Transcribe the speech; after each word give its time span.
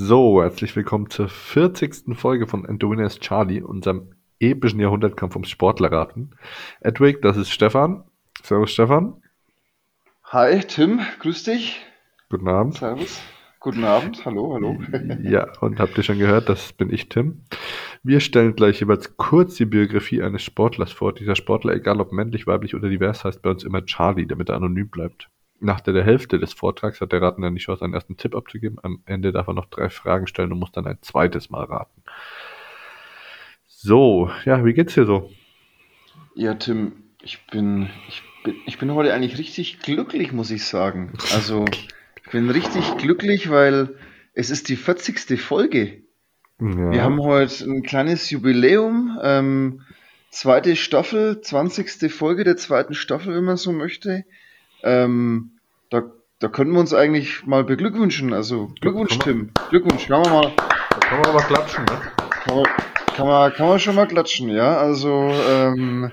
So, 0.00 0.40
herzlich 0.40 0.76
willkommen 0.76 1.10
zur 1.10 1.28
40. 1.28 2.16
Folge 2.16 2.46
von 2.46 2.64
is 3.00 3.18
Charlie, 3.18 3.62
unserem 3.62 4.12
epischen 4.38 4.78
Jahrhundertkampf 4.78 5.34
ums 5.34 5.50
Sportlerraten. 5.50 6.36
Edwig, 6.80 7.20
das 7.20 7.36
ist 7.36 7.50
Stefan. 7.50 8.04
Servus 8.40 8.70
Stefan. 8.70 9.20
Hi 10.26 10.60
Tim, 10.60 11.00
grüß 11.18 11.42
dich. 11.42 11.84
Guten 12.30 12.46
Abend. 12.46 12.76
Servus. 12.76 13.20
Guten 13.58 13.82
Abend, 13.82 14.24
hallo, 14.24 14.54
hallo. 14.54 14.80
Ja, 15.24 15.48
und 15.58 15.80
habt 15.80 15.98
ihr 15.98 16.04
schon 16.04 16.20
gehört, 16.20 16.48
das 16.48 16.72
bin 16.72 16.92
ich, 16.92 17.08
Tim. 17.08 17.40
Wir 18.04 18.20
stellen 18.20 18.54
gleich 18.54 18.78
jeweils 18.78 19.16
kurz 19.16 19.56
die 19.56 19.64
Biografie 19.64 20.22
eines 20.22 20.44
Sportlers 20.44 20.92
vor. 20.92 21.12
Dieser 21.12 21.34
Sportler, 21.34 21.74
egal 21.74 22.00
ob 22.00 22.12
männlich, 22.12 22.46
weiblich 22.46 22.76
oder 22.76 22.88
divers, 22.88 23.24
heißt 23.24 23.42
bei 23.42 23.50
uns 23.50 23.64
immer 23.64 23.84
Charlie, 23.84 24.28
damit 24.28 24.48
er 24.48 24.54
anonym 24.54 24.90
bleibt. 24.90 25.28
Nach 25.60 25.80
der 25.80 26.04
Hälfte 26.04 26.38
des 26.38 26.52
Vortrags 26.52 27.00
hat 27.00 27.12
der 27.12 27.20
Ratender 27.20 27.50
die 27.50 27.58
Chance, 27.58 27.84
einen 27.84 27.94
ersten 27.94 28.16
Tipp 28.16 28.34
abzugeben. 28.36 28.78
Am 28.82 29.02
Ende 29.06 29.32
darf 29.32 29.48
er 29.48 29.54
noch 29.54 29.66
drei 29.66 29.88
Fragen 29.88 30.26
stellen 30.26 30.52
und 30.52 30.58
muss 30.58 30.72
dann 30.72 30.86
ein 30.86 30.98
zweites 31.00 31.50
Mal 31.50 31.64
raten. 31.64 32.02
So, 33.66 34.30
ja, 34.44 34.64
wie 34.64 34.72
geht's 34.72 34.94
dir 34.94 35.04
so? 35.04 35.30
Ja, 36.34 36.54
Tim, 36.54 36.92
ich 37.22 37.46
bin, 37.46 37.90
ich 38.08 38.22
bin, 38.44 38.56
ich 38.66 38.78
bin 38.78 38.94
heute 38.94 39.12
eigentlich 39.12 39.38
richtig 39.38 39.80
glücklich, 39.80 40.32
muss 40.32 40.50
ich 40.50 40.64
sagen. 40.64 41.12
Also, 41.34 41.64
ich 42.24 42.30
bin 42.30 42.50
richtig 42.50 42.96
glücklich, 42.98 43.50
weil 43.50 43.96
es 44.34 44.50
ist 44.50 44.68
die 44.68 44.76
40. 44.76 45.40
Folge. 45.40 46.02
Ja. 46.60 46.90
Wir 46.90 47.02
haben 47.02 47.20
heute 47.20 47.64
ein 47.64 47.82
kleines 47.82 48.30
Jubiläum. 48.30 49.18
Ähm, 49.22 49.82
zweite 50.30 50.76
Staffel, 50.76 51.40
20. 51.40 52.12
Folge 52.12 52.44
der 52.44 52.56
zweiten 52.56 52.94
Staffel, 52.94 53.34
wenn 53.34 53.44
man 53.44 53.56
so 53.56 53.72
möchte. 53.72 54.24
Ähm, 54.82 55.57
da, 55.90 56.02
da 56.40 56.48
können 56.48 56.72
wir 56.72 56.80
uns 56.80 56.94
eigentlich 56.94 57.46
mal 57.46 57.64
beglückwünschen. 57.64 58.32
Also 58.32 58.70
Glückwunsch, 58.80 59.18
Tim. 59.18 59.50
Glückwunsch. 59.70 60.06
Kann 60.08 60.22
man 60.22 60.32
mal, 60.32 60.52
Da 60.56 60.98
kann 61.00 61.20
man 61.20 61.28
aber 61.30 61.40
klatschen, 61.42 61.84
ne? 61.84 62.00
kann 62.44 62.56
man, 62.56 62.64
kann 63.16 63.26
man, 63.26 63.52
kann 63.52 63.68
man 63.68 63.78
schon 63.78 63.94
mal 63.94 64.06
klatschen, 64.06 64.48
ja. 64.50 64.76
Also, 64.76 65.32
ähm, 65.48 66.10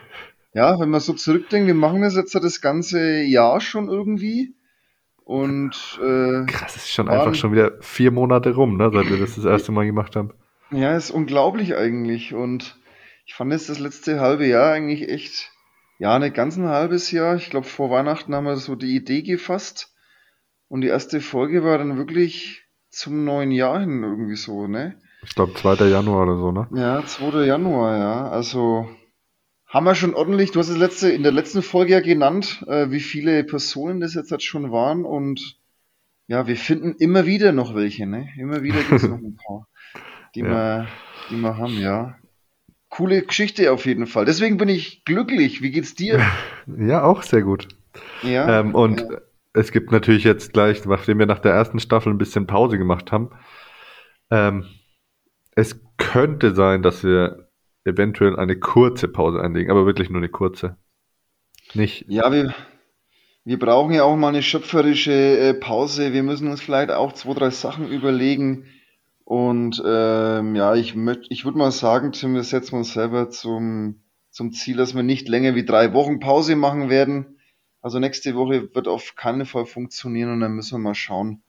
ja, 0.53 0.79
wenn 0.79 0.89
man 0.89 1.01
so 1.01 1.13
zurückdenkt, 1.13 1.67
wir 1.67 1.73
machen 1.75 2.01
das 2.01 2.15
jetzt 2.15 2.33
ja 2.33 2.39
das 2.39 2.61
ganze 2.61 3.21
Jahr 3.23 3.59
schon 3.61 3.89
irgendwie. 3.89 4.55
Und 5.23 5.99
äh, 6.01 6.45
Krass, 6.45 6.75
es 6.75 6.83
ist 6.83 6.91
schon 6.93 7.07
Waren- 7.07 7.19
einfach 7.19 7.35
schon 7.35 7.51
wieder 7.51 7.73
vier 7.81 8.11
Monate 8.11 8.53
rum, 8.53 8.77
ne, 8.77 8.91
seit 8.93 9.09
wir 9.09 9.17
das 9.17 9.35
das 9.35 9.45
erste 9.45 9.71
Mal 9.71 9.85
gemacht 9.85 10.15
haben. 10.15 10.31
ja, 10.71 10.95
ist 10.95 11.09
unglaublich 11.11 11.75
eigentlich. 11.75 12.33
Und 12.33 12.77
ich 13.25 13.33
fand 13.33 13.51
jetzt 13.51 13.69
das 13.69 13.79
letzte 13.79 14.19
halbe 14.19 14.45
Jahr 14.45 14.71
eigentlich 14.73 15.09
echt, 15.09 15.51
ja, 15.99 16.19
nicht 16.19 16.35
ganz 16.35 16.57
ein 16.57 16.67
halbes 16.67 17.11
Jahr. 17.11 17.35
Ich 17.35 17.49
glaube, 17.49 17.67
vor 17.67 17.89
Weihnachten 17.89 18.33
haben 18.35 18.45
wir 18.45 18.57
so 18.57 18.75
die 18.75 18.95
Idee 18.95 19.21
gefasst. 19.21 19.93
Und 20.67 20.81
die 20.81 20.87
erste 20.87 21.21
Folge 21.21 21.63
war 21.63 21.77
dann 21.77 21.97
wirklich 21.97 22.63
zum 22.89 23.23
neuen 23.23 23.51
Jahr 23.51 23.79
hin 23.79 24.03
irgendwie 24.03 24.35
so, 24.35 24.67
ne? 24.67 24.99
Ich 25.23 25.35
glaube 25.35 25.53
2. 25.53 25.85
Januar 25.87 26.23
oder 26.23 26.37
so, 26.37 26.51
ne? 26.51 26.67
Ja, 26.73 27.05
2. 27.05 27.45
Januar, 27.45 27.97
ja. 27.97 28.29
Also 28.29 28.89
haben 29.67 29.85
wir 29.85 29.95
schon 29.95 30.13
ordentlich, 30.15 30.51
du 30.51 30.59
hast 30.59 30.69
es 30.69 30.77
letzte, 30.77 31.09
in 31.11 31.23
der 31.23 31.31
letzten 31.31 31.61
Folge 31.61 31.93
ja 31.93 31.99
genannt, 31.99 32.63
äh, 32.67 32.91
wie 32.91 32.99
viele 32.99 33.43
Personen 33.43 33.99
das 33.99 34.13
jetzt 34.13 34.31
halt 34.31 34.43
schon 34.43 34.71
waren 34.71 35.03
und 35.05 35.59
ja, 36.27 36.47
wir 36.47 36.55
finden 36.55 36.95
immer 36.97 37.25
wieder 37.25 37.51
noch 37.51 37.75
welche, 37.75 38.07
ne? 38.07 38.29
Immer 38.37 38.63
wieder 38.63 38.79
gibt 38.79 39.03
es 39.03 39.03
noch 39.09 39.17
ein 39.17 39.35
paar, 39.35 39.67
die, 40.33 40.39
Ja. 40.41 40.45
wir, 40.49 40.87
die 41.29 41.35
wir 41.37 41.57
haben, 41.57 41.77
ja. 41.79 42.15
Coole 42.95 43.23
Geschichte 43.23 43.73
auf 43.73 43.85
jeden 43.85 44.07
Fall. 44.07 44.23
Deswegen 44.23 44.55
bin 44.55 44.69
ich 44.69 45.03
glücklich. 45.03 45.61
Wie 45.61 45.71
geht's 45.71 45.95
dir? 45.95 46.19
Ja, 46.77 47.03
auch 47.03 47.21
sehr 47.21 47.41
gut. 47.41 47.67
Ja. 48.23 48.59
Ähm, 48.59 48.73
und 48.73 49.01
ja. 49.01 49.17
es 49.53 49.71
gibt 49.71 49.91
natürlich 49.91 50.23
jetzt 50.23 50.53
gleich, 50.53 50.83
nachdem 50.85 51.19
wir 51.19 51.25
nach 51.25 51.39
der 51.39 51.53
ersten 51.53 51.79
Staffel 51.79 52.11
ein 52.11 52.17
bisschen 52.17 52.47
Pause 52.47 52.77
gemacht 52.77 53.11
haben, 53.11 53.29
ähm, 54.31 54.65
es 55.55 55.79
könnte 55.97 56.55
sein, 56.55 56.81
dass 56.81 57.03
wir 57.03 57.49
eventuell 57.83 58.35
eine 58.37 58.57
kurze 58.57 59.07
Pause 59.07 59.41
einlegen, 59.41 59.69
aber 59.69 59.85
wirklich 59.85 60.09
nur 60.09 60.19
eine 60.19 60.29
kurze. 60.29 60.77
Nicht, 61.73 62.05
Ja, 62.07 62.31
wir, 62.31 62.53
wir 63.43 63.59
brauchen 63.59 63.93
ja 63.93 64.03
auch 64.03 64.15
mal 64.15 64.29
eine 64.29 64.41
schöpferische 64.41 65.11
äh, 65.11 65.53
Pause. 65.53 66.13
Wir 66.13 66.23
müssen 66.23 66.47
uns 66.47 66.61
vielleicht 66.61 66.91
auch 66.91 67.13
zwei, 67.13 67.33
drei 67.33 67.49
Sachen 67.51 67.89
überlegen. 67.89 68.65
Und 69.25 69.81
ähm, 69.85 70.55
ja, 70.55 70.75
ich 70.75 70.95
möcht, 70.95 71.27
ich 71.31 71.45
würde 71.45 71.57
mal 71.57 71.71
sagen, 71.71 72.13
Tim, 72.13 72.35
wir 72.35 72.43
setzen 72.43 72.75
uns 72.75 72.93
selber 72.93 73.29
zum, 73.31 74.03
zum 74.31 74.53
Ziel, 74.53 74.77
dass 74.77 74.95
wir 74.95 75.03
nicht 75.03 75.27
länger 75.27 75.55
wie 75.55 75.65
drei 75.65 75.93
Wochen 75.93 76.19
Pause 76.19 76.55
machen 76.55 76.89
werden. 76.89 77.39
Also 77.81 77.99
nächste 77.99 78.35
Woche 78.35 78.73
wird 78.75 78.87
auf 78.87 79.15
keinen 79.15 79.45
Fall 79.45 79.65
funktionieren 79.65 80.31
und 80.31 80.41
dann 80.41 80.53
müssen 80.53 80.75
wir 80.75 80.83
mal 80.83 80.95
schauen, 80.95 81.43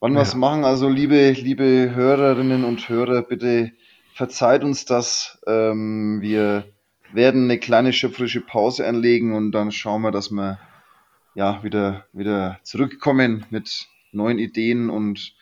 wann 0.00 0.14
wir 0.14 0.22
es 0.22 0.34
Ja. 0.34 0.36
machen. 0.36 0.64
Also 0.64 0.88
liebe, 0.88 1.32
liebe 1.32 1.92
Hörerinnen 1.94 2.64
und 2.64 2.88
Hörer, 2.88 3.22
bitte 3.22 3.72
verzeiht 4.14 4.64
uns 4.64 4.84
das. 4.86 5.40
Ähm, 5.46 6.20
wir 6.22 6.64
werden 7.12 7.44
eine 7.44 7.58
kleine 7.58 7.92
schöpferische 7.92 8.40
Pause 8.42 8.86
einlegen 8.86 9.34
und 9.34 9.52
dann 9.52 9.72
schauen 9.72 10.02
wir, 10.02 10.12
dass 10.12 10.30
wir 10.30 10.58
ja 11.34 11.62
wieder, 11.64 12.06
wieder 12.12 12.60
zurückkommen 12.64 13.46
mit 13.50 13.88
neuen 14.12 14.38
Ideen 14.38 14.90
und 14.90 15.34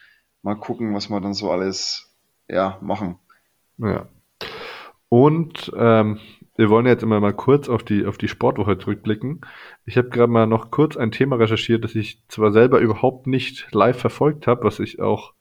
mal 0.42 0.56
gucken, 0.56 0.94
was 0.94 1.10
wir 1.10 1.20
dann 1.20 1.34
so 1.34 1.50
alles 1.50 2.14
ja, 2.48 2.78
machen. 2.80 3.18
ja. 3.78 4.08
Und 5.08 5.72
ähm, 5.76 6.18
wir 6.56 6.70
wollen 6.70 6.86
jetzt 6.86 7.02
immer 7.02 7.20
mal 7.20 7.34
kurz 7.34 7.68
auf 7.68 7.82
die, 7.84 8.06
auf 8.06 8.18
die 8.18 8.28
Sportwoche 8.28 8.78
zurückblicken. 8.78 9.40
Ich 9.84 9.96
habe 9.98 10.08
gerade 10.08 10.32
mal 10.32 10.46
noch 10.46 10.70
kurz 10.70 10.96
ein 10.96 11.12
Thema 11.12 11.36
recherchiert, 11.36 11.84
das 11.84 11.94
ich 11.94 12.22
zwar 12.28 12.52
selber 12.52 12.80
überhaupt 12.80 13.26
nicht 13.26 13.68
live 13.72 13.98
verfolgt 13.98 14.46
habe, 14.46 14.64
was 14.64 14.80
ich 14.80 15.00
auch, 15.00 15.34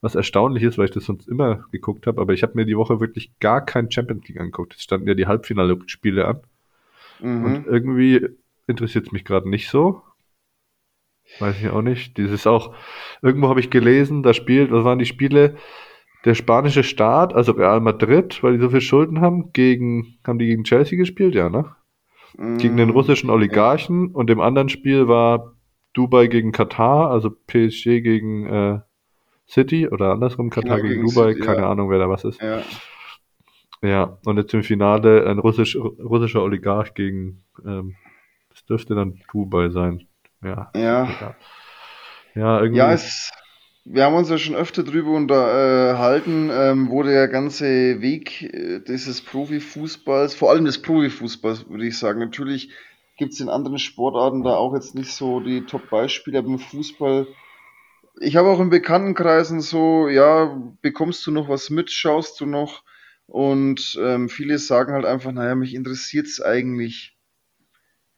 was 0.00 0.14
erstaunlich 0.14 0.62
ist, 0.64 0.78
weil 0.78 0.86
ich 0.86 0.92
das 0.92 1.04
sonst 1.04 1.28
immer 1.28 1.64
geguckt 1.72 2.06
habe, 2.06 2.20
aber 2.20 2.32
ich 2.32 2.42
habe 2.42 2.54
mir 2.56 2.66
die 2.66 2.76
Woche 2.76 3.00
wirklich 3.00 3.38
gar 3.40 3.64
kein 3.64 3.90
Champions 3.90 4.28
League 4.28 4.40
angeguckt. 4.40 4.74
Es 4.74 4.82
standen 4.82 5.08
ja 5.08 5.14
die 5.14 5.26
Halbfinale-Spiele 5.26 6.26
an. 6.26 6.40
Und 7.20 7.64
Mhm. 7.64 7.64
irgendwie 7.66 8.28
interessiert 8.66 9.06
es 9.06 9.12
mich 9.12 9.24
gerade 9.24 9.48
nicht 9.48 9.68
so. 9.68 10.02
Weiß 11.38 11.60
ich 11.60 11.70
auch 11.70 11.82
nicht. 11.82 12.16
Dieses 12.18 12.46
auch, 12.46 12.74
irgendwo 13.22 13.48
habe 13.48 13.60
ich 13.60 13.70
gelesen, 13.70 14.22
da 14.22 14.34
spielt, 14.34 14.70
was 14.70 14.84
waren 14.84 14.98
die 14.98 15.06
Spiele? 15.06 15.56
Der 16.24 16.34
spanische 16.34 16.84
Staat, 16.84 17.34
also 17.34 17.52
Real 17.52 17.80
Madrid, 17.80 18.42
weil 18.42 18.54
die 18.54 18.60
so 18.60 18.70
viel 18.70 18.80
Schulden 18.80 19.20
haben, 19.20 19.52
gegen, 19.52 20.18
haben 20.24 20.38
die 20.38 20.46
gegen 20.46 20.64
Chelsea 20.64 20.96
gespielt, 20.96 21.34
ja, 21.34 21.48
ne? 21.48 21.74
Gegen 22.58 22.78
den 22.78 22.90
russischen 22.90 23.28
Oligarchen 23.28 24.08
und 24.12 24.30
im 24.30 24.40
anderen 24.40 24.70
Spiel 24.70 25.06
war 25.06 25.54
Dubai 25.92 26.28
gegen 26.28 26.52
Katar, 26.52 27.10
also 27.10 27.28
PSG 27.30 28.00
gegen 28.00 28.46
äh, 28.46 28.80
City 29.46 29.88
oder 29.88 30.12
andersrum 30.12 30.48
Katar 30.48 30.76
Genau, 30.76 30.88
gegen 30.88 31.02
gegen 31.02 31.14
Dubai, 31.14 31.32
City, 31.34 31.44
keine 31.44 31.62
ja. 31.62 31.70
Ahnung, 31.70 31.90
wer 31.90 31.98
da 31.98 32.08
was 32.08 32.24
ist. 32.24 32.40
Ja. 32.40 32.62
Ja, 33.82 34.18
und 34.24 34.36
jetzt 34.38 34.54
im 34.54 34.62
Finale 34.62 35.26
ein 35.26 35.38
russisch, 35.38 35.76
russischer 35.76 36.42
Oligarch 36.42 36.94
gegen, 36.94 37.44
ähm, 37.66 37.96
das 38.48 38.64
dürfte 38.64 38.94
dann 38.94 39.20
Dubai 39.32 39.70
sein. 39.70 40.06
Ja, 40.42 40.70
Ja. 40.74 41.08
egal. 41.08 41.36
Ja, 42.34 42.60
irgendwie. 42.60 42.78
Ja, 42.78 42.92
es, 42.92 43.30
wir 43.84 44.04
haben 44.04 44.14
uns 44.14 44.30
ja 44.30 44.38
schon 44.38 44.54
öfter 44.54 44.82
drüber 44.84 45.10
unterhalten, 45.10 46.50
ähm, 46.52 46.88
wo 46.90 47.02
der 47.02 47.28
ganze 47.28 48.00
Weg 48.00 48.42
äh, 48.42 48.80
dieses 48.80 49.20
Profifußballs, 49.22 50.34
vor 50.34 50.50
allem 50.50 50.64
des 50.64 50.80
Profifußballs, 50.82 51.68
würde 51.68 51.86
ich 51.86 51.98
sagen. 51.98 52.20
Natürlich 52.20 52.70
gibt 53.16 53.34
es 53.34 53.40
in 53.40 53.48
anderen 53.48 53.78
Sportarten 53.78 54.42
da 54.42 54.56
auch 54.56 54.74
jetzt 54.74 54.94
nicht 54.94 55.12
so 55.12 55.40
die 55.40 55.66
Top-Beispiele, 55.66 56.38
aber 56.38 56.48
im 56.48 56.58
Fußball, 56.58 57.26
ich 58.20 58.36
habe 58.36 58.48
auch 58.48 58.60
in 58.60 58.70
Bekanntenkreisen 58.70 59.60
so, 59.60 60.08
ja, 60.08 60.58
bekommst 60.80 61.26
du 61.26 61.30
noch 61.30 61.48
was 61.48 61.70
mit, 61.70 61.90
schaust 61.90 62.40
du 62.40 62.46
noch? 62.46 62.82
Und 63.26 63.98
ähm, 64.00 64.28
viele 64.28 64.58
sagen 64.58 64.92
halt 64.92 65.04
einfach, 65.06 65.32
naja, 65.32 65.54
mich 65.54 65.74
interessiert 65.74 66.26
es 66.26 66.40
eigentlich 66.42 67.11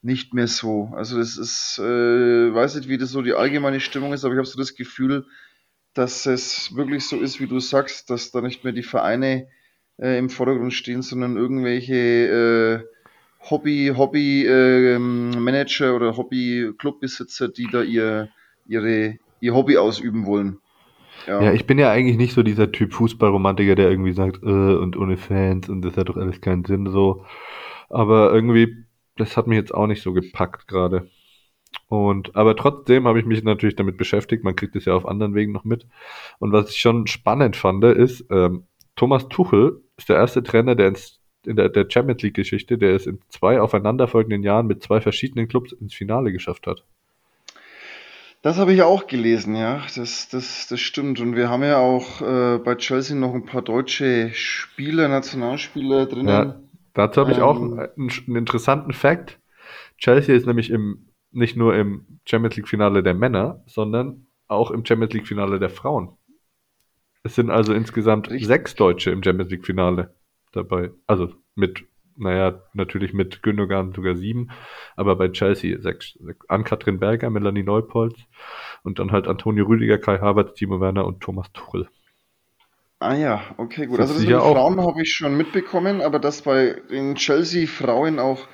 nicht 0.04 0.34
mehr 0.34 0.46
so. 0.46 0.92
Also 0.94 1.18
das 1.18 1.38
ist, 1.38 1.78
äh, 1.78 2.54
weiß 2.54 2.76
nicht, 2.76 2.88
wie 2.88 2.98
das 2.98 3.10
so 3.10 3.22
die 3.22 3.32
allgemeine 3.32 3.80
Stimmung 3.80 4.12
ist, 4.12 4.24
aber 4.24 4.34
ich 4.34 4.38
habe 4.38 4.46
so 4.46 4.58
das 4.58 4.74
Gefühl, 4.74 5.24
dass 5.94 6.26
es 6.26 6.76
wirklich 6.76 7.08
so 7.08 7.16
ist, 7.16 7.40
wie 7.40 7.46
du 7.46 7.58
sagst, 7.58 8.10
dass 8.10 8.30
da 8.30 8.42
nicht 8.42 8.64
mehr 8.64 8.74
die 8.74 8.82
Vereine 8.82 9.48
äh, 9.98 10.18
im 10.18 10.28
Vordergrund 10.28 10.74
stehen, 10.74 11.00
sondern 11.00 11.36
irgendwelche 11.36 11.94
äh, 11.94 13.48
Hobby, 13.48 13.92
Hobby 13.96 14.46
äh, 14.46 14.98
Manager 14.98 15.96
oder 15.96 16.16
Hobby 16.16 16.72
Clubbesitzer, 16.78 17.48
die 17.48 17.68
da 17.70 17.82
ihr 17.82 18.28
ihre 18.66 19.18
ihr 19.40 19.54
Hobby 19.54 19.78
ausüben 19.78 20.26
wollen. 20.26 20.58
ja, 21.26 21.52
ich 21.52 21.66
bin 21.66 21.78
ja 21.78 21.90
eigentlich 21.90 22.16
nicht 22.16 22.34
so 22.34 22.42
dieser 22.42 22.72
Typ 22.72 22.92
Fußballromantiker, 22.92 23.74
der 23.74 23.90
irgendwie 23.90 24.12
sagt, 24.12 24.42
äh, 24.42 24.46
und 24.46 24.96
ohne 24.96 25.16
Fans 25.16 25.68
und 25.68 25.82
das 25.82 25.96
hat 25.96 26.10
doch 26.10 26.16
alles 26.16 26.42
keinen 26.42 26.64
Sinn 26.64 26.90
so. 26.90 27.24
Aber 27.88 28.32
irgendwie, 28.32 28.84
das 29.16 29.36
hat 29.36 29.46
mich 29.46 29.56
jetzt 29.56 29.74
auch 29.74 29.86
nicht 29.86 30.02
so 30.02 30.12
gepackt 30.12 30.68
gerade. 30.68 31.08
Und, 31.88 32.34
aber 32.36 32.56
trotzdem 32.56 33.06
habe 33.06 33.20
ich 33.20 33.26
mich 33.26 33.42
natürlich 33.42 33.76
damit 33.76 33.96
beschäftigt. 33.96 34.44
Man 34.44 34.56
kriegt 34.56 34.76
es 34.76 34.84
ja 34.84 34.94
auf 34.94 35.06
anderen 35.06 35.34
Wegen 35.34 35.52
noch 35.52 35.64
mit. 35.64 35.86
Und 36.38 36.52
was 36.52 36.70
ich 36.70 36.78
schon 36.78 37.06
spannend 37.06 37.56
fand, 37.56 37.84
ist, 37.84 38.24
ähm, 38.30 38.64
Thomas 38.96 39.28
Tuchel 39.28 39.82
ist 39.96 40.08
der 40.08 40.16
erste 40.16 40.42
Trainer, 40.42 40.74
der 40.74 40.88
ins, 40.88 41.20
in 41.44 41.56
der, 41.56 41.68
der 41.68 41.86
Champions 41.88 42.22
League 42.22 42.34
Geschichte, 42.34 42.78
der 42.78 42.94
es 42.94 43.06
in 43.06 43.20
zwei 43.28 43.60
aufeinanderfolgenden 43.60 44.42
Jahren 44.42 44.66
mit 44.66 44.82
zwei 44.82 45.00
verschiedenen 45.00 45.48
Clubs 45.48 45.72
ins 45.72 45.94
Finale 45.94 46.32
geschafft 46.32 46.66
hat. 46.66 46.84
Das 48.42 48.58
habe 48.58 48.74
ich 48.74 48.82
auch 48.82 49.06
gelesen, 49.06 49.56
ja. 49.56 49.82
Das, 49.96 50.28
das, 50.28 50.66
das 50.68 50.78
stimmt. 50.78 51.18
Und 51.18 51.34
wir 51.34 51.48
haben 51.48 51.62
ja 51.62 51.78
auch 51.78 52.20
äh, 52.20 52.58
bei 52.58 52.74
Chelsea 52.74 53.16
noch 53.16 53.34
ein 53.34 53.46
paar 53.46 53.62
deutsche 53.62 54.30
Spieler, 54.34 55.08
Nationalspieler 55.08 56.06
drinnen. 56.06 56.28
Ja, 56.28 56.60
dazu 56.94 57.20
habe 57.20 57.32
ich 57.32 57.40
auch 57.40 57.60
Ähm, 57.60 57.78
einen, 57.78 58.10
einen 58.26 58.36
interessanten 58.36 58.92
Fact. 58.92 59.40
Chelsea 59.98 60.34
ist 60.34 60.46
nämlich 60.46 60.70
im, 60.70 61.08
nicht 61.30 61.56
nur 61.56 61.74
im 61.76 62.20
Champions 62.26 62.56
League 62.56 62.68
Finale 62.68 63.02
der 63.02 63.14
Männer, 63.14 63.62
sondern 63.66 64.26
auch 64.48 64.70
im 64.70 64.84
Champions 64.84 65.12
League 65.12 65.26
Finale 65.26 65.58
der 65.58 65.70
Frauen. 65.70 66.16
Es 67.22 67.34
sind 67.34 67.50
also 67.50 67.72
insgesamt 67.72 68.30
Richtig. 68.30 68.46
sechs 68.46 68.74
Deutsche 68.74 69.10
im 69.10 69.22
Champions 69.22 69.50
League 69.50 69.64
Finale 69.64 70.14
dabei. 70.52 70.90
Also 71.06 71.32
mit, 71.54 71.84
naja, 72.16 72.60
natürlich 72.74 73.14
mit 73.14 73.42
Gündogan 73.42 73.92
sogar 73.94 74.14
sieben, 74.14 74.50
aber 74.94 75.16
bei 75.16 75.28
Chelsea 75.30 75.80
sechs. 75.80 76.18
Ann-Kathrin 76.48 77.00
Berger, 77.00 77.30
Melanie 77.30 77.62
Neupolz 77.62 78.18
und 78.82 78.98
dann 78.98 79.10
halt 79.10 79.26
Antonio 79.26 79.64
Rüdiger, 79.64 79.98
Kai 79.98 80.18
Havertz, 80.18 80.54
Timo 80.54 80.80
Werner 80.80 81.06
und 81.06 81.20
Thomas 81.20 81.50
Tuchel. 81.52 81.88
Ah 83.04 83.14
ja, 83.16 83.54
okay, 83.58 83.86
gut. 83.86 83.98
Das 83.98 84.08
Also 84.08 84.14
das 84.14 84.22
mit 84.22 84.30
den 84.30 84.40
Frauen 84.40 84.80
habe 84.80 85.02
ich 85.02 85.12
schon 85.12 85.36
mitbekommen, 85.36 86.00
aber 86.00 86.18
dass 86.18 86.40
bei 86.40 86.80
den 86.90 87.16
Chelsea-Frauen 87.16 88.18
auch 88.18 88.48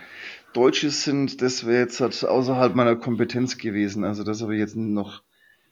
Deutsche 0.53 0.91
sind, 0.91 1.41
das 1.41 1.67
wäre 1.67 1.79
jetzt 1.83 2.01
halt 2.01 2.25
außerhalb 2.25 2.75
meiner 2.75 2.97
Kompetenz 2.97 3.59
gewesen. 3.59 4.03
Also 4.05 4.25
das 4.25 4.43
habe 4.43 4.55
ich 4.55 4.61
jetzt 4.61 4.75
noch 4.77 5.23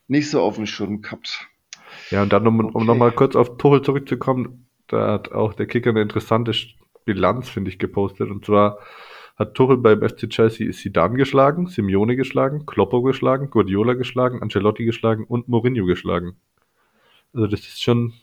nicht 0.07 0.29
so 0.29 0.41
auf 0.41 0.55
dem 0.55 0.65
Schirm 0.65 1.01
gehabt. 1.01 1.49
Ja, 2.09 2.23
und 2.23 2.33
dann, 2.33 2.47
um, 2.47 2.59
um 2.59 2.85
Okay. 2.85 2.85
nochmal 2.85 3.11
kurz 3.11 3.35
auf 3.35 3.57
Tuchel 3.57 3.81
zurückzukommen, 3.81 4.67
da 4.87 5.13
hat 5.13 5.31
auch 5.31 5.53
der 5.53 5.67
Kicker 5.67 5.91
eine 5.91 6.01
interessante 6.01 6.53
Bilanz, 7.05 7.49
finde 7.49 7.69
ich, 7.71 7.79
gepostet. 7.79 8.29
Und 8.31 8.45
zwar 8.45 8.79
hat 9.37 9.53
Tuchel 9.55 9.77
beim 9.77 10.01
FC 10.01 10.29
Chelsea 10.29 10.71
Zidane 10.71 11.17
geschlagen, 11.17 11.67
Simeone 11.67 12.15
geschlagen, 12.15 12.65
Kloppo 12.65 13.01
geschlagen, 13.01 13.49
Guardiola 13.49 13.93
geschlagen, 13.93 14.41
Ancelotti 14.41 14.85
geschlagen 14.85 15.23
und 15.25 15.47
Mourinho 15.47 15.85
geschlagen. 15.85 16.37
Also 17.33 17.47
das 17.47 17.61
ist 17.61 17.81
schon 17.81 18.13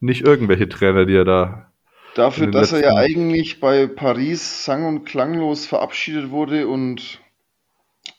nicht 0.00 0.22
irgendwelche 0.22 0.68
Trainer, 0.68 1.06
die 1.06 1.16
er 1.16 1.24
da 1.24 1.72
Dafür, 2.14 2.48
dass 2.48 2.72
er 2.72 2.80
ja 2.82 2.94
eigentlich 2.96 3.60
bei 3.60 3.86
Paris 3.86 4.64
sang- 4.64 4.86
und 4.86 5.04
klanglos 5.04 5.66
verabschiedet 5.66 6.30
wurde 6.30 6.66
und 6.66 7.20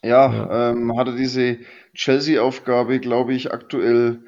ja, 0.01 0.31
Ja. 0.31 0.71
Ähm, 0.71 0.97
hat 0.97 1.07
er 1.07 1.15
diese 1.15 1.57
Chelsea-Aufgabe, 1.93 2.99
glaube 2.99 3.33
ich, 3.33 3.51
aktuell 3.51 4.21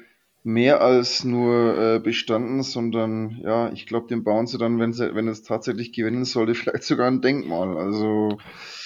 mehr 0.44 0.82
als 0.82 1.24
nur 1.24 1.78
äh, 1.78 1.98
bestanden, 2.00 2.62
sondern 2.62 3.38
ja, 3.42 3.70
ich 3.72 3.86
glaube, 3.86 4.08
den 4.08 4.24
bauen 4.24 4.46
sie 4.46 4.58
dann, 4.58 4.78
wenn 4.80 4.92
sie, 4.92 5.14
wenn 5.14 5.28
es 5.28 5.42
tatsächlich 5.44 5.92
gewinnen 5.92 6.24
sollte, 6.24 6.54
vielleicht 6.56 6.82
sogar 6.82 7.06
ein 7.06 7.22
Denkmal. 7.22 7.78
Also 7.78 8.36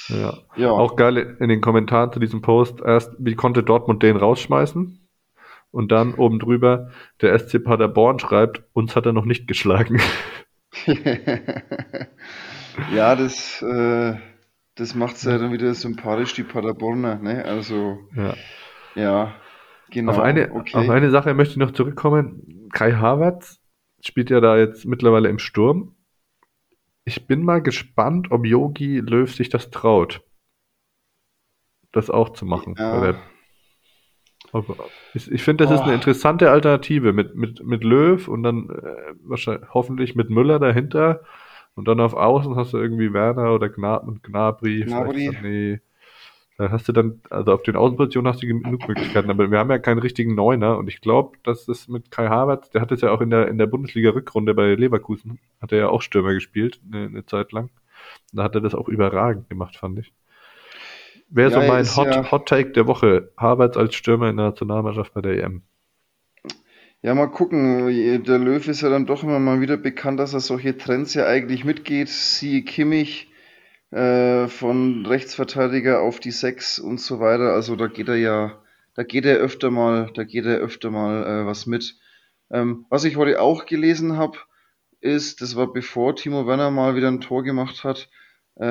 Ja. 0.09 0.35
ja, 0.57 0.71
Auch 0.71 0.97
geil 0.97 1.37
in 1.41 1.49
den 1.49 1.61
Kommentaren 1.61 2.13
zu 2.13 2.21
diesem 2.21 2.43
Post. 2.43 2.81
Erst, 2.85 3.13
wie 3.19 3.35
konnte 3.35 3.63
Dortmund 3.63 4.03
den 4.03 4.17
rausschmeißen? 4.17 5.06
Und 5.71 5.93
dann 5.93 6.15
oben 6.15 6.39
drüber, 6.39 6.91
der 7.21 7.39
SC 7.39 7.63
Paderborn 7.63 8.19
schreibt, 8.19 8.63
uns 8.73 8.97
hat 8.97 9.07
er 9.07 9.13
noch 9.13 9.27
nicht 9.27 9.47
geschlagen. 9.47 10.01
ja, 12.95 13.15
das, 13.17 13.63
äh, 13.63 14.15
das 14.75 14.95
macht 14.95 15.23
ja 15.25 15.39
dann 15.39 15.53
wieder 15.53 15.75
sympathisch, 15.75 16.35
die 16.35 16.45
Paderborner, 16.45 17.17
ne? 17.17 17.45
Also 17.45 17.99
Ja. 18.15 18.35
ja, 18.95 19.35
genau. 19.91 20.13
Auf 20.13 20.19
eine, 20.19 20.53
okay. 20.53 20.77
auf 20.77 20.89
eine 20.89 21.11
Sache 21.11 21.35
möchte 21.35 21.53
ich 21.53 21.59
noch 21.59 21.73
zurückkommen. 21.73 22.69
Kai 22.73 22.93
Havertz 22.93 23.61
spielt 24.01 24.31
ja 24.31 24.41
da 24.41 24.57
jetzt 24.57 24.85
mittlerweile 24.87 25.29
im 25.29 25.39
Sturm. 25.39 25.95
Ich 27.05 27.27
bin 27.27 27.43
mal 27.43 27.63
gespannt, 27.63 28.31
ob 28.31 28.47
Yogi 28.47 28.99
Löw 28.99 29.33
sich 29.33 29.49
das 29.49 29.71
traut, 29.71 30.23
das 31.93 32.11
auch 32.11 32.31
zu 32.31 32.45
machen. 32.45 32.75
Ja. 32.79 32.93
Bei 32.99 33.01
der- 33.07 33.11
ob- 33.15 33.36
ich 35.15 35.31
ich 35.31 35.43
finde, 35.43 35.65
das 35.65 35.73
ist 35.73 35.83
eine 35.85 35.93
Oh. 35.93 35.95
interessante 35.95 36.51
Alternative 36.51 37.13
mit, 37.13 37.35
mit, 37.35 37.65
mit 37.65 37.85
Löw 37.85 38.27
und 38.29 38.43
dann 38.43 38.71
äh, 38.71 39.15
wahrscheinlich, 39.25 39.69
hoffentlich 39.75 40.15
mit 40.15 40.31
Müller 40.31 40.59
dahinter. 40.59 41.23
Und 41.75 41.89
dann 41.89 42.01
auf 42.01 42.15
Außen 42.15 42.57
hast 42.57 42.73
du 42.73 42.79
irgendwie 42.79 43.13
Werner 43.13 43.53
oder 43.55 43.69
Gnab 43.69 44.07
und 44.09 44.23
Gnabry, 44.23 44.85
Gnabry. 44.85 45.29
Sané. 45.29 45.81
Da 46.59 46.71
hast 46.71 46.89
du 46.89 46.93
dann, 46.93 47.21
also 47.31 47.53
auf 47.53 47.63
den 47.65 47.77
Außenpositionen 47.77 48.33
hast 48.33 48.43
du 48.43 48.47
genug 48.47 48.89
Möglichkeiten, 48.89 49.31
aber 49.31 49.51
wir 49.51 49.59
haben 49.59 49.71
ja 49.71 49.79
keinen 49.79 49.99
richtigen 49.99 50.35
Neuner 50.35 50.79
und 50.79 50.89
ich 50.89 51.01
glaube, 51.03 51.37
dass 51.43 51.69
es 51.69 51.87
mit 51.89 52.11
Kai 52.11 52.29
Havertz, 52.29 52.71
der 52.71 52.81
hat 52.81 52.93
es 52.93 53.03
ja 53.03 53.11
auch 53.11 53.21
in 53.21 53.29
der, 53.31 53.49
in 53.49 53.59
der 53.59 53.67
Bundesliga-Rückrunde 53.67 54.55
bei 54.55 54.75
Leverkusen, 54.75 55.39
hat 55.61 55.73
er 55.73 55.79
ja 55.79 55.89
auch 55.89 56.01
Stürmer 56.03 56.33
gespielt, 56.33 56.81
eine, 56.91 57.07
eine 57.07 57.27
Zeit 57.27 57.53
lang. 57.53 57.71
Da 58.33 58.43
hat 58.45 58.55
er 58.55 58.63
das 58.63 58.75
auch 58.75 58.89
überragend 58.89 59.51
gemacht, 59.51 59.77
fand 59.77 59.99
ich. 59.99 60.13
Wäre 61.29 61.51
so 61.51 61.57
Ja, 61.57 61.63
er 61.65 61.69
mein 61.73 61.85
Hot, 61.97 62.07
ja- 62.07 62.31
Hot 62.31 62.49
Take 62.49 62.71
der 62.73 62.87
Woche. 62.87 63.33
Havertz 63.37 63.77
als 63.77 63.95
Stürmer 63.95 64.29
in 64.31 64.37
der 64.37 64.47
Nationalmannschaft 64.47 65.13
bei 65.15 65.21
der 65.21 65.43
EM. 65.43 65.63
Ja, 67.03 67.15
mal 67.15 67.27
gucken. 67.29 67.87
Der 68.25 68.39
Löw 68.39 68.67
ist 68.67 68.81
ja 68.81 68.89
dann 68.89 69.07
doch 69.07 69.23
immer 69.23 69.39
mal 69.39 69.61
wieder 69.61 69.77
bekannt, 69.77 70.19
dass 70.19 70.35
er 70.35 70.41
solche 70.41 70.77
Trends 70.77 71.15
ja 71.15 71.27
eigentlich 71.27 71.65
mitgeht. 71.65 72.09
Siehe 72.09 72.63
Kimmich 72.63 73.31
äh, 73.91 74.49
von 74.49 75.07
Rechtsverteidiger 75.07 76.01
auf 76.01 76.19
die 76.21 76.31
Sechs 76.33 76.79
und 76.79 77.01
so 77.01 77.21
weiter. 77.21 77.53
Also 77.53 77.77
da 77.77 77.87
geht 77.87 78.09
er 78.09 78.17
ja, 78.17 78.61
da 78.95 79.03
geht 79.05 79.25
er 79.25 79.37
öfter 79.37 79.71
mal, 79.71 80.11
da 80.15 80.25
geht 80.25 80.47
er 80.47 80.59
öfter 80.59 80.91
mal 80.91 81.25
äh, 81.43 81.47
was 81.47 81.67
mit. 81.67 81.97
Ähm, 82.51 82.87
was 82.89 83.05
ich 83.05 83.17
heute 83.17 83.41
auch 83.41 83.67
gelesen 83.67 84.17
habe, 84.17 84.39
ist, 85.01 85.43
das 85.43 85.55
war 85.55 85.73
bevor 85.73 86.17
Timo 86.17 86.47
Werner 86.47 86.71
mal 86.71 86.97
wieder 86.97 87.09
ein 87.09 87.21
Tor 87.21 87.45
gemacht 87.45 87.85
hat, 87.85 88.09
äh, 88.57 88.65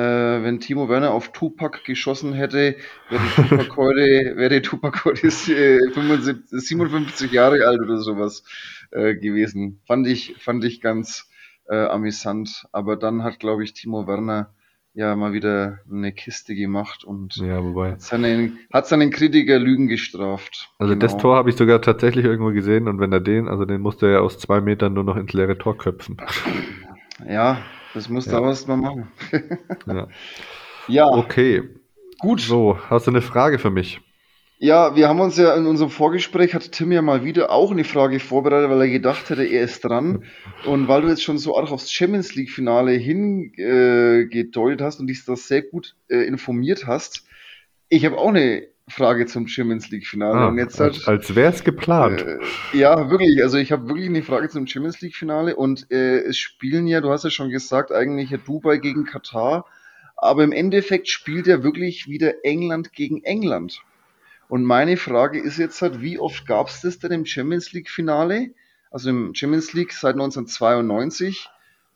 wenn 0.43 0.59
Timo 0.59 0.89
Werner 0.89 1.11
auf 1.11 1.31
Tupac 1.31 1.83
geschossen 1.85 2.33
hätte, 2.33 2.75
wäre 3.09 3.23
Tupac 3.35 3.75
heute, 3.77 4.33
wäre 4.35 4.61
Tupac 4.61 5.05
heute 5.05 5.27
äh, 5.27 5.91
75, 5.93 6.43
57 6.49 7.31
Jahre 7.31 7.67
alt 7.67 7.79
oder 7.81 7.97
sowas 7.97 8.43
äh, 8.91 9.15
gewesen. 9.15 9.79
Fand 9.85 10.07
ich, 10.07 10.35
fand 10.39 10.63
ich 10.63 10.81
ganz 10.81 11.29
äh, 11.69 11.75
amüsant. 11.75 12.65
Aber 12.71 12.95
dann 12.95 13.23
hat, 13.23 13.39
glaube 13.39 13.63
ich, 13.63 13.73
Timo 13.73 14.07
Werner 14.07 14.53
ja 14.95 15.15
mal 15.15 15.33
wieder 15.33 15.79
eine 15.91 16.13
Kiste 16.13 16.55
gemacht 16.55 17.03
und 17.03 17.35
Ja, 17.35 17.61
hat 17.61 18.01
seinen, 18.01 18.59
hat 18.71 18.87
seinen 18.87 19.11
Kritiker 19.11 19.59
Lügen 19.59 19.87
gestraft. 19.87 20.69
Also 20.79 20.95
das 20.95 21.11
Genau. 21.11 21.21
Tor 21.21 21.35
habe 21.35 21.49
ich 21.49 21.57
sogar 21.57 21.81
tatsächlich 21.81 22.23
irgendwo 22.23 22.51
gesehen 22.51 22.87
und 22.87 22.99
wenn 22.99 23.11
er 23.11 23.19
den, 23.19 23.49
also 23.49 23.65
den 23.65 23.81
musste 23.81 24.05
er 24.07 24.11
ja 24.13 24.19
aus 24.19 24.39
zwei 24.39 24.61
Metern 24.61 24.93
nur 24.93 25.03
noch 25.03 25.17
ins 25.17 25.33
leere 25.33 25.57
Tor 25.57 25.77
köpfen. 25.77 26.17
Ja, 27.27 27.61
das 27.95 28.09
musst 28.09 28.27
du 28.27 28.31
Ja. 28.31 28.37
aber 28.37 28.49
erst 28.49 28.67
mal 28.67 28.77
machen. 28.77 29.07
Ja. 29.87 30.07
Ja, 30.87 31.07
Okay, 31.07 31.63
gut. 32.19 32.41
so, 32.41 32.77
hast 32.89 33.07
du 33.07 33.11
eine 33.11 33.21
Frage 33.23 33.57
für 33.57 33.71
mich? 33.71 33.99
Ja, 34.59 34.95
wir 34.95 35.09
haben 35.09 35.19
uns 35.19 35.35
ja 35.37 35.53
in 35.55 35.65
unserem 35.65 35.89
Vorgespräch, 35.89 36.53
hat 36.53 36.71
Tim 36.71 36.91
ja 36.91 37.01
mal 37.01 37.25
wieder 37.25 37.51
auch 37.51 37.71
eine 37.71 37.83
Frage 37.83 38.19
vorbereitet, 38.19 38.69
weil 38.69 38.81
er 38.81 38.87
gedacht 38.89 39.29
hätte, 39.29 39.43
er 39.43 39.63
ist 39.63 39.83
dran. 39.83 40.23
Und 40.65 40.87
weil 40.87 41.01
du 41.01 41.09
jetzt 41.09 41.23
schon 41.23 41.37
so 41.37 41.57
auch 41.57 41.71
aufs 41.71 41.91
Champions 41.91 42.35
League-Finale 42.35 42.91
hingedeutet 42.93 44.81
äh, 44.81 44.83
hast 44.83 44.99
und 45.01 45.07
dich 45.07 45.25
da 45.25 45.35
sehr 45.35 45.61
gut 45.61 45.95
äh, 46.07 46.19
informiert 46.25 46.87
hast, 46.87 47.25
ich 47.89 48.05
habe 48.05 48.17
auch 48.17 48.29
eine 48.29 48.63
Frage 48.87 49.25
zum 49.25 49.47
Champions 49.47 49.89
League-Finale. 49.89 50.37
Ah, 50.37 50.47
und 50.47 50.57
jetzt 50.57 50.79
als, 50.79 51.07
als 51.07 51.33
wäre 51.35 51.51
es 51.51 51.63
geplant. 51.63 52.21
äh, 52.21 52.37
ja, 52.73 53.09
wirklich. 53.09 53.41
Also 53.41 53.57
ich 53.57 53.71
habe 53.71 53.87
wirklich 53.87 54.07
eine 54.07 54.21
Frage 54.21 54.49
zum 54.49 54.67
Champions 54.67 55.01
League-Finale 55.01 55.55
und 55.55 55.91
äh, 55.91 56.19
es 56.19 56.37
spielen 56.37 56.85
ja, 56.85 57.01
du 57.01 57.09
hast 57.09 57.23
ja 57.23 57.31
schon 57.31 57.49
gesagt, 57.49 57.91
eigentlich 57.91 58.29
ja 58.29 58.37
Dubai 58.37 58.77
gegen 58.77 59.05
Katar, 59.05 59.65
aber 60.17 60.43
im 60.43 60.51
Endeffekt 60.51 61.07
spielt 61.07 61.47
ja 61.47 61.63
wirklich 61.63 62.07
wieder 62.07 62.45
England 62.45 62.93
gegen 62.93 63.23
England. 63.23 63.81
Und 64.47 64.63
meine 64.63 64.97
Frage 64.97 65.39
ist 65.39 65.57
jetzt 65.57 65.81
halt, 65.81 66.01
wie 66.01 66.19
oft 66.19 66.45
gab 66.45 66.67
es 66.67 66.81
das 66.81 66.99
denn 66.99 67.11
im 67.11 67.25
Champions 67.25 67.73
League-Finale? 67.73 68.51
Also 68.91 69.09
im 69.09 69.33
Champions 69.33 69.73
League 69.73 69.93
seit 69.93 70.13
1992 70.13 71.49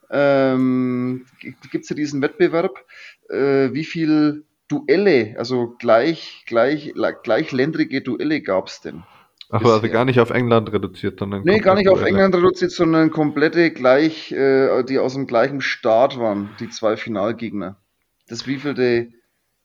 ähm, 0.09 1.25
gibt 1.39 1.83
es 1.83 1.89
ja 1.89 1.95
diesen 1.95 2.21
Wettbewerb. 2.21 2.83
Äh, 3.29 3.73
wie 3.73 3.85
viel 3.85 4.43
Duelle, 4.69 5.35
also 5.37 5.75
gleich, 5.79 6.43
gleich, 6.47 6.93
gleichländrige 7.23 8.01
Duelle 8.01 8.41
gab 8.41 8.67
es 8.67 8.81
denn? 8.81 9.05
Aber 9.49 9.73
also 9.73 9.81
bisher. 9.81 9.89
gar 9.89 10.05
nicht 10.05 10.19
auf 10.19 10.29
England 10.31 10.71
reduziert, 10.71 11.19
sondern 11.19 11.43
Nee, 11.43 11.59
gar 11.59 11.75
nicht 11.75 11.89
auf 11.89 12.01
England 12.01 12.35
reduziert, 12.35 12.71
sondern 12.71 13.11
komplette 13.11 13.71
gleich, 13.71 14.31
äh, 14.31 14.83
die 14.83 14.99
aus 14.99 15.13
dem 15.13 15.27
gleichen 15.27 15.61
Staat 15.61 16.19
waren, 16.19 16.55
die 16.59 16.69
zwei 16.69 16.97
Finalgegner. 16.97 17.77
Das 18.27 18.45
wievielte 18.47 19.13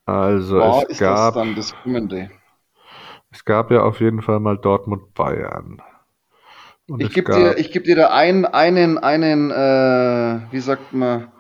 Also 0.06 0.56
war, 0.56 0.84
es 0.88 0.88
ist 0.88 1.06
das 1.06 1.32
gab, 1.32 1.34
dann 1.34 1.54
das 1.54 1.74
kommende? 1.82 2.30
es 3.30 3.44
gab 3.44 3.70
ja 3.70 3.82
auf 3.82 4.00
jeden 4.00 4.22
Fall 4.22 4.40
mal 4.40 4.56
Dortmund-Bayern. 4.56 5.82
Und 6.88 7.00
Ich 7.00 7.12
gebe 7.12 7.26
gab 7.28 7.36
dir, 7.36 7.58
ich 7.58 7.72
geb 7.72 7.84
dir 7.84 7.96
da 7.96 8.10
einen, 8.10 8.44
einen, 8.44 8.98
einen, 8.98 9.50
äh, 9.50 10.52
wie 10.52 10.60
sagt 10.60 10.92
man, 10.92 11.32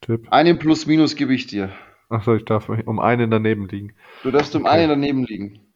Tipp. 0.00 0.26
einen 0.30 0.58
Plus-Minus 0.58 1.16
gebe 1.16 1.34
ich 1.34 1.46
dir. 1.46 1.70
Achso, 2.08 2.34
ich 2.34 2.44
darf 2.44 2.68
um 2.68 2.98
einen 2.98 3.30
daneben 3.30 3.68
liegen. 3.68 3.94
Du 4.20 4.30
darfst 4.30 4.54
um 4.54 4.66
Okay. 4.66 4.66
einen 4.66 4.90
daneben 4.90 5.24
liegen. 5.24 5.72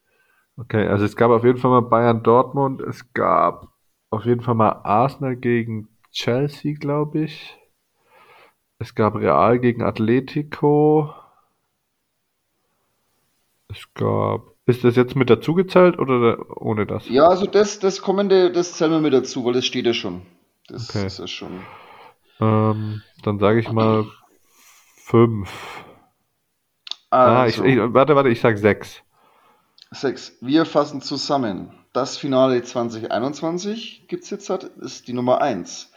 Okay, 0.57 0.87
also 0.87 1.05
es 1.05 1.15
gab 1.15 1.31
auf 1.31 1.43
jeden 1.43 1.57
Fall 1.57 1.71
mal 1.71 1.81
Bayern-Dortmund. 1.81 2.81
Es 2.81 3.13
gab 3.13 3.69
auf 4.09 4.25
jeden 4.25 4.41
Fall 4.41 4.55
mal 4.55 4.81
Arsenal 4.83 5.35
gegen 5.35 5.87
Chelsea, 6.11 6.73
glaube 6.77 7.21
ich. 7.23 7.57
Es 8.79 8.95
gab 8.95 9.15
Real 9.15 9.59
gegen 9.59 9.81
Atletico. 9.81 11.13
Es 13.69 13.91
gab. 13.95 14.55
Ist 14.67 14.83
das 14.83 14.95
jetzt 14.95 15.15
mit 15.15 15.31
dazu 15.31 15.55
gezählt 15.55 15.97
oder 15.97 16.61
ohne 16.61 16.85
das? 16.85 17.03
Ja, 17.05 17.27
also 17.27 17.45
das, 17.45 17.77
das 17.79 18.01
kommende, 18.01 18.51
das 18.51 18.73
zählen 18.73 18.91
wir 18.91 18.99
mit 19.01 19.13
dazu, 19.13 19.45
weil 19.45 19.53
das 19.53 19.65
steht 19.67 19.85
ja 19.85 19.93
schon. 19.93 20.23
Das 20.67 20.89
Okay. 20.89 21.05
ist 21.05 21.19
ja 21.19 21.27
schon. 21.27 21.61
Ähm, 22.41 23.03
dann 23.23 23.39
sage 23.39 23.59
ich 23.59 23.71
mal 23.71 24.05
fünf. 24.95 25.85
Ah, 27.11 27.45
ich, 27.47 27.59
Also, 27.59 27.65
ich, 27.65 27.77
warte, 27.93 28.15
warte, 28.15 28.29
ich 28.29 28.41
sag 28.41 28.57
sechs. 28.57 29.01
sechs. 29.91 30.37
Wir 30.41 30.65
fassen 30.65 31.01
zusammen. 31.01 31.71
Das 31.93 32.17
Finale 32.17 32.63
2021 32.63 34.07
gibt's 34.07 34.29
jetzt 34.29 34.49
halt, 34.49 34.63
ist 34.63 35.07
die 35.07 35.13
Nummer 35.13 35.41
eins. 35.41 35.91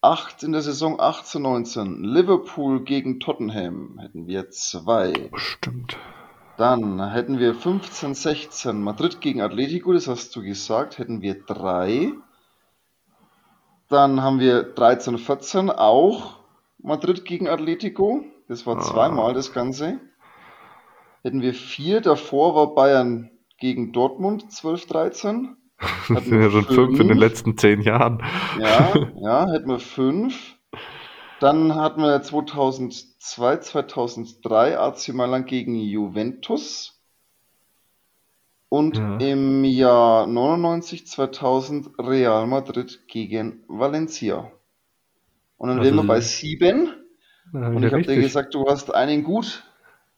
Acht 0.00 0.42
in 0.42 0.52
der 0.52 0.62
Saison 0.62 0.98
18-19. 1.00 2.00
Liverpool 2.02 2.82
gegen 2.84 3.20
Tottenham 3.20 3.98
hätten 3.98 4.26
wir 4.26 4.50
zwei. 4.50 5.30
Stimmt. 5.34 5.96
Dann 6.56 7.10
hätten 7.10 7.38
wir 7.38 7.54
15-16 7.54 8.72
Madrid 8.74 9.20
gegen 9.20 9.40
Atletico, 9.40 9.92
das 9.92 10.08
hast 10.08 10.34
du 10.36 10.42
gesagt, 10.42 10.98
hätten 10.98 11.20
wir 11.20 11.42
drei. 11.44 12.12
Dann 13.88 14.22
haben 14.22 14.40
wir 14.40 14.74
13-14 14.74 15.70
auch 15.70 16.38
Madrid 16.78 17.24
gegen 17.24 17.48
Atletico, 17.48 18.24
das 18.48 18.66
war 18.66 18.76
Ah. 18.78 18.80
zweimal 18.82 19.34
das 19.34 19.52
Ganze. 19.52 20.00
Hätten 21.24 21.40
wir 21.42 21.54
vier, 21.54 22.00
davor 22.02 22.54
war 22.54 22.74
Bayern 22.74 23.30
gegen 23.58 23.92
Dortmund 23.92 24.44
12-13. 24.50 25.54
Das 26.08 26.24
sind 26.24 26.40
ja 26.40 26.50
schon 26.50 26.64
fünf 26.64 27.00
in 27.00 27.08
den 27.08 27.08
fünf. 27.08 27.20
letzten 27.20 27.58
zehn 27.58 27.80
Jahren. 27.82 28.22
Ja, 28.60 28.94
ja, 29.20 29.50
hätten 29.50 29.68
wir 29.68 29.80
fünf. 29.80 30.54
Dann 31.40 31.74
hatten 31.74 32.00
wir 32.02 32.22
2002, 32.22 33.56
2003 33.58 34.78
AC 34.78 35.08
Mailand 35.14 35.46
gegen 35.46 35.74
Juventus. 35.74 37.00
Und 38.68 38.96
Ja. 38.98 39.16
im 39.18 39.64
Jahr 39.64 40.26
99, 40.26 41.06
2000 41.06 41.90
Real 41.98 42.46
Madrid 42.46 43.00
gegen 43.08 43.64
Valencia. 43.68 44.50
Und 45.56 45.68
dann 45.68 45.78
Also 45.78 45.90
wären 45.90 46.04
wir 46.04 46.06
bei 46.06 46.20
sie- 46.20 46.46
sieben. 46.48 46.92
Ja, 47.52 47.68
Und 47.68 47.82
ich 47.82 47.92
habe 47.92 48.02
dir 48.02 48.16
gesagt, 48.20 48.54
du 48.54 48.66
hast 48.68 48.94
einen 48.94 49.22
gut. 49.24 49.64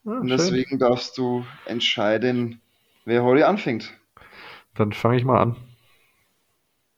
Ah, 0.07 0.11
Und 0.21 0.29
schön. 0.29 0.37
deswegen 0.39 0.79
darfst 0.79 1.19
du 1.19 1.45
entscheiden, 1.67 2.61
wer 3.05 3.25
heute 3.25 3.47
anfängt. 3.47 3.93
Dann 4.75 4.93
fange 4.93 5.17
ich 5.17 5.25
mal 5.25 5.41
an. 5.41 5.57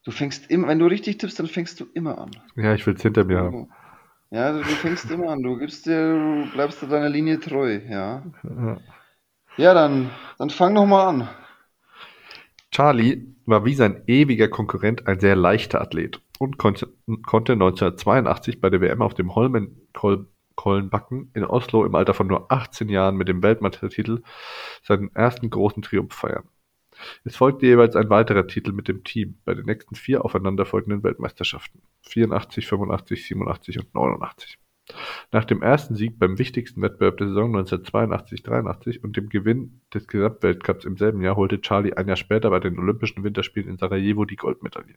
Du 0.04 0.10
fängst 0.10 0.50
immer, 0.50 0.68
wenn 0.68 0.78
du 0.78 0.86
richtig 0.86 1.18
tippst, 1.18 1.38
dann 1.38 1.46
fängst 1.46 1.80
du 1.80 1.86
immer 1.94 2.18
an. 2.18 2.30
Ja, 2.56 2.74
ich 2.74 2.86
will 2.86 2.94
es 2.94 3.02
hinter 3.02 3.24
mir 3.24 3.38
haben. 3.38 3.68
Ja, 4.30 4.52
du, 4.52 4.58
du 4.58 4.64
fängst 4.64 5.10
immer 5.10 5.30
an. 5.30 5.42
Du 5.42 5.56
gibst 5.58 5.86
dir, 5.86 6.44
du 6.44 6.50
bleibst 6.52 6.82
dir 6.82 6.88
deiner 6.88 7.08
Linie 7.08 7.40
treu, 7.40 7.80
ja. 7.88 8.22
Ja. 8.42 8.78
Ja, 9.56 9.74
dann, 9.74 10.10
dann 10.38 10.50
fang 10.50 10.74
doch 10.74 10.86
mal 10.86 11.08
an. 11.08 11.28
Charlie 12.70 13.34
war 13.46 13.64
wie 13.64 13.74
sein 13.74 14.02
ewiger 14.06 14.48
Konkurrent 14.48 15.06
ein 15.06 15.20
sehr 15.20 15.36
leichter 15.36 15.80
Athlet 15.80 16.20
und 16.38 16.58
konnte, 16.58 16.88
konnte 17.26 17.52
1982 17.54 18.60
bei 18.60 18.70
der 18.70 18.80
WM 18.80 19.02
auf 19.02 19.14
dem 19.14 19.34
Holmenkollenbacken 20.64 21.30
in 21.34 21.44
Oslo 21.44 21.84
im 21.84 21.94
Alter 21.94 22.14
von 22.14 22.26
nur 22.26 22.50
18 22.50 22.88
Jahren 22.88 23.16
mit 23.16 23.28
dem 23.28 23.42
Weltmeistertitel 23.42 24.22
seinen 24.82 25.14
ersten 25.14 25.50
großen 25.50 25.82
Triumph 25.82 26.14
feiern. 26.14 26.48
Es 27.24 27.36
folgte 27.36 27.66
jeweils 27.66 27.94
ein 27.94 28.10
weiterer 28.10 28.46
Titel 28.46 28.72
mit 28.72 28.88
dem 28.88 29.04
Team 29.04 29.38
bei 29.44 29.54
den 29.54 29.66
nächsten 29.66 29.94
vier 29.94 30.24
aufeinanderfolgenden 30.24 31.04
Weltmeisterschaften 31.04 31.82
84, 32.02 32.66
85, 32.66 33.26
87 33.26 33.78
und 33.78 33.94
89. 33.94 34.58
Nach 35.30 35.44
dem 35.44 35.62
ersten 35.62 35.94
Sieg 35.94 36.18
beim 36.18 36.38
wichtigsten 36.38 36.80
Wettbewerb 36.80 37.18
der 37.18 37.28
Saison 37.28 37.54
1982-83 37.54 39.00
und 39.00 39.16
dem 39.16 39.28
Gewinn 39.28 39.82
des 39.92 40.08
Gesamtweltcups 40.08 40.86
im 40.86 40.96
selben 40.96 41.20
Jahr 41.20 41.36
holte 41.36 41.60
Charlie 41.60 41.92
ein 41.92 42.08
Jahr 42.08 42.16
später 42.16 42.50
bei 42.50 42.58
den 42.58 42.78
Olympischen 42.78 43.22
Winterspielen 43.22 43.68
in 43.68 43.76
Sarajevo 43.76 44.24
die 44.24 44.36
Goldmedaille. 44.36 44.94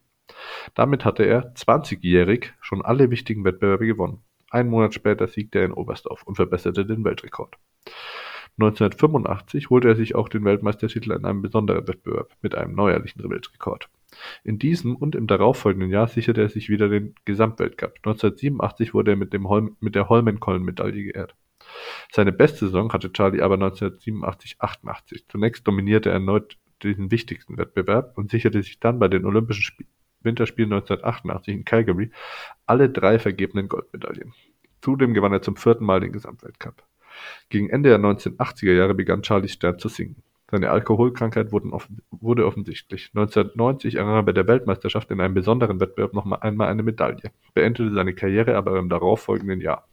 Damit 0.76 1.04
hatte 1.04 1.24
er, 1.24 1.54
20-jährig, 1.54 2.54
schon 2.62 2.82
alle 2.82 3.12
wichtigen 3.12 3.44
Wettbewerbe 3.44 3.86
gewonnen. 3.86 4.24
Einen 4.52 4.70
Monat 4.70 4.94
später 4.94 5.28
siegte 5.28 5.60
er 5.60 5.66
in 5.66 5.72
Oberstdorf 5.72 6.24
und 6.24 6.36
verbesserte 6.36 6.86
den 6.86 7.06
Weltrekord. 7.06 7.58
1985 8.60 9.70
holte 9.70 9.88
er 9.88 9.96
sich 9.96 10.14
auch 10.14 10.28
den 10.28 10.44
Weltmeistertitel 10.44 11.14
in 11.14 11.26
einem 11.26 11.42
besonderen 11.42 11.88
Wettbewerb 11.88 12.36
mit 12.42 12.54
einem 12.54 12.76
neuerlichen 12.76 13.28
Weltrekord. 13.28 13.90
In 14.44 14.60
diesem 14.60 14.98
und 14.98 15.16
im 15.16 15.26
darauffolgenden 15.26 15.90
Jahr 15.90 16.10
sicherte 16.10 16.42
er 16.42 16.50
sich 16.50 16.68
wieder 16.68 16.90
den 16.90 17.16
Gesamtweltcup. 17.24 17.96
1987 18.04 18.94
wurde 18.94 19.12
er 19.12 19.18
mit, 19.18 19.32
dem 19.32 19.48
Holm, 19.48 19.78
mit 19.80 19.96
der 19.96 20.10
Holmenkollen-Medaille 20.10 21.04
geehrt. 21.04 21.34
Seine 22.12 22.34
beste 22.34 22.66
Saison 22.66 22.92
hatte 22.92 23.14
Charlie 23.14 23.42
aber 23.42 23.56
1987-88. 23.56 25.24
Zunächst 25.30 25.66
dominierte 25.66 26.10
er 26.10 26.16
erneut 26.16 26.58
diesen 26.84 27.10
wichtigsten 27.10 27.58
Wettbewerb 27.58 28.18
und 28.18 28.32
sicherte 28.32 28.62
sich 28.62 28.82
dann 28.82 29.00
bei 29.00 29.08
den 29.08 29.26
Olympischen 29.26 29.64
Sp 29.64 29.88
Winterspielen 30.24 30.74
1988 30.74 31.56
in 31.56 31.66
Calgary 31.66 32.12
alle 32.66 32.90
drei 32.90 33.20
vergebenen 33.20 33.68
Goldmedaillen. 33.68 34.34
Zudem 34.82 35.14
gewann 35.14 35.34
er 35.34 35.42
zum 35.42 35.56
vierten 35.56 35.86
Mal 35.86 36.00
den 36.00 36.12
Gesamtweltcup. 36.12 36.84
Gegen 37.50 37.70
Ende 37.70 37.90
der 37.90 38.00
1980er 38.00 38.74
Jahre 38.74 38.96
begann 38.96 39.24
Charlies 39.24 39.54
Stern 39.54 39.80
zu 39.80 39.90
sinken. 39.90 40.24
Seine 40.50 40.70
Alkoholkrankheit 40.70 41.54
wurde 41.54 42.46
offensichtlich. 42.46 43.12
1990 43.14 43.96
errang 43.96 44.16
er 44.16 44.24
bei 44.24 44.34
der 44.34 44.48
Weltmeisterschaft 44.48 45.10
in 45.10 45.22
einem 45.22 45.34
besonderen 45.34 45.80
Wettbewerb 45.80 46.14
noch 46.14 46.26
mal 46.26 46.38
einmal 46.38 46.68
eine 46.68 46.84
Medaille, 46.84 47.32
beendete 47.54 47.94
seine 47.94 48.14
Karriere 48.14 48.58
aber 48.58 48.78
im 48.78 48.90
darauffolgenden 48.90 49.62
Jahr. 49.62 49.88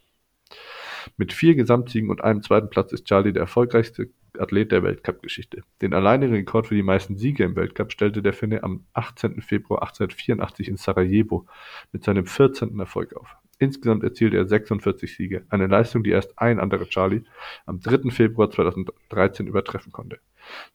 Mit 1.16 1.32
vier 1.32 1.54
Gesamtsiegen 1.54 2.10
und 2.10 2.22
einem 2.22 2.42
zweiten 2.42 2.70
Platz 2.70 2.92
ist 2.92 3.06
Charlie 3.06 3.32
der 3.32 3.42
erfolgreichste 3.42 4.10
Athlet 4.38 4.72
der 4.72 4.82
Weltcup-Geschichte. 4.82 5.62
Den 5.82 5.94
alleinigen 5.94 6.34
Rekord 6.34 6.68
für 6.68 6.74
die 6.74 6.82
meisten 6.82 7.16
Siege 7.16 7.44
im 7.44 7.56
Weltcup 7.56 7.92
stellte 7.92 8.22
der 8.22 8.32
Finne 8.32 8.62
am 8.62 8.84
18. 8.92 9.40
Februar 9.42 9.82
1884 9.82 10.68
in 10.68 10.76
Sarajevo 10.76 11.46
mit 11.92 12.04
seinem 12.04 12.26
14. 12.26 12.78
Erfolg 12.78 13.14
auf. 13.14 13.36
Insgesamt 13.58 14.04
erzielte 14.04 14.36
er 14.36 14.46
46 14.46 15.16
Siege, 15.16 15.44
eine 15.48 15.66
Leistung, 15.66 16.04
die 16.04 16.10
erst 16.10 16.38
ein 16.38 16.60
anderer 16.60 16.88
Charlie 16.88 17.24
am 17.66 17.80
3. 17.80 18.10
Februar 18.10 18.50
2013 18.50 19.48
übertreffen 19.48 19.90
konnte. 19.90 20.20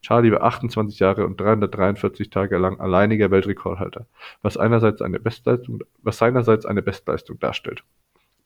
Charlie 0.02 0.30
war 0.30 0.42
28 0.42 0.98
Jahre 0.98 1.26
und 1.26 1.40
343 1.40 2.28
Tage 2.28 2.58
lang 2.58 2.78
alleiniger 2.80 3.30
Weltrekordhalter, 3.30 4.06
was 4.42 4.58
einerseits 4.58 5.00
eine 5.00 5.18
Bestleistung, 5.18 5.82
was 6.02 6.18
seinerseits 6.18 6.66
eine 6.66 6.82
Bestleistung 6.82 7.38
darstellt. 7.38 7.84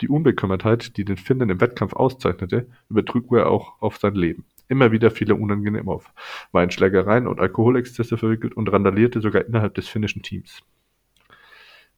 Die 0.01 0.09
Unbekümmertheit, 0.09 0.97
die 0.97 1.05
den 1.05 1.17
Finnen 1.17 1.51
im 1.51 1.61
Wettkampf 1.61 1.93
auszeichnete, 1.93 2.69
übertrug 2.89 3.33
er 3.33 3.51
auch 3.51 3.81
auf 3.81 3.97
sein 3.97 4.15
Leben. 4.15 4.45
Immer 4.69 4.93
wieder 4.93 5.11
fiel 5.11 5.31
er 5.31 5.41
unangenehm 5.41 5.89
auf, 5.89 6.13
war 6.53 6.63
in 6.63 6.71
Schlägereien 6.71 7.27
und 7.27 7.41
Alkoholexzesse 7.41 8.19
verwickelt 8.19 8.55
und 8.55 8.71
randalierte 8.71 9.21
sogar 9.21 9.45
innerhalb 9.45 9.75
des 9.75 9.89
finnischen 9.89 10.23
Teams. 10.23 10.63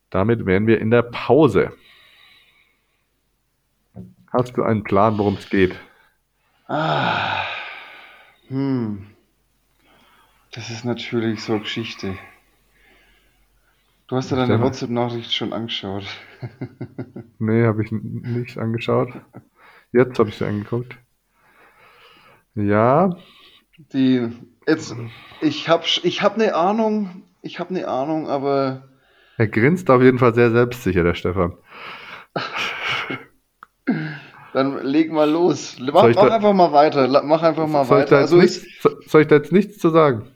Damit 0.08 0.46
wären 0.46 0.66
wir 0.66 0.80
in 0.80 0.90
der 0.90 1.02
Pause. 1.02 1.72
Hast 4.32 4.56
du 4.56 4.62
einen 4.62 4.84
Plan, 4.84 5.18
worum 5.18 5.34
es 5.34 5.48
geht? 5.50 5.78
Ah, 6.68 7.42
hm. 8.46 9.06
Das 10.52 10.70
ist 10.70 10.84
natürlich 10.84 11.42
so 11.42 11.58
Geschichte. 11.58 12.16
Du 14.10 14.16
hast 14.16 14.30
ja 14.32 14.36
deine? 14.36 14.60
WhatsApp-Nachricht 14.60 15.32
schon 15.32 15.52
angeschaut. 15.52 16.04
Nee, 17.38 17.64
habe 17.64 17.82
ich 17.82 17.90
nicht 17.92 18.58
angeschaut. 18.58 19.08
Jetzt 19.92 20.18
habe 20.18 20.28
ich 20.28 20.36
sie 20.36 20.44
angeguckt. 20.46 20.96
Ja, 22.54 23.16
Die, 23.94 24.28
jetzt, 24.66 24.94
ich 25.40 25.68
hab, 25.68 25.84
ich 25.86 26.22
hab 26.22 26.34
eine 26.34 26.54
Ahnung, 26.54 27.22
ich 27.40 27.58
hab 27.60 27.70
eine 27.70 27.88
Ahnung, 27.88 28.28
aber 28.28 28.88
er 29.38 29.46
grinst 29.48 29.88
auf 29.88 30.02
jeden 30.02 30.18
Fall 30.18 30.34
sehr 30.34 30.50
selbstsicher, 30.50 31.02
der 31.02 31.14
Stefan. 31.14 31.56
dann 34.52 34.84
leg 34.84 35.10
mal 35.12 35.30
los. 35.30 35.76
Mach, 35.80 36.08
ich 36.08 36.16
mach 36.16 36.26
da- 36.28 36.34
einfach 36.34 36.52
mal 36.52 36.72
weiter. 36.72 37.08
Mach 37.22 37.42
einfach 37.42 37.66
mal 37.68 37.84
soll, 37.84 37.98
ich 38.00 38.04
weiter. 38.04 38.18
Also 38.18 38.36
ich, 38.38 38.42
nichts, 38.42 38.82
so- 38.82 39.00
soll 39.06 39.22
ich 39.22 39.28
da 39.28 39.36
jetzt 39.36 39.52
nichts 39.52 39.78
zu 39.78 39.88
sagen? 39.90 40.26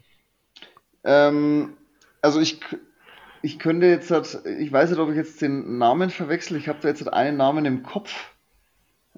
ähm, 1.04 1.74
also 2.22 2.40
ich, 2.40 2.60
ich 3.44 3.58
könnte 3.58 3.86
jetzt, 3.86 4.10
halt, 4.10 4.40
ich 4.58 4.72
weiß 4.72 4.90
nicht, 4.90 4.98
ob 4.98 5.10
ich 5.10 5.16
jetzt 5.16 5.42
den 5.42 5.76
Namen 5.76 6.08
verwechsel. 6.08 6.56
Ich 6.56 6.66
habe 6.66 6.78
da 6.80 6.88
jetzt 6.88 7.04
halt 7.04 7.12
einen 7.12 7.36
Namen 7.36 7.66
im 7.66 7.82
Kopf. 7.82 8.32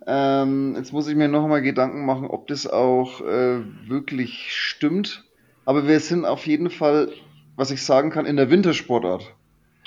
Ähm, 0.05 0.75
jetzt 0.77 0.93
muss 0.93 1.07
ich 1.07 1.15
mir 1.15 1.29
noch 1.29 1.47
mal 1.47 1.63
Gedanken 1.63 2.05
machen, 2.05 2.27
ob 2.27 2.49
das 2.49 2.67
auch 2.67 3.21
äh, 3.21 3.61
wirklich 3.87 4.53
stimmt. 4.53 5.25
Aber 5.65 5.87
wir 5.87 6.01
sind 6.01 6.25
auf 6.25 6.45
jeden 6.47 6.71
Fall, 6.71 7.13
was 7.55 7.71
ich 7.71 7.85
sagen 7.85 8.11
kann, 8.11 8.27
in 8.27 8.37
der 8.37 8.51
Wintersportart. 8.51 9.33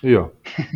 Ja. 0.02 0.32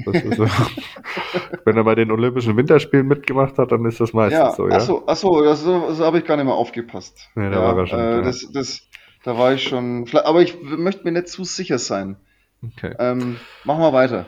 Ist. 0.06 0.40
Wenn 1.66 1.78
er 1.78 1.86
bei 1.86 1.96
den 1.96 2.12
Olympischen 2.12 2.58
Winterspielen 2.58 3.08
mitgemacht 3.08 3.58
hat, 3.58 3.72
dann 3.72 3.86
ist 3.86 4.02
das 4.02 4.12
meistens 4.12 4.40
Ja, 4.40 4.52
so, 4.52 4.68
ja. 4.68 4.76
achso, 4.76 5.04
achso, 5.08 5.42
das, 5.42 5.64
das 5.64 6.00
habe 6.02 6.18
ich 6.18 6.26
gar 6.26 6.36
nicht 6.36 6.46
mehr 6.46 6.54
aufgepasst. 6.54 7.30
Nee, 7.36 7.50
da 7.50 7.62
ja, 7.62 7.78
war 7.78 7.88
schon, 7.88 8.00
äh, 8.00 8.22
das, 8.24 8.46
das, 8.52 8.90
da 9.24 9.38
war 9.38 9.54
ich 9.54 9.64
schon. 9.64 10.06
Aber 10.26 10.42
ich 10.42 10.62
möchte 10.62 11.06
mir 11.06 11.14
nicht 11.14 11.30
zu 11.30 11.46
sicher 11.46 11.78
sein. 11.78 12.18
Okay. 12.64 12.96
Ähm, 13.00 13.38
machen 13.64 13.82
wir 13.82 13.94
weiter. 13.94 14.26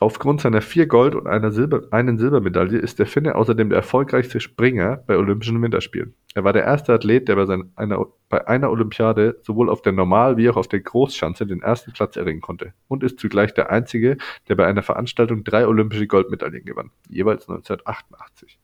Aufgrund 0.00 0.40
seiner 0.40 0.62
vier 0.62 0.86
Gold- 0.86 1.14
und 1.14 1.26
einer 1.26 1.52
Silber 1.52 1.82
einen 1.90 2.16
Silbermedaille 2.16 2.78
ist 2.78 2.98
der 2.98 3.06
Finne 3.06 3.34
außerdem 3.34 3.68
der 3.68 3.80
erfolgreichste 3.80 4.40
Springer 4.40 4.96
bei 5.06 5.18
Olympischen 5.18 5.60
Winterspielen. 5.60 6.14
Er 6.34 6.42
war 6.42 6.54
der 6.54 6.64
erste 6.64 6.94
Athlet, 6.94 7.28
der 7.28 7.36
bei, 7.36 7.44
sein, 7.44 7.70
einer, 7.76 8.06
bei 8.30 8.48
einer 8.48 8.70
Olympiade 8.70 9.38
sowohl 9.42 9.68
auf 9.68 9.82
der 9.82 9.92
Normal- 9.92 10.38
wie 10.38 10.48
auch 10.48 10.56
auf 10.56 10.68
der 10.68 10.80
Großschanze 10.80 11.46
den 11.46 11.60
ersten 11.60 11.92
Platz 11.92 12.16
erringen 12.16 12.40
konnte 12.40 12.72
und 12.88 13.02
ist 13.02 13.20
zugleich 13.20 13.52
der 13.52 13.70
einzige, 13.70 14.16
der 14.48 14.54
bei 14.54 14.66
einer 14.66 14.82
Veranstaltung 14.82 15.44
drei 15.44 15.66
olympische 15.66 16.06
Goldmedaillen 16.06 16.64
gewann, 16.64 16.92
jeweils 17.10 17.46
1988. 17.46 18.58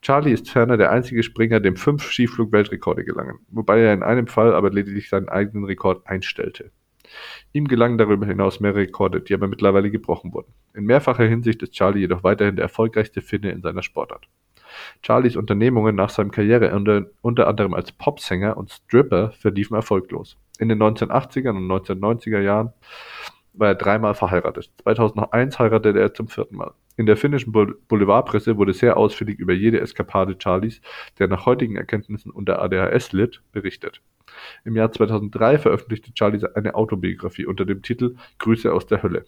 Charlie 0.00 0.32
ist 0.32 0.50
ferner 0.50 0.78
der 0.78 0.90
einzige 0.90 1.22
Springer, 1.22 1.60
dem 1.60 1.76
fünf 1.76 2.10
Skiflug-Weltrekorde 2.10 3.04
gelangen, 3.04 3.38
wobei 3.50 3.82
er 3.82 3.94
in 3.94 4.02
einem 4.02 4.26
Fall 4.26 4.52
aber 4.52 4.70
lediglich 4.70 5.08
seinen 5.08 5.28
eigenen 5.28 5.64
Rekord 5.64 6.08
einstellte. 6.08 6.72
Ihm 7.52 7.68
gelangen 7.68 7.98
darüber 7.98 8.26
hinaus 8.26 8.60
mehrere 8.60 8.80
Rekorde, 8.80 9.20
die 9.20 9.34
aber 9.34 9.48
mittlerweile 9.48 9.90
gebrochen 9.90 10.32
wurden. 10.32 10.52
In 10.74 10.84
mehrfacher 10.84 11.24
Hinsicht 11.24 11.62
ist 11.62 11.72
Charlie 11.72 12.00
jedoch 12.00 12.24
weiterhin 12.24 12.56
der 12.56 12.64
erfolgreichste 12.64 13.20
Finne 13.20 13.50
in 13.50 13.62
seiner 13.62 13.82
Sportart. 13.82 14.28
Charlies 15.02 15.36
Unternehmungen 15.36 15.94
nach 15.94 16.10
seinem 16.10 16.30
Karriereende 16.30 17.12
unter 17.20 17.46
anderem 17.46 17.74
als 17.74 17.92
Popsänger 17.92 18.56
und 18.56 18.70
Stripper 18.70 19.32
verliefen 19.32 19.74
erfolglos. 19.74 20.36
In 20.58 20.68
den 20.68 20.82
1980er 20.82 21.50
und 21.50 21.70
1990er 21.70 22.40
Jahren 22.40 22.72
war 23.52 23.68
er 23.68 23.74
dreimal 23.74 24.14
verheiratet. 24.14 24.70
2001 24.82 25.58
heiratete 25.58 26.00
er 26.00 26.14
zum 26.14 26.28
vierten 26.28 26.56
Mal. 26.56 26.72
In 26.96 27.06
der 27.06 27.16
finnischen 27.16 27.52
Boulevardpresse 27.52 28.56
wurde 28.56 28.72
sehr 28.72 28.96
ausführlich 28.96 29.38
über 29.38 29.52
jede 29.52 29.80
Eskapade 29.80 30.36
Charlies, 30.38 30.80
der 31.18 31.28
nach 31.28 31.46
heutigen 31.46 31.76
Erkenntnissen 31.76 32.30
unter 32.30 32.60
ADHS 32.60 33.12
litt, 33.12 33.42
berichtet. 33.52 34.02
Im 34.64 34.76
Jahr 34.76 34.92
2003 34.92 35.58
veröffentlichte 35.58 36.12
Charlie 36.14 36.46
eine 36.54 36.74
Autobiografie 36.74 37.46
unter 37.46 37.64
dem 37.64 37.82
Titel 37.82 38.16
Grüße 38.38 38.72
aus 38.72 38.86
der 38.86 39.02
Hölle. 39.02 39.24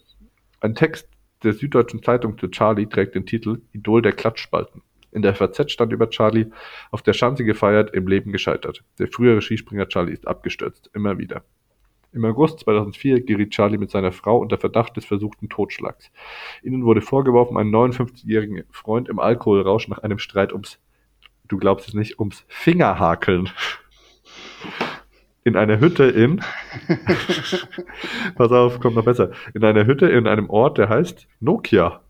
Ein 0.60 0.74
Text 0.74 1.08
der 1.42 1.52
Süddeutschen 1.52 2.02
Zeitung 2.02 2.38
zu 2.38 2.48
Charlie 2.48 2.86
trägt 2.86 3.14
den 3.14 3.26
Titel 3.26 3.60
Idol 3.72 4.02
der 4.02 4.12
Klatschspalten. 4.12 4.82
In 5.12 5.22
der 5.22 5.34
FAZ 5.34 5.70
stand 5.70 5.92
über 5.92 6.10
Charlie 6.10 6.50
auf 6.90 7.02
der 7.02 7.12
Schanze 7.12 7.44
gefeiert, 7.44 7.94
im 7.94 8.08
Leben 8.08 8.32
gescheitert. 8.32 8.82
Der 8.98 9.08
frühere 9.08 9.40
Skispringer 9.40 9.88
Charlie 9.88 10.12
ist 10.12 10.26
abgestürzt, 10.26 10.90
immer 10.92 11.18
wieder. 11.18 11.44
Im 12.14 12.24
August 12.24 12.60
2004 12.60 13.22
geriet 13.22 13.50
Charlie 13.50 13.76
mit 13.76 13.90
seiner 13.90 14.12
Frau 14.12 14.38
unter 14.38 14.56
Verdacht 14.56 14.96
des 14.96 15.04
versuchten 15.04 15.48
Totschlags. 15.48 16.12
Ihnen 16.62 16.84
wurde 16.84 17.00
vorgeworfen, 17.00 17.56
einen 17.56 17.74
59-jährigen 17.74 18.62
Freund 18.70 19.08
im 19.08 19.18
Alkoholrausch 19.18 19.88
nach 19.88 19.98
einem 19.98 20.20
Streit 20.20 20.52
ums, 20.52 20.78
du 21.48 21.58
glaubst 21.58 21.88
es 21.88 21.94
nicht, 21.94 22.20
ums 22.20 22.44
Fingerhakeln 22.46 23.50
in 25.42 25.56
einer 25.56 25.80
Hütte 25.80 26.04
in, 26.04 26.40
pass 28.36 28.52
auf, 28.52 28.78
kommt 28.78 28.94
noch 28.94 29.04
besser, 29.04 29.32
in 29.52 29.64
einer 29.64 29.84
Hütte 29.84 30.06
in 30.06 30.28
einem 30.28 30.48
Ort, 30.48 30.78
der 30.78 30.88
heißt 30.88 31.26
Nokia, 31.40 32.00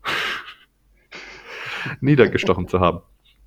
niedergestochen 1.99 2.67
zu 2.67 2.79
haben. 2.79 3.01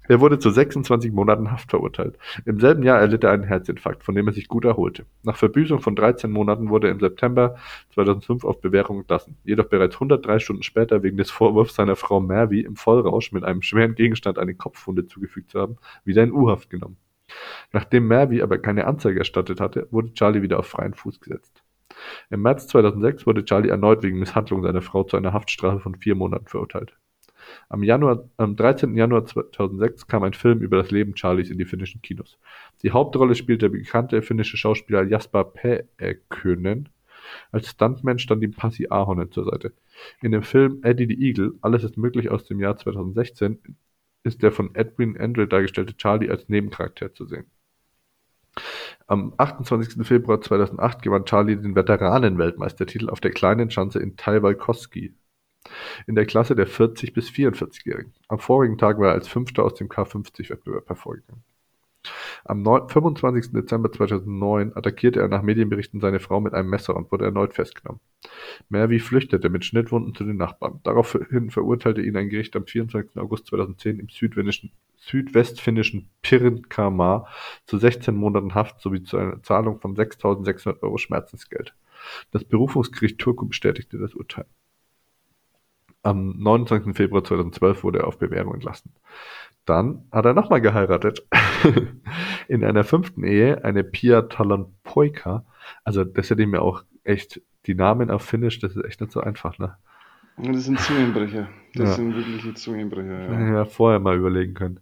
Er 0.08 0.20
wurde 0.20 0.38
zu 0.38 0.48
26 0.50 1.12
Monaten 1.12 1.52
Haft 1.52 1.70
verurteilt. 1.70 2.18
Im 2.46 2.58
selben 2.60 2.82
Jahr 2.82 2.98
erlitt 2.98 3.24
er 3.24 3.30
einen 3.32 3.44
Herzinfarkt, 3.44 4.02
von 4.02 4.14
dem 4.14 4.26
er 4.26 4.32
sich 4.32 4.48
gut 4.48 4.64
erholte. 4.64 5.04
Nach 5.22 5.36
Verbüßung 5.36 5.80
von 5.80 5.94
13 5.94 6.30
Monaten 6.30 6.70
wurde 6.70 6.88
er 6.88 6.92
im 6.92 7.00
September 7.00 7.56
2005 7.92 8.44
auf 8.44 8.62
Bewährung 8.62 9.00
entlassen, 9.00 9.36
jedoch 9.44 9.66
bereits 9.66 9.96
103 9.96 10.38
Stunden 10.38 10.62
später 10.62 11.02
wegen 11.02 11.18
des 11.18 11.30
Vorwurfs 11.30 11.74
seiner 11.74 11.94
Frau 11.94 12.20
Mervy 12.20 12.60
im 12.60 12.76
Vollrausch 12.76 13.32
mit 13.32 13.44
einem 13.44 13.60
schweren 13.60 13.94
Gegenstand 13.94 14.38
eine 14.38 14.54
Kopfwunde 14.54 15.06
zugefügt 15.06 15.50
zu 15.50 15.60
haben, 15.60 15.76
wieder 16.04 16.22
in 16.22 16.32
U-Haft 16.32 16.70
genommen. 16.70 16.96
Nachdem 17.72 18.08
Mervy 18.08 18.40
aber 18.40 18.56
keine 18.56 18.86
Anzeige 18.86 19.18
erstattet 19.18 19.60
hatte, 19.60 19.88
wurde 19.90 20.14
Charlie 20.14 20.40
wieder 20.40 20.58
auf 20.58 20.66
freien 20.66 20.94
Fuß 20.94 21.20
gesetzt. 21.20 21.62
Im 22.30 22.40
März 22.40 22.66
2006 22.68 23.26
wurde 23.26 23.44
Charlie 23.44 23.68
erneut 23.68 24.02
wegen 24.02 24.18
Misshandlung 24.18 24.62
seiner 24.62 24.80
Frau 24.80 25.04
zu 25.04 25.18
einer 25.18 25.34
Haftstrafe 25.34 25.80
von 25.80 25.96
vier 25.96 26.14
Monaten 26.14 26.46
verurteilt. 26.46 26.96
Am, 27.68 27.82
Januar, 27.82 28.28
am 28.36 28.56
13. 28.56 28.94
Januar 28.96 29.26
2006 29.26 30.06
kam 30.06 30.22
ein 30.22 30.32
Film 30.32 30.60
über 30.60 30.76
das 30.76 30.90
Leben 30.90 31.16
Charlies 31.16 31.50
in 31.50 31.58
die 31.58 31.64
finnischen 31.64 32.02
Kinos. 32.02 32.38
Die 32.82 32.92
Hauptrolle 32.92 33.34
spielt 33.34 33.62
der 33.62 33.68
bekannte 33.68 34.22
finnische 34.22 34.56
Schauspieler 34.56 35.04
Jasper 35.04 35.44
Pääkkönen. 35.44 36.88
Als 37.52 37.68
Stuntman 37.68 38.18
stand 38.18 38.42
ihm 38.42 38.52
Pasi 38.52 38.86
Ahonen 38.90 39.30
zur 39.30 39.44
Seite. 39.44 39.72
In 40.22 40.32
dem 40.32 40.42
Film 40.42 40.80
Eddie 40.82 41.06
the 41.06 41.20
Eagle, 41.20 41.54
Alles 41.60 41.84
ist 41.84 41.96
möglich 41.96 42.30
aus 42.30 42.44
dem 42.44 42.60
Jahr 42.60 42.76
2016, 42.76 43.58
ist 44.22 44.42
der 44.42 44.52
von 44.52 44.74
Edwin 44.74 45.16
Endrell 45.16 45.46
dargestellte 45.46 45.96
Charlie 45.96 46.30
als 46.30 46.48
Nebencharakter 46.48 47.12
zu 47.12 47.26
sehen. 47.26 47.46
Am 49.06 49.32
28. 49.36 50.06
Februar 50.06 50.40
2008 50.40 51.02
gewann 51.02 51.24
Charlie 51.24 51.56
den 51.56 51.74
Veteranen-Weltmeistertitel 51.74 53.08
auf 53.08 53.20
der 53.20 53.30
kleinen 53.30 53.70
Schanze 53.70 54.00
in 54.00 54.16
Taivalkoski 54.16 55.14
in 56.06 56.14
der 56.14 56.26
Klasse 56.26 56.54
der 56.54 56.66
40 56.66 57.12
bis 57.12 57.28
44-Jährigen. 57.28 58.12
Am 58.28 58.38
vorigen 58.38 58.78
Tag 58.78 58.98
war 58.98 59.08
er 59.08 59.14
als 59.14 59.28
Fünfter 59.28 59.64
aus 59.64 59.74
dem 59.74 59.88
K50-Wettbewerb 59.88 60.88
hervorgegangen. 60.88 61.44
Am 62.44 62.64
25. 62.64 63.52
Dezember 63.52 63.90
2009 63.92 64.76
attackierte 64.76 65.20
er 65.20 65.28
nach 65.28 65.42
Medienberichten 65.42 66.00
seine 66.00 66.20
Frau 66.20 66.40
mit 66.40 66.54
einem 66.54 66.70
Messer 66.70 66.96
und 66.96 67.10
wurde 67.12 67.24
erneut 67.24 67.52
festgenommen. 67.52 68.00
Mervi 68.68 69.00
flüchtete 69.00 69.50
mit 69.50 69.64
Schnittwunden 69.64 70.14
zu 70.14 70.24
den 70.24 70.36
Nachbarn. 70.36 70.80
Daraufhin 70.84 71.50
verurteilte 71.50 72.00
ihn 72.00 72.16
ein 72.16 72.28
Gericht 72.28 72.56
am 72.56 72.66
24. 72.66 73.18
August 73.18 73.46
2010 73.48 73.98
im 73.98 74.08
südwestfinnischen 74.96 76.08
Pirkanmaa 76.22 77.26
zu 77.66 77.78
16 77.78 78.14
Monaten 78.14 78.54
Haft 78.54 78.80
sowie 78.80 79.02
zu 79.02 79.18
einer 79.18 79.42
Zahlung 79.42 79.80
von 79.80 79.96
6.600 79.96 80.82
Euro 80.82 80.98
Schmerzensgeld. 80.98 81.74
Das 82.30 82.44
Berufungsgericht 82.44 83.18
Turku 83.18 83.46
bestätigte 83.46 83.98
das 83.98 84.14
Urteil. 84.14 84.46
Am 86.02 86.34
29. 86.38 86.96
Februar 86.96 87.24
2012 87.24 87.82
wurde 87.82 88.00
er 88.00 88.06
auf 88.06 88.18
Bewährung 88.18 88.54
entlassen. 88.54 88.92
Dann 89.64 90.04
hat 90.12 90.24
er 90.24 90.32
nochmal 90.32 90.60
geheiratet. 90.60 91.26
In 92.48 92.64
einer 92.64 92.84
fünften 92.84 93.24
Ehe 93.24 93.64
eine 93.64 93.84
Pia 93.84 94.22
Talonpoika. 94.22 95.44
Also 95.84 96.04
das 96.04 96.30
hätte 96.30 96.42
ich 96.42 96.48
mir 96.48 96.62
auch 96.62 96.84
echt, 97.04 97.42
die 97.66 97.74
Namen 97.74 98.10
auf 98.10 98.22
Finnisch, 98.22 98.60
das 98.60 98.76
ist 98.76 98.84
echt 98.84 99.00
nicht 99.00 99.12
so 99.12 99.20
einfach, 99.20 99.58
ne? 99.58 99.76
Das 100.38 100.64
sind 100.64 100.78
Zungenbrecher. 100.78 101.48
Das 101.74 101.90
ja. 101.90 101.94
sind 101.96 102.14
wirkliche 102.14 102.54
Zungenbrecher, 102.54 103.30
ja. 103.30 103.54
Ja, 103.54 103.64
vorher 103.64 103.98
mal 103.98 104.16
überlegen 104.16 104.54
können. 104.54 104.80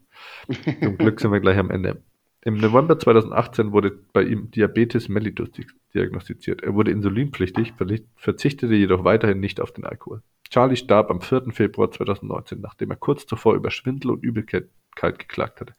Zum 0.83 0.98
Glück 0.98 1.18
sind 1.18 1.33
wir 1.33 1.40
gleich 1.40 1.59
am 1.59 1.70
Ende. 1.70 2.02
Im 2.42 2.59
November 2.59 2.98
2018 2.98 3.72
wurde 3.72 3.98
bei 4.12 4.22
ihm 4.22 4.50
Diabetes 4.52 5.09
mellitus 5.09 5.48
diagnostiziert. 5.94 6.62
Er 6.62 6.74
wurde 6.74 6.92
insulinpflichtig, 6.92 7.74
verzichtete 8.16 8.74
jedoch 8.74 9.02
weiterhin 9.02 9.40
nicht 9.40 9.61
auf 9.61 9.72
den 9.72 9.85
Alkohol. 9.85 10.22
Charlie 10.50 10.76
starb 10.76 11.11
am 11.11 11.20
4. 11.20 11.52
Februar 11.52 11.90
2019, 11.90 12.61
nachdem 12.61 12.90
er 12.90 12.96
kurz 12.96 13.26
zuvor 13.26 13.54
über 13.54 13.70
Schwindel 13.70 14.12
und 14.12 14.22
Übelkeit 14.22 14.68
geklagt 14.94 15.61
hatte. 15.61 15.74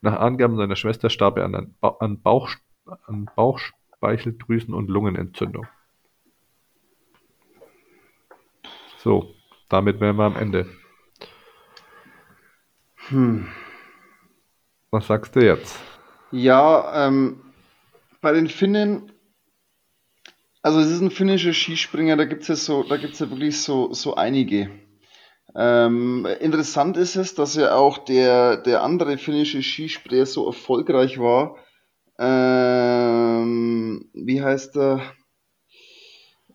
Nach 0.00 0.18
Angaben 0.18 0.56
seiner 0.56 0.76
Schwester 0.76 1.10
starb 1.10 1.38
er 1.38 1.44
an 1.44 2.22
Bauchspeicheldrüsen- 2.22 4.74
und 4.74 4.88
Lungenentzündung. 4.88 5.66
So, 8.98 9.34
damit 9.68 10.00
wären 10.00 10.16
wir 10.16 10.24
am 10.24 10.36
Ende. 10.36 10.66
Hm. 13.08 13.48
Was 14.90 15.06
sagst 15.06 15.34
du 15.34 15.44
jetzt? 15.44 15.80
Ja, 16.30 17.06
ähm, 17.06 17.40
bei 18.20 18.32
den 18.32 18.48
Finnen 18.48 19.11
also 20.62 20.78
es 20.78 20.90
ist 20.90 21.00
ein 21.00 21.10
finnischer 21.10 21.52
Skispringer, 21.52 22.16
da 22.16 22.24
gibt 22.24 22.42
es 22.42 22.48
ja 22.48 22.56
so, 22.56 22.82
da 22.84 22.96
gibt's 22.96 23.18
ja 23.18 23.28
wirklich 23.28 23.60
so, 23.60 23.92
so 23.92 24.14
einige. 24.14 24.70
Ähm, 25.54 26.26
interessant 26.40 26.96
ist 26.96 27.16
es, 27.16 27.34
dass 27.34 27.56
ja 27.56 27.74
auch 27.74 27.98
der, 27.98 28.56
der 28.56 28.82
andere 28.82 29.18
finnische 29.18 29.62
Skispringer 29.62 30.24
so 30.24 30.46
erfolgreich 30.46 31.18
war. 31.18 31.56
Ähm, 32.18 34.08
wie 34.14 34.40
heißt 34.42 34.76
der? 34.76 35.02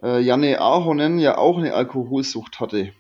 Äh, 0.02 0.22
Janne 0.22 0.62
Ahonen 0.62 1.20
ja 1.20 1.38
auch 1.38 1.58
eine 1.58 1.74
Alkoholsucht 1.74 2.60
hatte. 2.60 2.93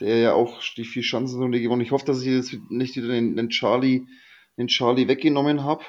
Der 0.00 0.18
ja 0.18 0.32
auch 0.32 0.60
die 0.76 0.84
vier 0.84 1.02
Schanzenrunde 1.02 1.60
gewonnen. 1.60 1.82
Ich 1.82 1.92
hoffe, 1.92 2.06
dass 2.06 2.22
ich 2.22 2.26
jetzt 2.26 2.56
nicht 2.70 2.96
wieder 2.96 3.08
den, 3.08 3.36
den 3.36 3.50
Charlie, 3.50 4.06
den 4.56 4.66
Charlie 4.66 5.06
weggenommen 5.06 5.62
habe. 5.62 5.84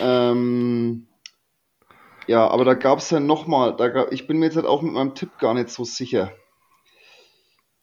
Ähm, 0.00 1.06
ja, 2.28 2.46
aber 2.46 2.64
da 2.64 2.74
gab 2.74 2.98
es 2.98 3.10
ja 3.10 3.20
nochmal, 3.20 3.76
ich 4.10 4.26
bin 4.26 4.38
mir 4.38 4.46
jetzt 4.46 4.56
halt 4.56 4.66
auch 4.66 4.82
mit 4.82 4.92
meinem 4.92 5.14
Tipp 5.14 5.38
gar 5.38 5.54
nicht 5.54 5.70
so 5.70 5.84
sicher. 5.84 6.30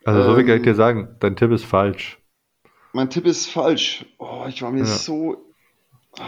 Also 0.05 0.23
so 0.23 0.35
viel 0.35 0.45
kann 0.45 0.57
ich 0.57 0.63
dir 0.63 0.69
ähm, 0.69 0.75
sagen, 0.75 1.15
dein 1.19 1.35
Tipp 1.35 1.51
ist 1.51 1.65
falsch. 1.65 2.19
Mein 2.93 3.09
Tipp 3.09 3.25
ist 3.25 3.47
falsch. 3.47 4.05
Oh, 4.19 4.45
ich 4.47 4.61
war 4.61 4.71
mir 4.71 4.79
ja. 4.79 4.85
so... 4.85 5.51
Oh. 6.19 6.23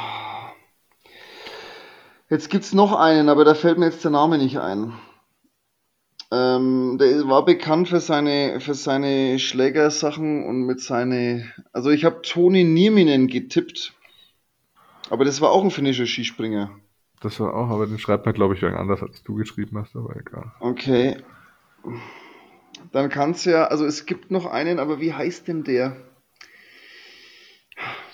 Jetzt 2.30 2.50
gibt 2.50 2.66
es 2.66 2.74
noch 2.74 2.94
einen, 2.94 3.30
aber 3.30 3.46
da 3.46 3.54
fällt 3.54 3.78
mir 3.78 3.86
jetzt 3.86 4.04
der 4.04 4.12
Name 4.12 4.38
nicht 4.38 4.60
ein. 4.60 4.94
Ähm, 6.32 6.98
der 7.00 7.28
war 7.30 7.46
bekannt 7.46 7.88
für 7.88 8.02
seine, 8.02 8.60
für 8.60 8.74
seine 8.74 9.40
Schlägersachen 9.40 10.44
und 10.44 10.64
mit 10.64 10.82
seine. 10.82 11.50
Also 11.72 11.90
ich 11.90 12.04
habe 12.04 12.22
Toni 12.22 12.66
Nieminen 12.66 13.28
getippt. 13.28 13.94
Aber 15.10 15.24
das 15.24 15.40
war 15.40 15.52
auch 15.52 15.64
ein 15.64 15.72
finnischer 15.72 16.06
Skispringer. 16.06 16.72
Das 17.22 17.40
war 17.40 17.54
auch, 17.56 17.70
aber 17.70 17.88
den 17.88 18.00
schreibt 18.00 18.26
man, 18.26 18.36
glaube 18.36 18.54
ich, 18.54 18.64
anders, 18.64 19.02
als 19.02 19.24
du 19.24 19.36
geschrieben 19.36 19.78
hast, 19.78 19.96
aber 19.96 20.16
egal. 20.16 20.52
Okay. 20.60 21.18
dann 22.92 23.10
kann 23.10 23.32
es 23.32 23.46
ja, 23.46 23.66
also 23.66 23.86
es 23.86 24.06
gibt 24.06 24.30
noch 24.30 24.46
einen, 24.46 24.80
aber 24.80 25.00
wie 25.00 25.14
heißt 25.14 25.48
denn 25.48 25.64
der? 25.64 25.98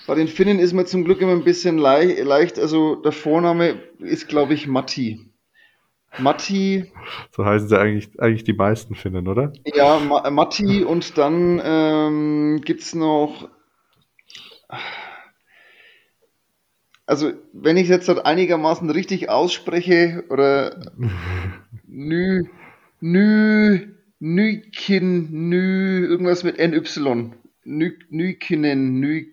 Bei 0.06 0.14
den 0.14 0.28
Finnen 0.28 0.58
ist 0.58 0.72
mir 0.72 0.84
zum 0.84 1.04
Glück 1.04 1.20
immer 1.20 1.32
ein 1.32 1.44
bisschen 1.44 1.78
lei 1.78 2.20
leicht, 2.22 2.58
also 2.58 2.96
der 2.96 3.12
Vorname 3.12 3.80
ist, 3.98 4.28
glaube 4.28 4.54
ich, 4.54 4.66
Matti. 4.66 5.30
Matti. 6.18 6.92
So 7.30 7.44
heißen 7.44 7.68
sie 7.68 7.78
eigentlich, 7.78 8.20
eigentlich 8.20 8.44
die 8.44 8.52
meisten 8.52 8.94
Finnen, 8.94 9.28
oder? 9.28 9.52
Ja, 9.64 9.98
Ma 9.98 10.30
Matti 10.30 10.84
und 10.84 11.18
dann 11.18 11.60
ähm, 11.64 12.60
gibt 12.64 12.82
es 12.82 12.94
noch. 12.94 13.48
Also, 17.06 17.32
wenn 17.52 17.76
ich 17.76 17.84
es 17.84 17.88
jetzt 17.90 18.08
halt 18.08 18.24
einigermaßen 18.24 18.88
richtig 18.90 19.28
ausspreche, 19.28 20.24
oder 20.30 20.80
Nü, 21.86 22.44
Nü, 23.00 23.94
Nykin, 24.20 25.28
Nü, 25.50 26.06
irgendwas 26.06 26.44
mit 26.44 26.58
NY. 26.58 26.82
Nü, 27.64 27.92
Nykinen, 28.10 29.00
Nü, 29.00 29.26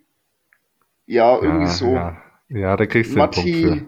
ja, 1.05 1.37
irgendwie 1.41 1.65
Ja, 1.65 1.67
so. 1.67 1.93
ja. 1.95 2.21
Ja, 2.49 2.75
da 2.77 2.85
kriegst 2.85 3.15
du 3.15 3.19
den 3.19 3.19
Matti, 3.19 3.41
Punkt 3.41 3.55
für. 3.55 3.87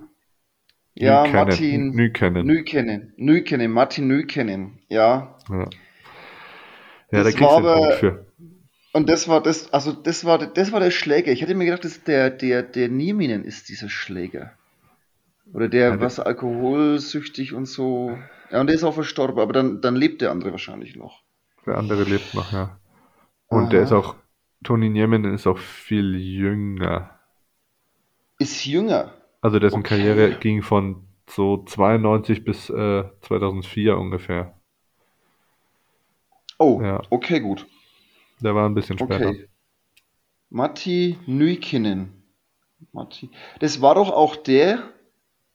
ja, 0.96 1.28
Nykänen. 1.28 1.34
Martin 1.34 1.92
Nykänen. 1.96 2.46
Nykenen, 2.46 3.14
Nykenen, 3.18 3.72
Martin 3.72 4.08
Nykenen, 4.08 4.80
ja. 4.90 5.38
Ja, 5.50 5.70
ja 7.12 7.24
Das 7.24 7.24
da 7.24 7.32
kriegst 7.32 7.58
du 7.58 7.62
den 7.62 7.72
Punkt 7.74 7.94
für. 7.96 8.23
Und 8.94 9.10
das 9.10 9.28
war 9.28 9.42
das, 9.42 9.74
also 9.74 9.92
das 9.92 10.24
war, 10.24 10.38
das 10.38 10.72
war 10.72 10.80
der 10.80 10.92
Schläger. 10.92 11.32
Ich 11.32 11.42
hätte 11.42 11.56
mir 11.56 11.66
gedacht, 11.66 11.84
dass 11.84 12.04
der, 12.04 12.30
der, 12.30 12.62
der 12.64 12.90
Nieminen 12.90 13.44
ist 13.44 13.70
dieser 13.70 13.90
Schläger. 13.90 14.54
Oder 15.54 15.68
der, 15.68 15.90
Ja, 15.92 16.00
was 16.00 16.20
alkoholsüchtig 16.20 17.54
und 17.54 17.66
so. 17.66 18.18
Ja, 18.52 18.62
und 18.62 18.68
der 18.68 18.76
ist 18.76 18.84
auch 18.84 18.94
verstorben, 18.94 19.40
aber 19.40 19.52
dann, 19.54 19.82
dann 19.82 19.96
lebt 19.96 20.22
der 20.22 20.32
andere 20.32 20.52
wahrscheinlich 20.52 20.96
noch. 20.96 21.24
Der 21.66 21.78
andere 21.78 22.04
lebt 22.04 22.34
noch, 22.34 22.52
ja. 22.52 22.78
Und 23.50 23.64
Aha. 23.64 23.70
der 23.72 23.84
ist 23.84 23.92
auch, 23.92 24.16
Toni 24.64 24.90
Nieminen 24.90 25.34
ist 25.34 25.48
auch 25.48 25.58
viel 25.58 26.16
jünger. 26.16 27.20
Ist 28.40 28.66
jünger. 28.66 29.14
Also 29.42 29.60
dessen 29.60 29.80
Okay. 29.80 29.90
Karriere 29.90 30.40
ging 30.40 30.62
von 30.62 31.08
so 31.30 31.64
92 31.66 32.44
bis 32.44 32.70
äh, 32.70 33.04
2004 33.22 33.98
ungefähr. 33.98 34.54
Oh, 36.60 36.82
Ja. 36.82 37.02
okay, 37.10 37.40
gut. 37.40 37.66
Der 38.44 38.54
war 38.54 38.68
ein 38.68 38.76
bisschen 38.76 38.98
später. 38.98 39.30
Okay. 39.30 39.48
Matti 40.50 41.18
Nykinen. 41.26 42.12
Matti. 42.92 43.30
Das 43.60 43.82
war 43.82 43.96
doch 43.96 44.12
auch 44.12 44.36
der, 44.36 44.84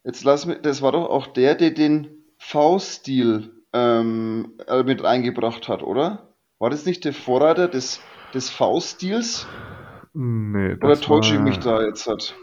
jetzt 0.04 0.24
lass 0.24 0.46
mich, 0.46 0.62
das 0.62 0.80
war 0.80 0.92
doch 0.92 1.08
auch 1.08 1.26
der, 1.26 1.54
der 1.54 1.70
den 1.70 2.08
V-Stil 2.38 3.52
ähm, 3.74 4.54
äh, 4.66 4.82
mit 4.82 5.04
reingebracht 5.04 5.68
hat, 5.68 5.82
oder? 5.82 6.34
War 6.58 6.70
das 6.70 6.86
nicht 6.86 7.04
der 7.04 7.12
Vorreiter 7.12 7.68
des, 7.68 8.00
des 8.32 8.48
V-Stils? 8.48 9.46
Nee, 10.14 10.72
Oder 10.72 10.88
das 10.88 11.00
täusche 11.02 11.34
ich 11.34 11.40
mich 11.40 11.58
da 11.58 11.82
jetzt 11.82 12.06
halt? 12.06 12.34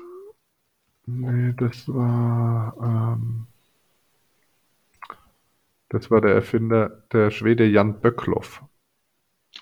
Nee, 1.07 1.53
das 1.57 1.87
war, 1.87 2.75
ähm, 2.81 3.47
das 5.89 6.11
war 6.11 6.21
der 6.21 6.35
Erfinder, 6.35 7.03
der 7.11 7.31
Schwede 7.31 7.65
Jan 7.65 7.99
Böckloff. 7.99 8.63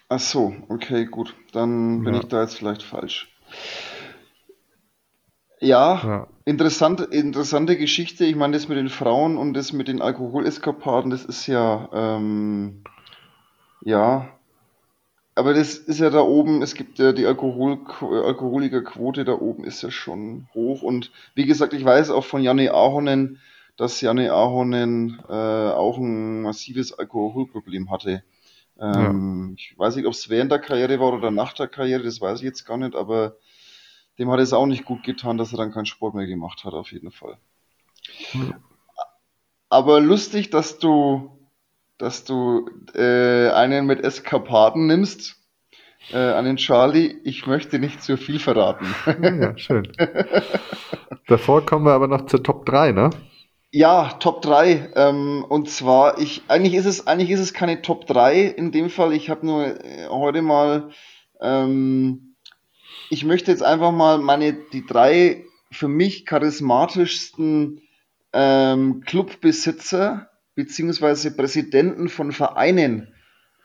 Ach 0.08 0.20
so, 0.22 0.56
okay, 0.70 1.04
gut. 1.06 1.36
Dann 1.52 2.04
bin 2.04 2.14
Ja. 2.14 2.20
ich 2.22 2.28
da 2.30 2.42
jetzt 2.42 2.56
vielleicht 2.56 2.84
falsch. 2.84 3.28
Ja, 5.60 6.04
Ja, 6.04 6.28
interessant, 6.46 7.00
interessante 7.02 7.76
Geschichte. 7.78 8.26
Ich 8.26 8.36
meine, 8.36 8.54
das 8.54 8.68
mit 8.68 8.78
den 8.78 8.90
Frauen 8.90 9.38
und 9.38 9.54
das 9.56 9.74
mit 9.74 9.88
den 9.88 10.02
Alkoholeskapaden, 10.02 11.10
das 11.10 11.26
ist 11.26 11.48
ja, 11.48 11.90
ähm, 11.94 12.84
ja, 13.82 14.40
aber 15.36 15.54
das 15.54 15.76
ist 15.78 16.00
ja 16.00 16.10
da 16.12 16.22
oben, 16.22 16.62
es 16.62 16.76
gibt 16.76 17.00
ja 17.00 17.12
die 17.12 17.26
Alkohol, 17.26 17.80
Alkoholikerquote 18.02 19.26
da 19.26 19.34
oben 19.34 19.64
ist 19.64 19.82
ja 19.82 19.90
schon 19.92 20.48
hoch. 20.54 20.84
Und 20.84 21.12
wie 21.36 21.46
gesagt, 21.46 21.74
ich 21.74 21.84
weiß 21.84 22.12
auch 22.12 22.24
von 22.26 22.44
Janne 22.44 22.72
Ahonen, 22.74 23.40
dass 23.78 24.00
Janne 24.02 24.32
Ahonen 24.32 25.20
äh, 25.28 25.34
auch 25.34 25.98
ein 25.98 26.44
massives 26.44 26.94
Alkoholproblem 26.94 27.90
hatte. 27.90 28.24
Ähm, 28.84 29.56
Ich 29.58 29.78
weiß 29.78 29.96
nicht, 29.96 30.06
ob 30.06 30.14
es 30.14 30.30
während 30.30 30.52
der 30.52 30.60
Karriere 30.60 31.00
war 31.00 31.14
oder 31.14 31.32
nach 31.32 31.54
der 31.54 31.68
Karriere, 31.68 32.04
das 32.04 32.20
weiß 32.20 32.40
ich 32.40 32.46
jetzt 32.46 32.66
gar 32.66 32.78
nicht, 32.78 32.96
aber 32.96 33.38
dem 34.20 34.30
hat 34.30 34.40
es 34.40 34.54
auch 34.54 34.66
nicht 34.66 34.86
gut 34.86 35.04
getan, 35.04 35.38
dass 35.38 35.54
er 35.54 35.58
dann 35.58 35.72
keinen 35.72 35.86
Sport 35.86 36.16
mehr 36.16 36.28
gemacht 36.28 36.64
hat, 36.66 36.74
auf 36.74 36.92
jeden 36.92 37.12
Fall. 37.12 37.38
Ja. 38.34 38.60
Aber 39.70 40.00
lustig, 40.00 40.50
dass 40.50 40.78
du, 40.78 41.32
dass 41.98 42.26
du 42.26 42.70
äh, 42.94 43.50
einen 43.50 43.88
mit 43.88 44.04
Eskapaden 44.04 44.86
nimmst, 44.86 45.38
äh, 46.12 46.18
einen 46.18 46.58
Charlie. 46.58 47.16
Ich 47.24 47.48
möchte 47.48 47.80
nicht 47.80 48.04
zu 48.04 48.18
viel 48.18 48.40
verraten. 48.40 48.86
ja, 49.22 49.34
ja, 49.34 49.58
schön. 49.58 49.92
Davor 51.28 51.66
kommen 51.66 51.86
wir 51.86 51.94
aber 51.94 52.08
noch 52.08 52.26
zur 52.26 52.44
Top 52.44 52.66
3, 52.66 52.92
ne? 52.92 53.10
Ja, 53.76 54.10
Top 54.20 54.44
3. 54.44 54.92
Ähm, 54.96 55.44
und 55.50 55.68
zwar, 55.68 56.20
ich, 56.20 56.44
eigentlich 56.48 56.76
ist 56.76 56.86
es, 56.86 57.08
eigentlich 57.08 57.32
ist 57.32 57.40
es 57.40 57.54
keine 57.56 57.82
Top 57.82 58.06
3 58.06 58.44
in 58.44 58.72
dem 58.72 58.92
Fall. 58.92 59.14
Ich 59.14 59.32
habe 59.32 59.48
nur 59.48 59.66
äh, 59.66 60.08
heute 60.10 60.44
mal, 60.44 60.92
ähm, 61.42 62.36
ich 63.10 63.26
möchte 63.26 63.50
jetzt 63.50 63.64
einfach 63.64 63.92
mal 63.92 64.20
meine, 64.20 64.54
die 64.54 64.86
drei 64.86 65.46
für 65.72 65.88
mich 65.88 66.28
charismatischsten 66.28 67.82
ähm, 68.32 69.02
Clubbesitzer 69.08 70.30
beziehungsweise 70.54 71.36
Präsidenten 71.36 72.10
von 72.10 72.32
Vereinen 72.32 73.12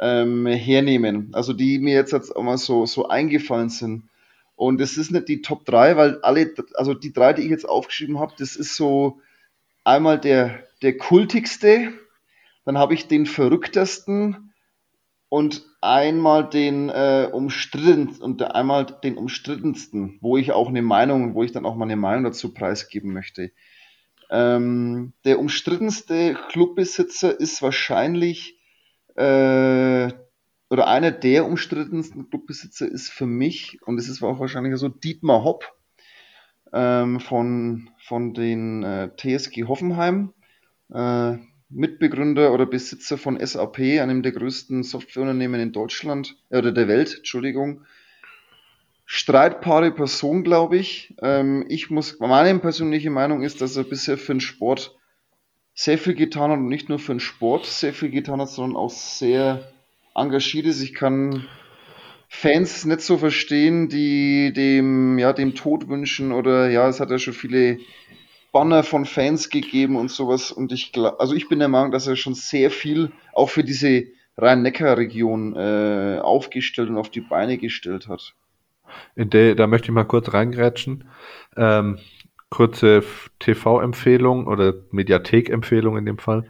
ähm, 0.01 0.47
hernehmen. 0.47 1.29
Also 1.35 1.53
die 1.53 1.79
mir 1.81 1.93
jetzt, 1.93 2.15
jetzt 2.15 2.35
auch 2.35 2.43
mal 2.43 2.57
so, 2.57 2.87
so 2.87 3.09
eingefallen 3.09 3.69
sind. 3.69 4.09
Und 4.57 4.81
es 4.81 4.97
ist 4.97 5.13
nicht 5.13 5.29
die 5.29 5.43
Top 5.43 5.67
3, 5.67 5.99
weil 5.99 6.19
alle, 6.23 6.55
also 6.77 6.95
die 6.95 7.13
drei, 7.13 7.35
die 7.35 7.43
ich 7.43 7.51
jetzt 7.51 7.69
aufgeschrieben 7.69 8.19
habe, 8.19 8.33
das 8.39 8.57
ist 8.57 8.75
so, 8.75 9.21
einmal 9.89 10.21
der, 10.21 10.67
der 10.83 10.97
kultigste, 10.97 11.93
dann 12.65 12.79
habe 12.79 12.95
ich 12.95 13.09
den 13.09 13.27
verrücktesten 13.27 14.53
und 15.29 15.65
einmal 15.81 16.49
den 16.49 16.91
äh, 16.91 17.29
umstrittensten 17.33 18.23
und 18.23 18.43
einmal 18.43 18.87
den 18.87 19.17
umstrittensten, 19.17 20.19
wo 20.21 20.37
ich 20.37 20.53
auch 20.53 20.69
eine 20.69 20.83
Meinung, 20.83 21.35
wo 21.35 21.43
ich 21.43 21.53
dann 21.53 21.67
auch 21.67 21.75
mal 21.75 21.87
eine 21.87 21.97
Meinung 21.97 22.25
dazu 22.25 22.53
preisgeben 22.53 23.13
möchte. 23.13 23.53
Ähm, 24.31 25.15
der 25.25 25.39
umstrittenste 25.39 26.37
Clubbesitzer 26.51 27.39
ist 27.41 27.63
wahrscheinlich 27.63 28.59
äh, 29.17 30.13
oder 30.71 30.87
einer 30.87 31.11
der 31.11 31.47
umstrittensten 31.47 32.29
Clubbesitzer 32.29 32.87
ist 32.87 33.09
für 33.09 33.27
mich, 33.27 33.81
und 33.87 33.99
es 33.99 34.09
ist 34.09 34.23
auch 34.23 34.39
wahrscheinlich 34.39 34.77
so, 34.77 34.89
Dietmar 34.89 35.45
Hopp 35.45 35.78
ähm, 36.73 37.21
von, 37.21 37.91
von 37.99 38.35
den 38.35 38.83
äh, 38.83 39.11
TSG 39.17 39.65
Hoffenheim, 39.65 40.33
äh, 40.93 41.37
Mitbegründer 41.71 42.53
oder 42.53 42.67
Besitzer 42.67 43.19
von 43.19 43.39
SAP, 43.45 43.79
einem 43.79 44.23
der 44.23 44.33
größten 44.33 44.83
Softwareunternehmen 44.83 45.61
in 45.61 45.73
Deutschland, 45.73 46.37
äh, 46.51 46.59
oder 46.59 46.73
der 46.73 46.89
Welt, 46.89 47.17
Entschuldigung. 47.19 47.85
Streitbare 49.05 49.91
Person, 49.91 50.45
glaube 50.45 50.77
ich. 50.77 51.15
Ähm, 51.23 51.65
ich 51.69 51.91
muss, 51.91 52.19
meine 52.21 52.59
persönliche 52.59 53.11
Meinung 53.11 53.43
ist, 53.43 53.61
dass 53.61 53.77
er 53.77 53.85
bisher 53.85 54.19
für 54.19 54.35
den 54.35 54.41
Sport 54.41 54.97
sehr 55.75 55.97
viel 55.97 56.15
getan 56.15 56.51
hat 56.51 56.59
und 56.59 56.69
nicht 56.69 56.89
nur 56.89 56.99
für 56.99 57.15
den 57.15 57.21
Sport 57.21 57.65
sehr 57.65 57.95
viel 57.95 58.11
getan 58.11 58.41
hat, 58.41 58.51
sondern 58.51 58.77
auch 58.77 58.91
sehr 58.91 59.73
engagiert 60.15 60.67
ist. 60.67 60.83
Ich 60.83 60.93
kann 60.93 61.47
Fans 62.29 62.85
nicht 62.85 63.01
so 63.01 63.19
verstehen, 63.19 63.89
die 63.89 64.53
dem, 64.53 65.19
ja, 65.19 65.33
dem 65.33 65.55
Tod 65.55 65.89
wünschen 65.89 66.31
oder 66.33 66.71
ja, 66.71 66.89
es 66.89 67.01
hat 67.01 67.11
ja 67.11 67.19
schon 67.19 67.35
viele 67.35 67.79
Banner 68.53 68.83
von 68.83 69.07
Fans 69.07 69.51
gegeben 69.51 69.97
und 69.97 70.11
sowas 70.11 70.53
und 70.53 70.73
ich 70.73 70.93
glaube, 70.93 71.21
also 71.21 71.35
ich 71.35 71.49
bin 71.49 71.59
der 71.59 71.69
Meinung, 71.69 71.91
dass 71.91 72.07
er 72.07 72.17
schon 72.17 72.35
sehr 72.35 72.71
viel 72.71 73.13
auch 73.33 73.51
für 73.51 73.65
diese 73.65 74.05
Rhein-Neckar-Region 74.37 75.57
äh, 75.57 76.19
aufgestellt 76.21 76.91
und 76.91 76.99
auf 76.99 77.11
die 77.11 77.21
Beine 77.21 77.59
gestellt 77.59 78.09
hat. 78.09 78.35
Der, 79.17 79.55
da 79.55 79.67
möchte 79.67 79.87
ich 79.87 79.93
mal 79.93 80.05
kurz 80.05 80.33
reingrätschen. 80.33 81.09
Ähm, 81.57 81.99
kurze 82.51 83.03
TV-Empfehlung 83.41 84.47
oder 84.47 84.75
Mediathek-Empfehlung 84.91 85.99
in 85.99 86.07
dem 86.07 86.19
Fall. 86.19 86.45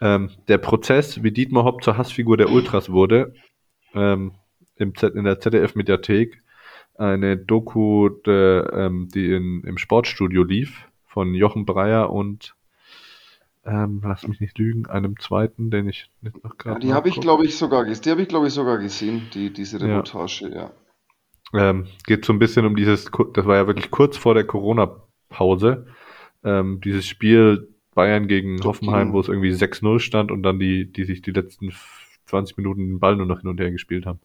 Ähm, 0.00 0.30
der 0.48 0.58
Prozess, 0.58 1.22
wie 1.22 1.32
Dietmar 1.32 1.64
Hopp 1.64 1.82
zur 1.82 1.96
Hassfigur 1.96 2.36
der 2.36 2.50
Ultras 2.50 2.90
wurde, 2.90 3.34
ähm, 3.94 4.34
im 4.80 4.94
Z 4.94 5.14
in 5.14 5.24
der 5.24 5.40
ZDF-Mediathek, 5.40 6.42
eine 6.96 7.36
Doku, 7.36 8.08
der, 8.10 8.72
ähm, 8.74 9.08
die 9.14 9.32
in, 9.32 9.62
im 9.64 9.78
Sportstudio 9.78 10.42
lief, 10.42 10.86
von 11.06 11.34
Jochen 11.34 11.64
Breyer 11.64 12.10
und, 12.10 12.54
ähm, 13.64 14.00
lass 14.04 14.26
mich 14.26 14.40
nicht 14.40 14.58
lügen, 14.58 14.86
einem 14.86 15.18
zweiten, 15.18 15.70
den 15.70 15.88
ich 15.88 16.10
nicht 16.22 16.42
noch 16.42 16.52
Ja, 16.52 16.56
gerade 16.58 16.80
die 16.80 16.92
habe 16.92 17.08
ich, 17.08 17.20
glaube 17.20 17.44
ich, 17.44 17.56
sogar 17.56 17.84
gesehen. 17.84 18.02
Die 18.04 18.10
habe 18.10 18.22
ich, 18.22 18.28
glaube 18.28 18.46
ich, 18.46 18.52
sogar 18.54 18.78
gesehen, 18.78 19.22
die, 19.34 19.52
diese 19.52 19.78
Ja. 19.78 19.86
Reportage, 19.86 20.50
ja. 20.54 20.70
Ähm, 21.52 21.86
geht 22.06 22.24
so 22.24 22.32
ein 22.32 22.38
bisschen 22.38 22.64
um 22.64 22.76
dieses, 22.76 23.10
das 23.34 23.44
war 23.46 23.56
ja 23.56 23.66
wirklich 23.66 23.90
kurz 23.90 24.16
vor 24.16 24.34
der 24.34 24.44
Corona-Pause, 24.44 25.86
ähm, 26.44 26.80
dieses 26.80 27.06
Spiel 27.06 27.68
Bayern 27.94 28.28
gegen 28.28 28.62
Hoffenheim, 28.62 29.12
wo 29.12 29.20
es 29.20 29.28
irgendwie 29.28 29.52
6-0 29.52 29.98
stand 29.98 30.30
und 30.30 30.42
dann 30.44 30.60
die, 30.60 30.90
die 30.90 31.04
sich 31.04 31.22
die 31.22 31.32
letzten 31.32 31.68
f- 31.68 32.18
20 32.26 32.56
Minuten 32.56 32.86
den 32.86 33.00
Ball 33.00 33.16
nur 33.16 33.26
noch 33.26 33.40
hin 33.40 33.50
und 33.50 33.58
her 33.60 33.72
gespielt 33.72 34.06
haben. 34.06 34.20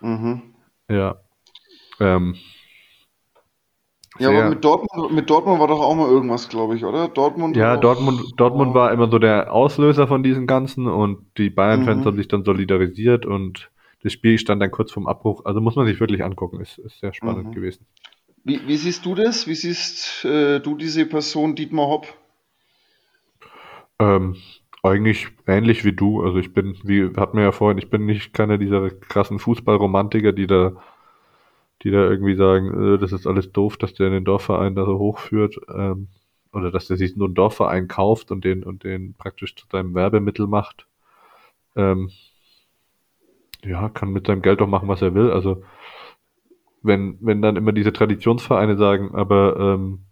Mhm. 0.00 0.54
Ja. 0.88 1.16
Ähm, 2.00 2.36
Ja, 4.18 4.30
aber 4.30 4.48
mit 4.50 4.64
Dortmund, 4.64 5.12
mit 5.12 5.28
Dortmund 5.28 5.60
war 5.60 5.68
doch 5.68 5.80
auch 5.80 5.94
mal 5.94 6.08
irgendwas, 6.08 6.48
glaube 6.48 6.76
ich, 6.76 6.84
oder? 6.84 7.08
Dortmund. 7.08 7.56
Ja, 7.56 7.76
Dortmund, 7.76 8.22
Dortmund 8.36 8.74
war 8.74 8.92
immer 8.92 9.10
so 9.10 9.18
der 9.18 9.52
Auslöser 9.52 10.06
von 10.08 10.22
diesem 10.22 10.46
Ganzen 10.46 10.86
und 10.86 11.26
die 11.36 11.50
Bayern-Fans 11.50 12.02
Mhm. 12.02 12.06
haben 12.06 12.16
sich 12.16 12.28
dann 12.28 12.44
solidarisiert 12.44 13.26
und 13.26 13.70
das 14.02 14.12
Spiel 14.12 14.38
stand 14.38 14.62
dann 14.62 14.70
kurz 14.70 14.92
vorm 14.92 15.06
Abbruch. 15.06 15.44
Also 15.44 15.60
muss 15.60 15.76
man 15.76 15.86
sich 15.86 16.00
wirklich 16.00 16.24
angucken, 16.24 16.60
ist, 16.60 16.78
ist 16.78 17.00
sehr 17.00 17.12
spannend 17.12 17.48
Mhm. 17.48 17.52
gewesen. 17.52 17.86
Wie, 18.44 18.66
wie 18.66 18.76
siehst 18.76 19.04
du 19.04 19.14
das? 19.14 19.46
Wie 19.46 19.54
siehst 19.54 20.24
äh, 20.24 20.60
du 20.60 20.76
diese 20.76 21.04
Person, 21.06 21.54
Dietmar 21.56 21.88
Hopp? 21.88 22.06
Ähm, 23.98 24.36
eigentlich 24.90 25.28
ähnlich 25.46 25.84
wie 25.84 25.92
du. 25.92 26.22
Also 26.22 26.38
ich 26.38 26.52
bin, 26.52 26.76
wie 26.84 27.10
hatten 27.16 27.36
wir 27.36 27.44
ja 27.44 27.52
vorhin, 27.52 27.78
ich 27.78 27.90
bin 27.90 28.06
nicht 28.06 28.32
keiner 28.32 28.58
dieser 28.58 28.90
krassen 28.90 29.38
Fußballromantiker, 29.38 30.32
die 30.32 30.46
da, 30.46 30.72
die 31.82 31.90
da 31.90 32.08
irgendwie 32.08 32.36
sagen, 32.36 32.94
äh, 32.94 32.98
das 32.98 33.12
ist 33.12 33.26
alles 33.26 33.52
doof, 33.52 33.76
dass 33.76 33.94
der 33.94 34.10
den 34.10 34.24
Dorfverein 34.24 34.74
da 34.74 34.84
so 34.84 34.98
hochführt. 34.98 35.58
Ähm, 35.74 36.08
oder 36.52 36.70
dass 36.70 36.86
der 36.86 36.96
sich 36.96 37.16
nur 37.16 37.28
einen 37.28 37.34
Dorfverein 37.34 37.86
kauft 37.86 38.30
und 38.30 38.44
den, 38.44 38.64
und 38.64 38.82
den 38.82 39.14
praktisch 39.14 39.54
zu 39.56 39.66
seinem 39.70 39.94
Werbemittel 39.94 40.46
macht. 40.46 40.86
Ähm, 41.76 42.10
ja, 43.62 43.88
kann 43.90 44.10
mit 44.10 44.26
seinem 44.26 44.42
Geld 44.42 44.62
auch 44.62 44.66
machen, 44.66 44.88
was 44.88 45.02
er 45.02 45.14
will. 45.14 45.30
Also 45.30 45.62
wenn, 46.82 47.18
wenn 47.20 47.42
dann 47.42 47.56
immer 47.56 47.72
diese 47.72 47.92
Traditionsvereine 47.92 48.76
sagen, 48.76 49.14
aber 49.14 49.56
ähm, 49.58 50.05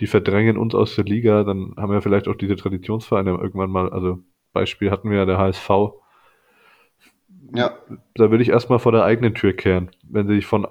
die 0.00 0.06
verdrängen 0.06 0.58
uns 0.58 0.74
aus 0.74 0.94
der 0.96 1.04
Liga, 1.04 1.44
dann 1.44 1.74
haben 1.76 1.92
wir 1.92 2.02
vielleicht 2.02 2.28
auch 2.28 2.34
diese 2.36 2.56
Traditionsvereine 2.56 3.30
irgendwann 3.32 3.70
mal, 3.70 3.90
also 3.92 4.20
Beispiel 4.52 4.90
hatten 4.90 5.10
wir 5.10 5.18
ja 5.18 5.26
der 5.26 5.38
HSV, 5.38 5.70
Ja, 7.54 7.76
da 8.14 8.30
würde 8.30 8.42
ich 8.42 8.50
erstmal 8.50 8.78
vor 8.78 8.92
der 8.92 9.04
eigenen 9.04 9.34
Tür 9.34 9.52
kehren. 9.54 9.90
Wenn 10.02 10.26
sie 10.28 10.34
sich 10.36 10.46
von, 10.46 10.66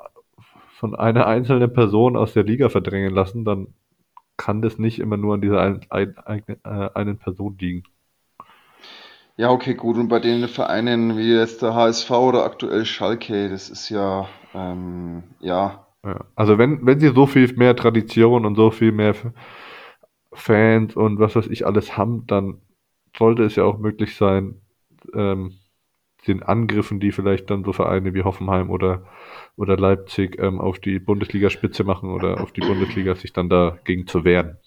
von 0.77 0.95
einer 0.95 1.27
einzelnen 1.27 1.71
Person 1.73 2.15
aus 2.17 2.34
der 2.34 2.43
Liga 2.43 2.69
verdrängen 2.69 3.13
lassen, 3.13 3.45
dann 3.45 3.67
kann 4.38 4.62
das 4.62 4.79
nicht 4.79 4.99
immer 4.99 5.17
nur 5.17 5.36
an 5.36 5.41
dieser 5.41 5.62
ein, 5.62 5.81
ein, 5.89 6.17
ein, 6.25 6.43
äh, 6.65 6.89
einen 6.95 7.19
Person 7.19 7.57
liegen. 7.60 7.84
ja, 9.38 9.49
okay, 9.51 9.73
gut. 9.75 9.97
Und 9.97 10.07
bei 10.10 10.19
den 10.19 10.47
Vereinen 10.47 11.17
wie 11.17 11.34
jetzt 11.34 11.62
der 11.62 11.73
HSV 11.73 12.12
oder 12.12 12.43
aktuell 12.45 12.86
Schalke, 12.86 13.49
das 13.49 13.69
ist 13.69 13.89
ja, 13.89 14.27
ähm, 14.53 15.23
ja, 15.39 15.86
Ja. 16.03 16.25
Also 16.35 16.57
wenn, 16.57 16.85
wenn 16.85 16.99
sie 16.99 17.13
so 17.13 17.27
viel 17.27 17.53
mehr 17.55 17.75
Tradition 17.75 18.45
und 18.45 18.55
so 18.55 18.71
viel 18.71 18.91
mehr 18.91 19.15
Fans 20.33 20.95
und 20.95 21.19
was 21.19 21.35
weiß 21.35 21.47
ich 21.47 21.65
alles 21.65 21.97
haben, 21.97 22.25
dann 22.27 22.61
sollte 23.17 23.43
es 23.43 23.55
ja 23.55 23.63
auch 23.63 23.77
möglich 23.77 24.15
sein, 24.15 24.61
ähm, 25.13 25.57
den 26.27 26.43
Angriffen, 26.43 26.99
die 26.99 27.11
vielleicht 27.11 27.49
dann 27.49 27.63
so 27.63 27.73
Vereine 27.73 28.13
wie 28.13 28.23
Hoffenheim 28.23 28.69
oder, 28.69 29.05
oder 29.57 29.75
Leipzig 29.77 30.39
ähm, 30.39 30.61
auf 30.61 30.79
die 30.79 30.99
Bundesligaspitze 30.99 31.83
machen 31.83 32.11
oder 32.11 32.41
auf 32.41 32.51
die 32.51 32.61
Bundesliga, 32.61 33.15
sich 33.15 33.33
dann 33.33 33.49
dagegen 33.49 34.07
zu 34.07 34.23
wehren. 34.23 34.57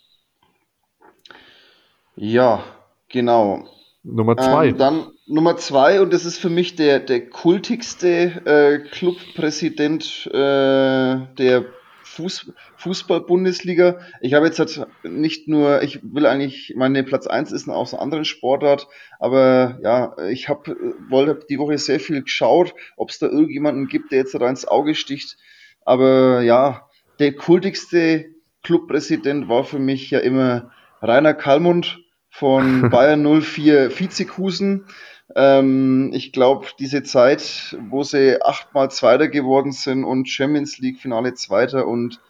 ja, 2.17 2.63
genau. 3.09 3.69
Nummer 4.03 4.37
zwei. 4.37 4.69
Ähm, 4.69 4.79
dann 4.79 5.07
Nummer 5.27 5.57
zwei, 5.57 6.03
und 6.03 6.13
das 6.13 6.27
ist 6.27 6.39
für 6.39 6.51
mich 6.51 6.77
der, 6.77 7.01
der 7.01 7.29
kultigste 7.29 8.43
äh, 8.45 8.79
Clubpräsident 8.91 10.27
äh, 10.27 11.19
der 11.39 11.65
Fuß, 12.03 12.53
Fußball-Bundesliga. 12.77 14.01
Ich 14.21 14.35
habe 14.35 14.47
jetzt 14.47 14.59
halt 14.59 14.87
nicht 15.03 15.49
nur, 15.49 15.83
ich 15.83 16.01
will 16.03 16.27
eigentlich, 16.27 16.75
meine 16.77 17.03
Platz 17.05 17.27
eins 17.27 17.53
ist 17.53 17.69
aus 17.71 17.95
einer 17.95 18.03
anderen 18.03 18.27
Sportart, 18.27 18.87
aber 19.19 19.79
ja, 19.83 20.15
ich 20.29 20.51
habe 20.51 20.77
wollte 21.09 21.47
die 21.49 21.59
Woche 21.59 21.79
sehr 21.79 22.01
viel 22.01 22.23
geschaut, 22.23 22.75
ob 22.97 23.09
es 23.09 23.19
da 23.19 23.27
irgendjemanden 23.27 23.89
gibt, 23.89 24.13
der 24.13 24.19
jetzt 24.19 24.35
da 24.35 24.49
ins 24.49 24.69
Auge 24.69 24.95
sticht. 24.95 25.39
Aber 25.87 26.43
ja, 26.43 26.89
der 27.19 27.33
kultigste 27.35 28.27
Clubpräsident 28.63 29.49
war 29.49 29.65
für 29.65 29.79
mich 29.79 30.11
ja 30.11 30.19
immer 30.19 30.71
Rainer 31.01 31.35
Kallmund 31.35 32.01
von 32.31 32.89
Bayern 32.91 33.23
04 33.43 33.99
Vizekusen. 33.99 34.87
Ähm, 35.35 36.11
ich 36.13 36.33
glaube, 36.33 36.67
diese 36.79 37.03
Zeit, 37.03 37.77
wo 37.89 38.03
sie 38.03 38.41
achtmal 38.43 38.91
Zweiter 38.91 39.29
geworden 39.29 39.73
sind 39.73 40.05
und 40.05 40.29
Champions 40.29 40.79
League 40.79 40.99
Finale 41.01 41.35
Zweiter 41.35 41.87
und 41.87 42.21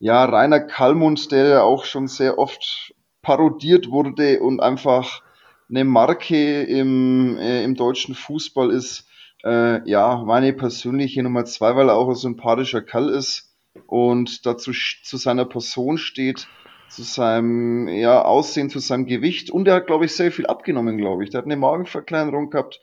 ja, 0.00 0.24
Rainer 0.24 0.60
Kallmund, 0.60 1.32
der 1.32 1.64
auch 1.64 1.84
schon 1.84 2.08
sehr 2.08 2.38
oft 2.38 2.94
parodiert 3.20 3.90
wurde 3.90 4.40
und 4.40 4.60
einfach 4.60 5.22
eine 5.68 5.84
Marke 5.84 6.62
im, 6.62 7.36
äh, 7.38 7.64
im 7.64 7.74
deutschen 7.74 8.14
Fußball 8.14 8.70
ist, 8.70 9.06
äh, 9.44 9.86
ja, 9.88 10.22
meine 10.24 10.52
persönliche 10.52 11.22
Nummer 11.22 11.44
zwei, 11.44 11.76
weil 11.76 11.88
er 11.88 11.96
auch 11.96 12.08
ein 12.08 12.14
sympathischer 12.14 12.80
Kerl 12.80 13.10
ist 13.10 13.54
und 13.86 14.46
dazu 14.46 14.72
zu 14.72 15.16
seiner 15.16 15.44
Person 15.44 15.98
steht, 15.98 16.48
zu 16.88 17.02
seinem 17.02 17.88
ja, 17.88 18.22
Aussehen, 18.22 18.70
zu 18.70 18.78
seinem 18.78 19.06
Gewicht 19.06 19.50
und 19.50 19.68
er 19.68 19.74
hat, 19.76 19.86
glaube 19.86 20.04
ich, 20.06 20.14
sehr 20.16 20.32
viel 20.32 20.46
abgenommen, 20.46 20.96
glaube 20.98 21.24
ich. 21.24 21.30
Der 21.30 21.38
hat 21.38 21.44
eine 21.46 21.56
Magenverkleinerung 21.56 22.50
gehabt, 22.50 22.80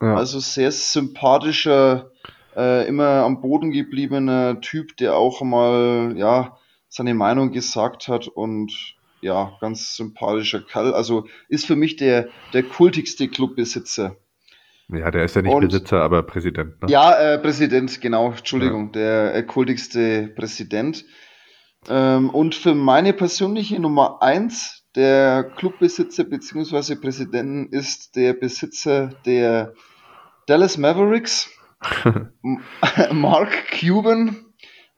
Ja. 0.00 0.14
also 0.14 0.38
sehr 0.40 0.70
sympathischer, 0.72 2.10
äh, 2.56 2.86
immer 2.86 3.24
am 3.24 3.40
Boden 3.40 3.70
gebliebener 3.70 4.60
Typ, 4.60 4.96
der 4.98 5.16
auch 5.16 5.42
mal 5.42 6.14
ja 6.16 6.56
seine 6.88 7.14
Meinung 7.14 7.50
gesagt 7.52 8.08
hat 8.08 8.28
und 8.28 8.72
ja, 9.20 9.52
ganz 9.60 9.96
sympathischer 9.96 10.60
Kerl. 10.60 10.94
Also 10.94 11.26
ist 11.48 11.66
für 11.66 11.76
mich 11.76 11.96
der, 11.96 12.28
der 12.52 12.62
kultigste 12.62 13.28
Clubbesitzer. 13.28 14.16
ja, 14.88 15.10
der 15.10 15.24
ist 15.24 15.34
ja 15.34 15.42
nicht 15.42 15.52
und- 15.52 15.66
Besitzer, 15.66 16.02
aber 16.02 16.22
Präsident. 16.22 16.80
Ne? 16.82 16.88
Ja, 16.90 17.14
äh, 17.18 17.38
Präsident, 17.38 18.00
genau, 18.00 18.30
Entschuldigung, 18.32 18.92
der 18.92 19.34
äh, 19.34 19.42
kultigste 19.42 20.28
Präsident. 20.28 21.04
Ähm, 21.88 22.30
und 22.30 22.54
für 22.54 22.74
meine 22.74 23.12
persönliche 23.12 23.78
Nummer 23.78 24.22
eins 24.22 24.84
der 24.94 25.44
Clubbesitzer 25.44 26.24
bzw. 26.24 26.96
Präsidenten 26.96 27.68
ist 27.68 28.16
der 28.16 28.32
Besitzer 28.32 29.10
der 29.24 29.74
Dallas 30.46 30.78
Mavericks, 30.78 31.50
Mark 33.12 33.52
Cuban, 33.70 34.46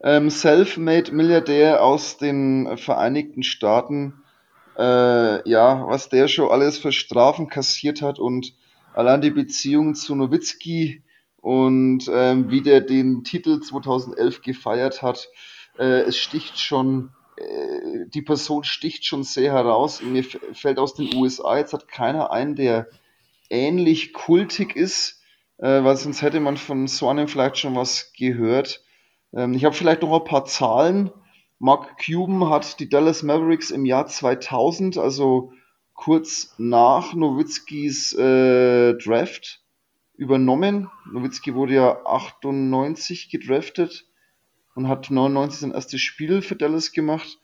ähm, 0.01 0.29
self-made 0.29 1.11
Milliardär 1.13 1.83
aus 1.83 2.17
den 2.17 2.77
Vereinigten 2.77 3.43
Staaten. 3.43 4.23
Äh, 4.77 5.49
ja, 5.49 5.85
was 5.87 6.07
der 6.07 6.29
schon 6.29 6.49
alles 6.49 6.77
für 6.77 6.93
Strafen 6.93 7.49
kassiert 7.49 8.01
hat 8.01 8.17
und 8.17 8.53
allein 8.93 9.21
die 9.21 9.31
Beziehung 9.31 9.93
zu 9.93 10.15
Nowitzki 10.15 11.03
und 11.41 12.09
ähm, 12.11 12.49
wie 12.49 12.61
der 12.61 12.81
den 12.81 13.23
Titel 13.23 13.59
2011 13.59 14.41
gefeiert 14.41 15.01
hat, 15.01 15.27
äh, 15.79 16.01
es 16.01 16.17
sticht 16.17 16.59
schon, 16.59 17.11
äh, 17.37 18.05
die 18.07 18.21
Person 18.21 18.63
sticht 18.63 19.05
schon 19.05 19.23
sehr 19.23 19.53
heraus. 19.53 20.01
Mir 20.01 20.23
fällt 20.23 20.77
aus 20.77 20.93
den 20.93 21.15
USA 21.15 21.57
jetzt 21.57 21.73
hat 21.73 21.87
keiner 21.87 22.31
einen, 22.31 22.55
der 22.55 22.87
ähnlich 23.49 24.13
kultig 24.13 24.75
ist, 24.75 25.21
äh, 25.57 25.83
weil 25.83 25.95
sonst 25.95 26.21
hätte 26.21 26.39
man 26.39 26.57
von 26.57 26.87
so 26.87 27.09
einem 27.09 27.27
vielleicht 27.27 27.57
schon 27.57 27.75
was 27.75 28.11
gehört. 28.17 28.83
Ähm, 29.33 29.53
ich 29.53 29.65
habe 29.65 29.75
vielleicht 29.75 30.01
noch 30.01 30.13
ein 30.13 30.25
paar 30.25 30.45
Zahlen. 30.45 31.11
Mark 31.59 31.97
Cuban 31.97 32.49
hat 32.49 32.79
die 32.79 32.89
Dallas 32.89 33.23
Mavericks 33.23 33.71
im 33.71 33.85
Jahr 33.85 34.05
2000, 34.05 34.97
also 34.97 35.53
kurz 35.93 36.55
nach 36.57 37.13
Nowitzkis 37.13 38.13
äh, 38.13 38.93
Draft, 38.93 39.61
übernommen. 40.15 40.89
Nowitzki 41.11 41.55
wurde 41.55 41.75
ja 41.75 42.05
98 42.05 43.29
gedraftet 43.29 44.08
und 44.75 44.87
hat 44.87 45.11
99 45.11 45.59
sein 45.59 45.71
erstes 45.71 46.01
Spiel 46.01 46.41
für 46.41 46.55
Dallas 46.55 46.91
gemacht. 46.91 47.39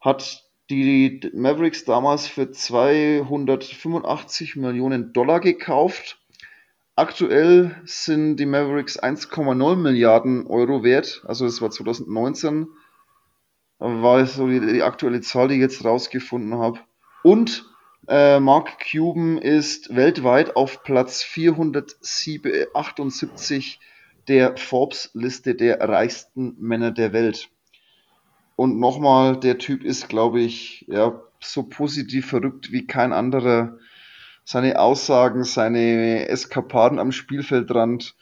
Hat 0.00 0.44
die 0.70 1.20
Mavericks 1.34 1.84
damals 1.84 2.26
für 2.26 2.50
285 2.50 4.56
Millionen 4.56 5.12
Dollar 5.12 5.40
gekauft. 5.40 6.18
Aktuell 6.94 7.80
sind 7.84 8.36
die 8.36 8.46
Mavericks 8.46 8.98
1,9 8.98 9.76
Milliarden 9.76 10.46
Euro 10.46 10.82
wert. 10.82 11.22
Also 11.26 11.44
das 11.46 11.62
war 11.62 11.70
2019. 11.70 12.68
War 13.78 14.26
so 14.26 14.46
die, 14.46 14.60
die 14.60 14.82
aktuelle 14.82 15.20
Zahl, 15.20 15.48
die 15.48 15.54
ich 15.54 15.60
jetzt 15.60 15.84
rausgefunden 15.84 16.54
habe. 16.54 16.78
Und 17.22 17.64
äh, 18.08 18.40
Mark 18.40 18.78
Cuban 18.78 19.38
ist 19.38 19.94
weltweit 19.94 20.56
auf 20.56 20.82
Platz 20.82 21.22
478 21.22 23.80
der 24.28 24.56
Forbes-Liste 24.56 25.54
der 25.54 25.80
reichsten 25.80 26.56
Männer 26.58 26.90
der 26.90 27.12
Welt. 27.12 27.50
Und 28.56 28.78
nochmal, 28.78 29.38
der 29.38 29.58
Typ 29.58 29.82
ist, 29.82 30.08
glaube 30.08 30.40
ich, 30.40 30.84
ja, 30.88 31.20
so 31.40 31.64
positiv 31.64 32.26
verrückt 32.26 32.70
wie 32.70 32.86
kein 32.86 33.12
anderer. 33.12 33.78
Seine 34.44 34.78
Aussagen, 34.78 35.44
seine 35.44 36.28
Eskapaden 36.28 36.98
am 36.98 37.12
Spielfeldrand, 37.12 38.14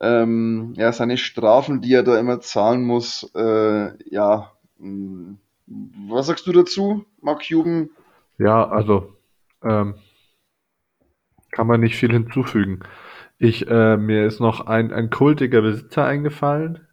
ähm, 0.00 0.74
ja, 0.76 0.92
seine 0.92 1.16
Strafen, 1.16 1.80
die 1.80 1.94
er 1.94 2.02
da 2.02 2.18
immer 2.18 2.40
zahlen 2.40 2.84
muss, 2.84 3.30
äh, 3.34 3.92
ja. 4.10 4.52
mh. 4.78 5.36
Was 6.08 6.28
sagst 6.28 6.46
du 6.46 6.52
dazu, 6.52 7.06
Mark 7.20 7.42
Cuban? 7.48 7.90
Ja, 8.38 8.68
also 8.68 9.16
ähm, 9.64 9.96
kann 11.50 11.66
man 11.66 11.80
nicht 11.80 11.96
viel 11.96 12.12
hinzufügen. 12.12 12.80
Ich, 13.38 13.68
äh, 13.68 13.96
mir 13.96 14.26
ist 14.26 14.40
noch 14.40 14.66
ein, 14.66 14.92
ein 14.92 15.10
kultiger 15.10 15.60
Besitzer 15.60 16.04
eingefallen. 16.04 16.86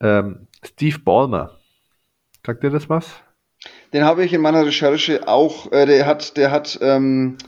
Ähm, 0.00 0.46
Steve 0.64 0.98
Ballmer. 1.00 1.58
Sagt 2.44 2.62
dir 2.62 2.70
das 2.70 2.88
was? 2.88 3.22
Den 3.92 4.04
habe 4.04 4.24
ich 4.24 4.32
in 4.32 4.40
meiner 4.40 4.64
Recherche 4.64 5.26
auch, 5.26 5.72
äh, 5.72 5.86
der 5.86 6.06
hat, 6.06 6.36
der 6.36 6.50
hat 6.50 6.78
ähm, 6.82 7.38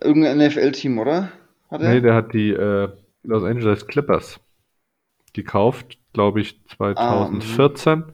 irgendein 0.00 0.38
NFL-Team, 0.38 0.98
oder? 0.98 1.32
Hat 1.70 1.82
er? 1.82 1.94
Nee, 1.94 2.00
der 2.00 2.14
hat 2.14 2.32
die 2.32 2.50
äh, 2.50 2.88
Los 3.22 3.44
Angeles 3.44 3.86
Clippers 3.86 4.40
gekauft, 5.34 5.98
glaube 6.12 6.40
ich, 6.40 6.64
2014. 6.68 8.04
Ah, 8.06 8.12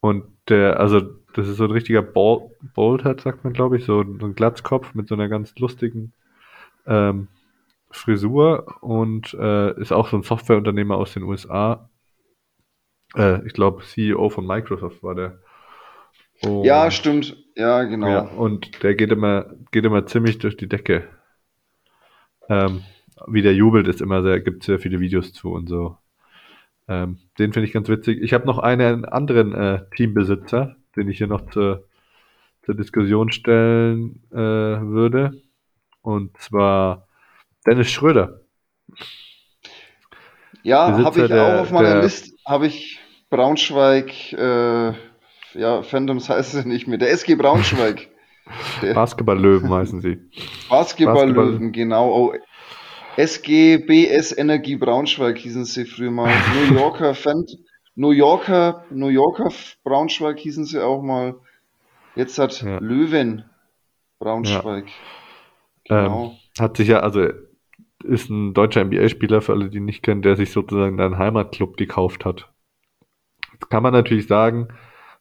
und 0.00 0.24
der, 0.48 0.78
also 0.78 1.00
das 1.34 1.48
ist 1.48 1.56
so 1.56 1.64
ein 1.64 1.70
richtiger 1.70 2.02
Ball, 2.02 2.50
Baldhead, 2.74 3.20
sagt 3.20 3.44
man, 3.44 3.52
glaube 3.52 3.76
ich, 3.76 3.84
so, 3.84 4.04
so 4.18 4.26
ein 4.26 4.34
Glatzkopf 4.34 4.94
mit 4.94 5.08
so 5.08 5.14
einer 5.14 5.28
ganz 5.28 5.56
lustigen 5.58 6.12
ähm, 6.86 7.28
Frisur 7.90 8.76
und 8.82 9.34
äh, 9.34 9.78
ist 9.80 9.92
auch 9.92 10.08
so 10.08 10.16
ein 10.16 10.22
Softwareunternehmer 10.22 10.96
aus 10.96 11.14
den 11.14 11.24
USA. 11.24 11.90
Äh, 13.16 13.44
ich 13.46 13.52
glaube, 13.52 13.82
CEO 13.82 14.30
von 14.30 14.46
Microsoft 14.46 15.02
war 15.02 15.14
der. 15.14 15.40
Und, 16.42 16.64
ja, 16.64 16.90
stimmt. 16.90 17.36
Ja, 17.56 17.82
genau. 17.82 18.08
Ja, 18.08 18.20
und 18.20 18.82
der 18.82 18.94
geht 18.94 19.10
immer, 19.10 19.46
geht 19.72 19.84
immer 19.84 20.06
ziemlich 20.06 20.38
durch 20.38 20.56
die 20.56 20.68
Decke. 20.68 21.08
Ähm, 22.48 22.82
wie 23.26 23.42
der 23.42 23.54
jubelt, 23.54 23.86
ist 23.88 24.00
immer 24.00 24.22
sehr, 24.22 24.40
gibt 24.40 24.64
sehr 24.64 24.78
viele 24.78 25.00
Videos 25.00 25.32
zu 25.32 25.52
und 25.52 25.68
so. 25.68 25.98
Ähm, 26.88 27.18
den 27.38 27.52
finde 27.52 27.66
ich 27.66 27.72
ganz 27.72 27.88
witzig. 27.88 28.20
Ich 28.22 28.32
habe 28.32 28.46
noch 28.46 28.58
einen 28.58 29.04
anderen 29.04 29.54
äh, 29.54 29.84
Teambesitzer, 29.94 30.76
den 30.96 31.08
ich 31.08 31.18
hier 31.18 31.26
noch 31.26 31.50
zur, 31.50 31.84
zur 32.62 32.74
Diskussion 32.74 33.30
stellen 33.30 34.22
äh, 34.32 34.36
würde. 34.36 35.42
Und 36.02 36.36
zwar 36.38 37.06
Dennis 37.66 37.90
Schröder. 37.90 38.40
Ja, 40.62 41.04
habe 41.04 41.20
ich 41.20 41.28
der, 41.28 41.46
auch 41.46 41.60
auf 41.62 41.70
meiner 41.70 42.02
Liste, 42.02 42.32
habe 42.46 42.66
ich 42.66 43.00
Braunschweig, 43.30 44.32
äh, 44.32 44.92
ja, 45.54 45.82
Fandoms 45.82 46.28
heißt 46.28 46.54
es 46.54 46.64
nicht 46.64 46.86
mehr, 46.86 46.98
der 46.98 47.10
SG 47.10 47.34
Braunschweig. 47.34 48.08
Basketball-Löwen 48.94 49.70
heißen 49.70 50.00
sie. 50.00 50.18
Basketball-Löwen, 50.68 51.34
Basketball 51.34 51.70
genau. 51.70 52.10
Oh, 52.10 52.34
SGBS 53.16 54.36
Energie 54.36 54.76
Braunschweig 54.76 55.38
hießen 55.38 55.64
sie 55.64 55.84
früher 55.84 56.10
mal. 56.10 56.32
New 56.68 56.74
Yorker 56.74 57.14
Fan, 57.14 57.46
New 57.94 58.10
Yorker, 58.10 58.84
New 58.90 59.08
Yorker 59.08 59.50
Braunschweig 59.84 60.38
hießen 60.38 60.64
sie 60.64 60.82
auch 60.82 61.02
mal. 61.02 61.36
Jetzt 62.16 62.38
hat 62.38 62.60
ja. 62.62 62.78
Löwen 62.78 63.44
Braunschweig. 64.18 64.86
Ja. 65.88 66.02
Genau. 66.02 66.24
Ähm, 66.24 66.62
hat 66.62 66.76
sich 66.76 66.88
ja, 66.88 67.00
also 67.00 67.28
ist 68.04 68.30
ein 68.30 68.54
deutscher 68.54 68.84
NBA-Spieler, 68.84 69.40
für 69.40 69.52
alle, 69.52 69.70
die 69.70 69.80
nicht 69.80 70.02
kennen, 70.02 70.22
der 70.22 70.36
sich 70.36 70.52
sozusagen 70.52 70.96
deinen 70.96 71.18
Heimatclub 71.18 71.76
gekauft 71.76 72.24
hat. 72.24 72.52
Das 73.58 73.68
kann 73.68 73.82
man 73.82 73.92
natürlich 73.92 74.26
sagen, 74.26 74.68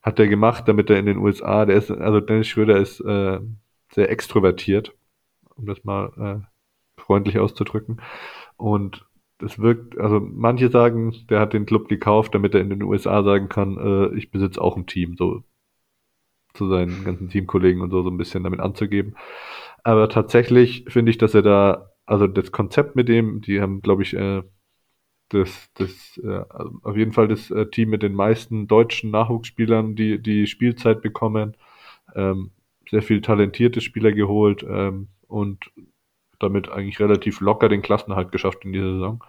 hat 0.01 0.19
er 0.19 0.27
gemacht, 0.27 0.67
damit 0.67 0.89
er 0.89 0.97
in 0.97 1.05
den 1.05 1.17
USA, 1.17 1.65
der 1.65 1.75
ist, 1.75 1.91
also 1.91 2.19
Dennis 2.19 2.47
Schröder 2.47 2.77
ist 2.77 3.01
äh, 3.01 3.39
sehr 3.91 4.09
extrovertiert, 4.09 4.95
um 5.55 5.65
das 5.65 5.83
mal 5.83 6.11
äh, 6.17 7.01
freundlich 7.01 7.39
auszudrücken. 7.39 8.01
Und 8.55 9.05
das 9.39 9.59
wirkt, 9.59 9.97
also 9.97 10.19
manche 10.19 10.69
sagen, 10.69 11.15
der 11.29 11.39
hat 11.39 11.53
den 11.53 11.65
Club 11.65 11.87
gekauft, 11.87 12.35
damit 12.35 12.53
er 12.53 12.61
in 12.61 12.69
den 12.69 12.83
USA 12.83 13.23
sagen 13.23 13.49
kann, 13.49 13.77
äh, 13.77 14.15
ich 14.17 14.31
besitze 14.31 14.61
auch 14.61 14.77
ein 14.77 14.85
Team, 14.85 15.15
so 15.17 15.43
zu 16.53 16.67
seinen 16.69 17.03
ganzen 17.03 17.29
Teamkollegen 17.29 17.81
und 17.81 17.91
so, 17.91 18.03
so 18.03 18.09
ein 18.09 18.17
bisschen 18.17 18.43
damit 18.43 18.59
anzugeben. 18.59 19.15
Aber 19.83 20.09
tatsächlich 20.09 20.85
finde 20.87 21.11
ich, 21.11 21.17
dass 21.17 21.33
er 21.33 21.41
da, 21.41 21.91
also 22.09 22.25
das 22.25 22.51
Konzept 22.51 22.95
mit 22.95 23.07
dem, 23.07 23.41
die 23.41 23.61
haben, 23.61 23.81
glaube 23.81 24.01
ich, 24.01 24.15
äh, 24.15 24.41
das, 25.29 25.69
das 25.75 26.19
äh, 26.23 26.41
also 26.49 26.71
auf 26.81 26.97
jeden 26.97 27.13
Fall 27.13 27.27
das 27.27 27.51
äh, 27.51 27.67
Team 27.67 27.91
mit 27.91 28.01
den 28.01 28.15
meisten 28.15 28.67
deutschen 28.67 29.11
Nachwuchsspielern, 29.11 29.95
die 29.95 30.19
die 30.19 30.47
Spielzeit 30.47 31.03
bekommen, 31.03 31.55
ähm, 32.15 32.49
sehr 32.89 33.03
viel 33.03 33.21
talentierte 33.21 33.79
Spieler 33.81 34.11
geholt 34.11 34.65
ähm, 34.67 35.09
und 35.27 35.69
damit 36.39 36.69
eigentlich 36.69 36.99
relativ 36.99 37.41
locker 37.41 37.69
den 37.69 37.83
Klassenhalt 37.83 38.31
geschafft 38.31 38.65
in 38.65 38.73
dieser 38.73 38.93
Saison. 38.93 39.23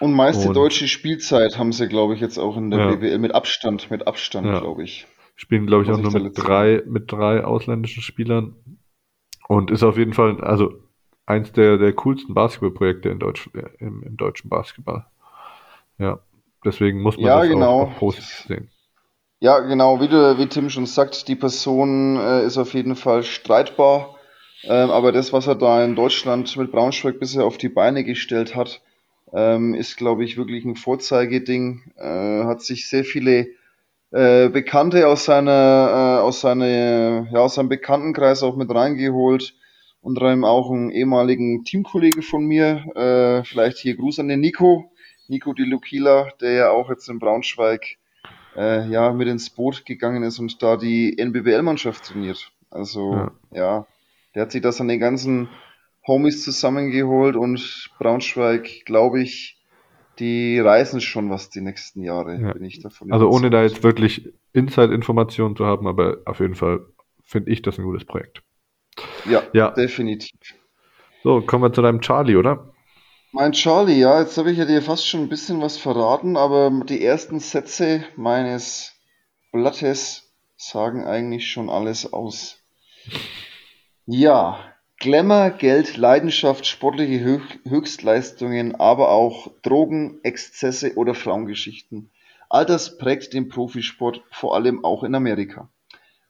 Und 0.00 0.12
meiste 0.12 0.48
und, 0.48 0.54
deutsche 0.54 0.88
Spielzeit 0.88 1.58
haben 1.58 1.70
sie, 1.70 1.86
glaube 1.86 2.14
ich, 2.14 2.20
jetzt 2.20 2.38
auch 2.38 2.56
in 2.56 2.72
der 2.72 2.80
ja. 2.80 2.94
BWL 2.96 3.18
mit 3.18 3.34
Abstand, 3.36 3.88
mit 3.92 4.08
Abstand, 4.08 4.48
ja. 4.48 4.58
glaube 4.58 4.82
ich. 4.82 5.06
Spielen, 5.36 5.66
glaube 5.66 5.84
ich, 5.84 5.90
auch 5.90 5.98
nur 5.98 6.12
mit 6.12 6.32
drei, 6.36 6.82
mit 6.86 7.12
drei 7.12 7.44
ausländischen 7.44 8.02
Spielern. 8.02 8.56
Und 9.46 9.70
ist 9.70 9.84
auf 9.84 9.96
jeden 9.96 10.12
Fall, 10.12 10.40
also 10.40 10.89
eins 11.30 11.52
der, 11.52 11.78
der 11.78 11.92
coolsten 11.94 12.34
Basketballprojekte 12.34 13.08
in 13.08 13.18
Deutsch, 13.18 13.48
im, 13.78 14.02
im 14.02 14.16
deutschen 14.16 14.50
Basketball. 14.50 15.06
Ja, 15.98 16.18
deswegen 16.64 17.00
muss 17.00 17.16
man 17.16 17.26
ja, 17.26 17.40
das 17.40 17.48
genau. 17.48 17.82
auch, 17.82 17.90
auch 17.92 17.98
positiv 17.98 18.44
sehen. 18.48 18.70
Ja, 19.38 19.60
genau, 19.60 20.00
wie, 20.00 20.08
du, 20.08 20.36
wie 20.38 20.46
Tim 20.48 20.68
schon 20.68 20.84
sagt, 20.84 21.28
die 21.28 21.36
Person 21.36 22.16
äh, 22.16 22.44
ist 22.44 22.58
auf 22.58 22.74
jeden 22.74 22.94
Fall 22.94 23.22
streitbar. 23.22 24.16
Ähm, 24.64 24.90
aber 24.90 25.12
das, 25.12 25.32
was 25.32 25.46
er 25.46 25.54
da 25.54 25.82
in 25.82 25.96
Deutschland 25.96 26.54
mit 26.58 26.70
Braunschweig 26.70 27.18
bisher 27.18 27.46
auf 27.46 27.56
die 27.56 27.70
Beine 27.70 28.04
gestellt 28.04 28.54
hat, 28.54 28.82
ähm, 29.32 29.74
ist, 29.74 29.96
glaube 29.96 30.24
ich, 30.24 30.36
wirklich 30.36 30.66
ein 30.66 30.76
Vorzeigeding. 30.76 31.92
Äh, 31.96 32.44
hat 32.44 32.60
sich 32.60 32.88
sehr 32.88 33.04
viele 33.04 33.46
äh, 34.10 34.50
Bekannte 34.50 35.08
aus 35.08 35.24
seiner, 35.24 36.18
äh, 36.20 36.20
aus 36.20 36.42
seiner, 36.42 37.28
ja, 37.32 37.40
aus 37.40 37.54
seinem 37.54 37.70
Bekanntenkreis 37.70 38.42
auch 38.42 38.56
mit 38.56 38.74
reingeholt. 38.74 39.54
Unter 40.02 40.22
anderem 40.22 40.44
auch 40.44 40.70
einen 40.70 40.90
ehemaligen 40.90 41.64
Teamkollege 41.64 42.22
von 42.22 42.44
mir, 42.44 42.84
äh, 42.96 43.44
vielleicht 43.44 43.78
hier 43.78 43.96
Gruß 43.96 44.20
an 44.20 44.28
den 44.28 44.40
Nico, 44.40 44.90
Nico 45.28 45.52
Di 45.52 45.64
Lucila, 45.64 46.28
der 46.40 46.52
ja 46.52 46.70
auch 46.70 46.88
jetzt 46.88 47.08
in 47.08 47.18
Braunschweig 47.18 47.98
äh, 48.56 48.88
ja 48.88 49.12
mit 49.12 49.28
ins 49.28 49.50
Boot 49.50 49.84
gegangen 49.84 50.22
ist 50.22 50.38
und 50.38 50.62
da 50.62 50.76
die 50.76 51.16
NBBL-Mannschaft 51.18 52.04
trainiert. 52.04 52.50
Also 52.70 53.12
ja. 53.14 53.32
ja, 53.52 53.86
der 54.34 54.42
hat 54.42 54.52
sich 54.52 54.62
das 54.62 54.80
an 54.80 54.88
den 54.88 55.00
ganzen 55.00 55.48
Homies 56.06 56.42
zusammengeholt 56.44 57.36
und 57.36 57.90
Braunschweig, 57.98 58.84
glaube 58.86 59.20
ich, 59.20 59.58
die 60.18 60.58
reißen 60.58 61.00
schon 61.00 61.30
was 61.30 61.50
die 61.50 61.60
nächsten 61.60 62.02
Jahre, 62.02 62.40
ja. 62.40 62.52
bin 62.52 62.64
ich 62.64 62.80
davon 62.80 63.12
Also 63.12 63.28
ohne 63.28 63.50
da 63.50 63.62
jetzt 63.62 63.82
wirklich 63.82 64.32
Inside-Informationen 64.52 65.56
zu 65.56 65.66
haben, 65.66 65.86
aber 65.86 66.18
auf 66.26 66.40
jeden 66.40 66.54
Fall 66.54 66.80
finde 67.22 67.50
ich 67.50 67.62
das 67.62 67.78
ein 67.78 67.84
gutes 67.84 68.04
Projekt. 68.04 68.42
Ja, 69.26 69.42
ja, 69.52 69.70
definitiv. 69.70 70.38
So, 71.22 71.40
kommen 71.42 71.64
wir 71.64 71.72
zu 71.72 71.82
deinem 71.82 72.00
Charlie, 72.00 72.36
oder? 72.36 72.72
Mein 73.32 73.52
Charlie, 73.52 74.00
ja, 74.00 74.20
jetzt 74.20 74.36
habe 74.38 74.50
ich 74.50 74.58
ja 74.58 74.64
dir 74.64 74.82
fast 74.82 75.06
schon 75.06 75.20
ein 75.20 75.28
bisschen 75.28 75.60
was 75.60 75.76
verraten, 75.76 76.36
aber 76.36 76.82
die 76.84 77.04
ersten 77.04 77.38
Sätze 77.38 78.04
meines 78.16 78.94
Blattes 79.52 80.32
sagen 80.56 81.04
eigentlich 81.04 81.50
schon 81.50 81.70
alles 81.70 82.12
aus. 82.12 82.58
Ja, 84.06 84.58
Glamour, 84.98 85.50
Geld, 85.50 85.96
Leidenschaft, 85.96 86.66
sportliche 86.66 87.40
Höchstleistungen, 87.68 88.74
aber 88.74 89.10
auch 89.10 89.50
Drogen, 89.62 90.20
Exzesse 90.24 90.96
oder 90.96 91.14
Frauengeschichten. 91.14 92.10
All 92.48 92.66
das 92.66 92.98
prägt 92.98 93.32
den 93.32 93.48
Profisport, 93.48 94.22
vor 94.30 94.56
allem 94.56 94.84
auch 94.84 95.04
in 95.04 95.14
Amerika. 95.14 95.70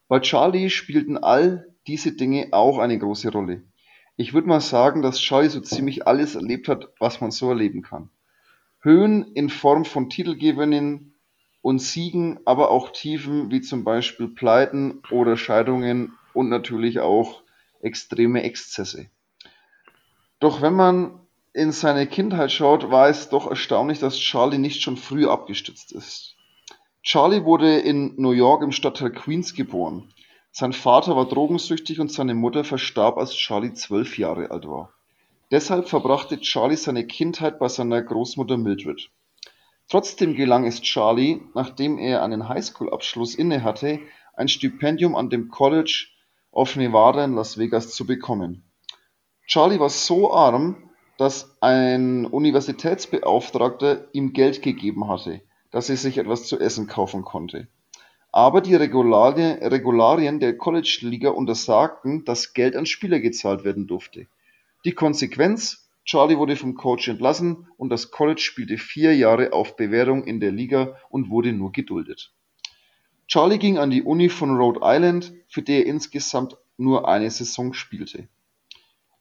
Bei 0.06 0.20
Charlie 0.20 0.68
spielten 0.68 1.16
all 1.16 1.66
diese 1.90 2.12
Dinge 2.12 2.50
auch 2.52 2.78
eine 2.78 2.96
große 2.96 3.32
Rolle. 3.32 3.64
Ich 4.16 4.32
würde 4.32 4.46
mal 4.46 4.60
sagen, 4.60 5.02
dass 5.02 5.18
Charlie 5.18 5.48
so 5.48 5.58
ziemlich 5.58 6.06
alles 6.06 6.36
erlebt 6.36 6.68
hat, 6.68 6.86
was 7.00 7.20
man 7.20 7.32
so 7.32 7.48
erleben 7.48 7.82
kann. 7.82 8.10
Höhen 8.80 9.32
in 9.34 9.48
Form 9.48 9.84
von 9.84 10.08
Titelgewinnen 10.08 11.14
und 11.62 11.80
Siegen, 11.80 12.38
aber 12.44 12.70
auch 12.70 12.90
Tiefen 12.92 13.50
wie 13.50 13.60
zum 13.60 13.82
Beispiel 13.82 14.28
Pleiten 14.28 15.02
oder 15.10 15.36
Scheidungen 15.36 16.12
und 16.32 16.48
natürlich 16.48 17.00
auch 17.00 17.42
extreme 17.82 18.44
Exzesse. 18.44 19.06
Doch 20.38 20.62
wenn 20.62 20.74
man 20.74 21.18
in 21.54 21.72
seine 21.72 22.06
Kindheit 22.06 22.52
schaut, 22.52 22.92
war 22.92 23.08
es 23.08 23.30
doch 23.30 23.48
erstaunlich, 23.50 23.98
dass 23.98 24.16
Charlie 24.16 24.58
nicht 24.58 24.80
schon 24.80 24.96
früh 24.96 25.26
abgestützt 25.26 25.90
ist. 25.90 26.36
Charlie 27.02 27.44
wurde 27.44 27.80
in 27.80 28.14
New 28.16 28.30
York 28.30 28.62
im 28.62 28.70
Stadtteil 28.70 29.10
Queens 29.10 29.54
geboren. 29.54 30.12
Sein 30.52 30.72
Vater 30.72 31.14
war 31.16 31.26
drogensüchtig 31.26 32.00
und 32.00 32.10
seine 32.10 32.34
Mutter 32.34 32.64
verstarb, 32.64 33.18
als 33.18 33.34
Charlie 33.34 33.72
zwölf 33.72 34.18
Jahre 34.18 34.50
alt 34.50 34.66
war. 34.66 34.92
Deshalb 35.50 35.88
verbrachte 35.88 36.40
Charlie 36.40 36.76
seine 36.76 37.06
Kindheit 37.06 37.58
bei 37.58 37.68
seiner 37.68 38.02
Großmutter 38.02 38.56
Mildred. 38.56 39.10
Trotzdem 39.88 40.34
gelang 40.34 40.64
es 40.66 40.80
Charlie, 40.82 41.40
nachdem 41.54 41.98
er 41.98 42.22
einen 42.22 42.48
Highschool-Abschluss 42.48 43.34
innehatte, 43.34 44.00
ein 44.34 44.48
Stipendium 44.48 45.16
an 45.16 45.30
dem 45.30 45.48
College 45.48 46.06
of 46.52 46.76
Nevada 46.76 47.24
in 47.24 47.34
Las 47.34 47.58
Vegas 47.58 47.92
zu 47.94 48.06
bekommen. 48.06 48.64
Charlie 49.46 49.80
war 49.80 49.90
so 49.90 50.32
arm, 50.32 50.90
dass 51.18 51.56
ein 51.60 52.24
Universitätsbeauftragter 52.24 54.08
ihm 54.12 54.32
Geld 54.32 54.62
gegeben 54.62 55.08
hatte, 55.08 55.42
dass 55.70 55.90
er 55.90 55.96
sich 55.96 56.18
etwas 56.18 56.44
zu 56.44 56.58
essen 56.58 56.86
kaufen 56.86 57.24
konnte. 57.24 57.68
Aber 58.32 58.60
die 58.60 58.76
Regularien 58.76 60.38
der 60.38 60.56
College-Liga 60.56 61.30
untersagten, 61.30 62.24
dass 62.24 62.52
Geld 62.52 62.76
an 62.76 62.86
Spieler 62.86 63.18
gezahlt 63.18 63.64
werden 63.64 63.86
durfte. 63.86 64.26
Die 64.84 64.92
Konsequenz? 64.92 65.88
Charlie 66.04 66.38
wurde 66.38 66.56
vom 66.56 66.74
Coach 66.74 67.08
entlassen 67.08 67.68
und 67.76 67.90
das 67.90 68.10
College 68.10 68.40
spielte 68.40 68.78
vier 68.78 69.14
Jahre 69.16 69.52
auf 69.52 69.76
Bewährung 69.76 70.24
in 70.24 70.40
der 70.40 70.50
Liga 70.50 70.96
und 71.08 71.30
wurde 71.30 71.52
nur 71.52 71.72
geduldet. 71.72 72.32
Charlie 73.28 73.58
ging 73.58 73.78
an 73.78 73.90
die 73.90 74.02
Uni 74.02 74.28
von 74.28 74.56
Rhode 74.56 74.80
Island, 74.82 75.32
für 75.46 75.62
die 75.62 75.74
er 75.74 75.86
insgesamt 75.86 76.56
nur 76.78 77.06
eine 77.08 77.30
Saison 77.30 77.72
spielte. 77.74 78.28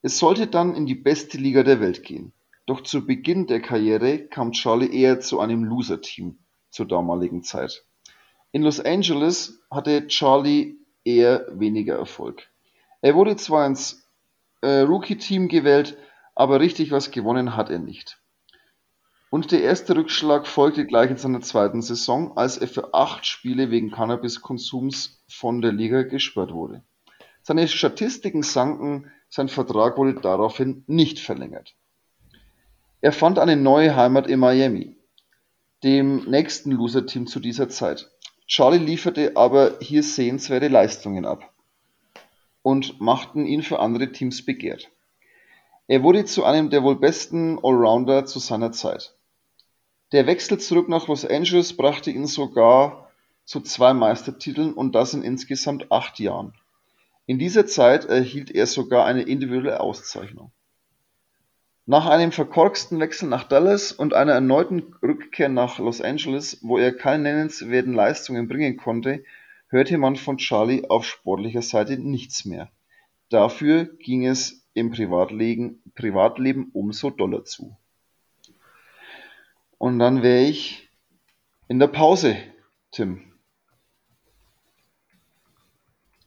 Es 0.01 0.18
sollte 0.18 0.47
dann 0.47 0.76
in 0.76 0.86
die 0.86 0.95
beste 0.95 1.38
Liga 1.38 1.64
der 1.64 1.82
Welt 1.82 2.03
gehen. 2.03 2.32
Doch 2.66 2.82
zu 2.82 3.05
Beginn 3.05 3.47
der 3.47 3.62
Karriere 3.62 4.20
kam 4.20 4.53
Charlie 4.53 4.91
eher 4.91 5.20
zu 5.20 5.39
einem 5.39 5.64
Loser-Team 5.64 6.39
zur 6.70 6.88
damaligen 6.88 7.43
Zeit. 7.43 7.86
In 8.52 8.64
Los 8.64 8.80
Angeles 8.80 9.62
hatte 9.70 10.08
Charlie 10.08 10.78
eher 11.04 11.45
weniger 11.52 11.97
Erfolg. 11.97 12.47
Er 13.02 13.14
wurde 13.14 13.36
zwar 13.36 13.68
ins 13.68 14.10
äh, 14.62 14.80
Rookie-Team 14.80 15.47
gewählt, 15.47 15.97
aber 16.34 16.60
richtig 16.60 16.91
was 16.91 17.12
gewonnen 17.12 17.56
hat 17.56 17.70
er 17.70 17.78
nicht. 17.78 18.20
Und 19.30 19.52
der 19.52 19.62
erste 19.62 19.95
Rückschlag 19.95 20.47
folgte 20.47 20.88
gleich 20.88 21.12
in 21.12 21.18
seiner 21.18 21.41
zweiten 21.41 21.84
Saison, 21.84 22.36
als 22.36 22.58
er 22.58 22.68
für 22.68 22.95
acht 22.95 23.28
Spiele 23.28 23.70
wegen 23.70 23.91
Cannabiskonsums 23.91 25.24
von 25.30 25.62
der 25.62 25.72
Liga 25.72 26.02
gesperrt 26.02 26.52
wurde. 26.52 26.84
Seine 27.43 27.68
Statistiken 27.68 28.41
sanken, 28.41 29.12
sein 29.30 29.50
Vertrag 29.50 29.97
wurde 29.97 30.16
daraufhin 30.16 30.84
nicht 30.88 31.20
verlängert. 31.20 31.76
Er 33.02 33.12
fand 33.12 33.38
eine 33.38 33.56
neue 33.56 33.95
Heimat 33.95 34.26
in 34.26 34.39
Miami, 34.39 34.97
dem 35.84 36.26
nächsten 36.26 36.72
Loser-Team 36.72 37.28
zu 37.28 37.39
dieser 37.39 37.70
Zeit. 37.70 38.10
Charlie 38.50 38.80
lieferte 38.80 39.34
aber 39.36 39.78
hier 39.80 40.02
sehenswerte 40.02 40.70
Leistungen 40.70 41.24
ab 41.24 41.54
und 42.64 43.00
machten 43.00 43.45
ihn 43.45 43.62
für 43.62 43.78
andere 43.78 44.12
Teams 44.12 44.43
begehrt. 44.43 44.89
Er 45.88 46.02
wurde 46.02 46.26
zu 46.26 46.43
einem 46.43 46.72
der 46.72 46.82
wohl 46.82 46.95
besten 46.95 47.60
Allrounder 47.64 48.26
zu 48.26 48.39
seiner 48.39 48.72
Zeit. 48.72 49.16
Der 50.14 50.26
Wechsel 50.26 50.60
zurück 50.60 50.89
nach 50.89 51.08
Los 51.08 51.26
Angeles 51.26 51.78
brachte 51.78 52.10
ihn 52.10 52.26
sogar 52.26 53.12
zu 53.45 53.62
zwei 53.62 53.93
Meistertiteln 53.93 54.74
und 54.74 54.95
das 54.95 55.14
in 55.14 55.22
insgesamt 55.22 55.91
acht 55.91 56.18
Jahren. 56.18 56.54
In 57.28 57.38
dieser 57.38 57.68
Zeit 57.68 58.06
erhielt 58.06 58.50
er 58.50 58.66
sogar 58.66 59.06
eine 59.06 59.22
individuelle 59.22 59.80
Auszeichnung. 59.80 60.52
Nach 61.90 62.06
einem 62.06 62.32
verkorksten 62.32 63.00
Wechsel 63.00 63.30
nach 63.30 63.46
Dallas 63.46 63.92
und 63.92 64.14
einer 64.14 64.34
erneuten 64.34 64.94
Rückkehr 65.02 65.50
nach 65.50 65.80
Los 65.80 66.02
Angeles, 66.02 66.60
wo 66.62 66.78
er 66.78 66.96
keine 66.96 67.24
nennenswerten 67.24 67.94
Leistungen 67.94 68.48
bringen 68.48 68.78
konnte, 68.78 69.24
hörte 69.70 69.98
man 69.98 70.16
von 70.16 70.38
Charlie 70.38 70.88
auf 70.88 71.04
sportlicher 71.04 71.64
Seite 71.64 71.98
nichts 71.98 72.46
mehr. 72.46 72.70
Dafür 73.30 73.86
ging 73.86 74.28
es 74.28 74.68
im 74.76 74.92
Privatleben, 74.92 75.82
Privatleben 75.96 76.70
umso 76.74 77.10
doller 77.10 77.44
zu. 77.44 77.76
Und 79.80 79.98
dann 79.98 80.22
wäre 80.22 80.44
ich 80.44 80.90
in 81.70 81.80
der 81.80 81.88
Pause, 81.88 82.38
Tim. 82.92 83.34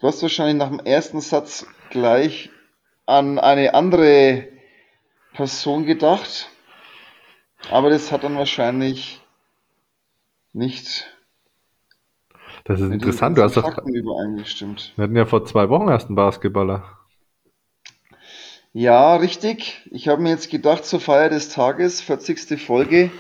Du 0.01 0.09
hast 0.09 0.23
wahrscheinlich 0.23 0.57
nach 0.57 0.71
dem 0.71 0.81
ersten 0.81 1.21
Satz 1.21 1.69
gleich 1.91 2.51
an 3.07 3.39
eine 3.39 3.75
andere 3.75 4.52
Person 5.35 5.87
gedacht, 5.87 6.51
aber 7.71 7.91
das 7.91 8.13
hat 8.13 8.25
dann 8.25 8.37
wahrscheinlich 8.37 9.21
nicht 10.53 11.07
Das 12.65 12.81
ist 12.81 12.91
interessant. 12.91 13.39
Du 13.39 13.43
hast 13.43 13.57
das. 13.57 13.65
Wir 13.65 15.05
hatten 15.05 15.17
ja 15.17 15.27
vor 15.27 15.45
zwei 15.45 15.69
Wochen 15.69 15.89
erst 15.89 16.09
einen 16.09 16.17
Basketballer. 16.17 16.85
Ja, 18.75 19.17
richtig. 19.17 19.87
Ich 19.91 20.09
habe 20.09 20.23
mir 20.23 20.31
jetzt 20.31 20.51
gedacht, 20.51 20.85
zur 20.85 21.01
Feier 21.01 21.29
des 21.29 21.51
Tages, 21.51 22.01
40. 22.01 22.61
Folge, 22.61 23.11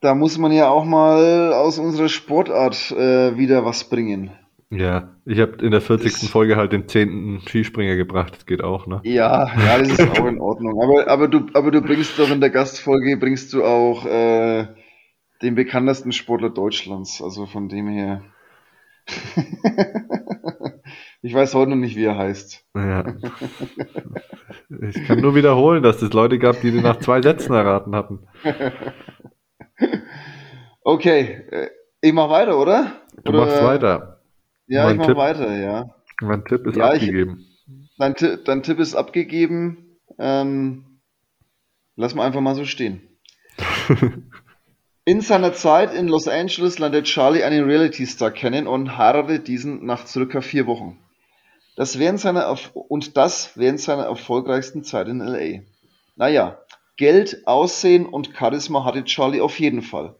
da 0.00 0.14
muss 0.14 0.36
man 0.36 0.50
ja 0.52 0.68
auch 0.68 0.84
mal 0.84 1.52
aus 1.52 1.78
unserer 1.78 2.08
Sportart 2.08 2.90
äh, 2.90 3.36
wieder 3.38 3.64
was 3.64 3.88
bringen. 3.88 4.32
Ja, 4.70 5.14
ich 5.24 5.38
habe 5.40 5.64
in 5.64 5.70
der 5.70 5.80
40. 5.80 6.12
Das, 6.12 6.28
Folge 6.28 6.56
halt 6.56 6.72
den 6.72 6.88
10. 6.88 7.42
Skispringer 7.46 7.96
gebracht. 7.96 8.34
Das 8.34 8.46
geht 8.46 8.62
auch, 8.62 8.86
ne? 8.86 9.00
ja, 9.04 9.50
ja, 9.56 9.78
das 9.78 9.90
ist 9.90 10.18
auch 10.18 10.26
in 10.26 10.40
Ordnung. 10.40 10.80
Aber, 10.82 11.08
aber 11.08 11.28
du, 11.28 11.46
aber 11.54 11.70
du 11.70 11.80
bringst 11.80 12.18
doch 12.18 12.30
in 12.30 12.40
der 12.40 12.50
Gastfolge, 12.50 13.16
bringst 13.16 13.52
du 13.52 13.64
auch 13.64 14.04
äh, 14.06 14.66
den 15.42 15.54
bekanntesten 15.54 16.12
Sportler 16.12 16.50
Deutschlands. 16.50 17.22
Also 17.22 17.46
von 17.46 17.68
dem 17.68 17.88
her. 17.88 18.22
Ich 21.26 21.32
weiß 21.32 21.54
heute 21.54 21.70
noch 21.70 21.78
nicht, 21.78 21.96
wie 21.96 22.04
er 22.04 22.18
heißt. 22.18 22.66
Ja. 22.76 23.14
Ich 24.82 25.06
kann 25.06 25.22
nur 25.22 25.34
wiederholen, 25.34 25.82
dass 25.82 26.02
es 26.02 26.12
Leute 26.12 26.38
gab, 26.38 26.60
die 26.60 26.70
den 26.70 26.82
nach 26.82 26.98
zwei 26.98 27.22
Sätzen 27.22 27.54
erraten 27.54 27.96
hatten. 27.96 28.28
Okay, 30.86 31.40
äh, 31.50 31.70
ich 32.02 32.12
mach 32.12 32.28
weiter, 32.28 32.58
oder? 32.58 32.92
Du 33.24 33.32
machst 33.32 33.56
Oder 33.56 33.66
weiter. 33.66 34.13
Ja, 34.66 34.88
ich 34.88 34.96
Mein 34.96 34.96
mach 34.96 35.06
Tipp, 35.06 35.16
weiter, 35.16 35.56
ja. 35.56 35.94
mein 36.20 36.44
Tipp 36.44 36.66
ist 36.66 36.76
Ja, 36.76 36.94
ich, 36.94 37.02
abgegeben. 37.06 37.46
dein, 37.98 38.14
Ti- 38.16 38.38
dein 38.44 38.62
Tipp 38.62 38.78
ist 38.80 38.94
abgegeben. 38.94 39.98
Ähm, 40.18 41.00
lass 41.96 42.14
mal 42.14 42.26
einfach 42.26 42.40
mal 42.40 42.54
so 42.54 42.64
stehen. 42.64 43.02
In 45.06 45.20
seiner 45.22 45.54
Zeit 45.54 45.94
in 45.94 46.08
Los 46.08 46.28
Angeles 46.28 46.78
lernt 46.78 47.06
Charlie 47.06 47.42
einen 47.42 47.64
Reality-Star 47.64 48.30
kennen 48.30 48.66
und 48.66 48.98
heiratet 48.98 49.48
diesen 49.48 49.84
nach 49.86 50.06
circa 50.06 50.42
vier 50.42 50.66
Wochen. 50.66 50.98
Das 51.76 51.98
während 51.98 52.20
seiner 52.20 52.56
und 52.74 53.16
das 53.16 53.56
während 53.56 53.80
seiner 53.80 54.04
erfolgreichsten 54.04 54.84
Zeit 54.84 55.08
in 55.08 55.20
LA. 55.20 55.62
Naja, 56.16 56.58
Geld, 56.96 57.46
Aussehen 57.46 58.06
und 58.06 58.30
Charisma 58.36 58.84
hatte 58.84 59.04
Charlie 59.04 59.40
auf 59.40 59.58
jeden 59.60 59.82
Fall. 59.82 60.16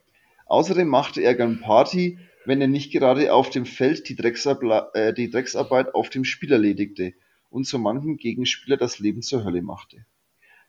Außerdem 0.47 0.89
machte 0.89 1.21
er 1.23 1.35
gern 1.35 1.61
Party, 1.61 2.19
wenn 2.47 2.61
er 2.61 2.69
nicht 2.69 2.93
gerade 2.93 3.33
auf 3.33 3.51
dem 3.51 3.67
Feld 3.67 4.09
die, 4.09 4.17
äh, 4.19 5.13
die 5.15 5.31
Drecksarbeit 5.31 5.95
auf 5.95 6.11
dem 6.11 6.25
Spiel 6.25 6.53
erledigte 6.53 7.15
und 7.51 7.67
so 7.67 7.79
manchen 7.79 8.17
Gegenspieler 8.17 8.77
das 8.77 8.99
Leben 8.99 9.23
zur 9.23 9.45
Hölle 9.45 9.63
machte. 9.63 10.05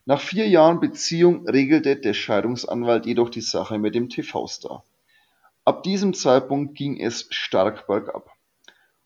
Nach 0.06 0.22
vier 0.22 0.48
Jahren 0.48 0.80
Beziehung 0.80 1.50
regelte 1.50 1.96
der 1.96 2.14
Scheidungsanwalt 2.14 3.06
jedoch 3.06 3.30
die 3.30 3.42
Sache 3.42 3.80
mit 3.80 3.96
dem 3.96 4.08
TV-Star. 4.10 4.84
Ab 5.64 5.82
diesem 5.82 6.14
Zeitpunkt 6.14 6.76
ging 6.76 7.00
es 7.00 7.28
stark 7.32 7.88
bergab. 7.88 8.30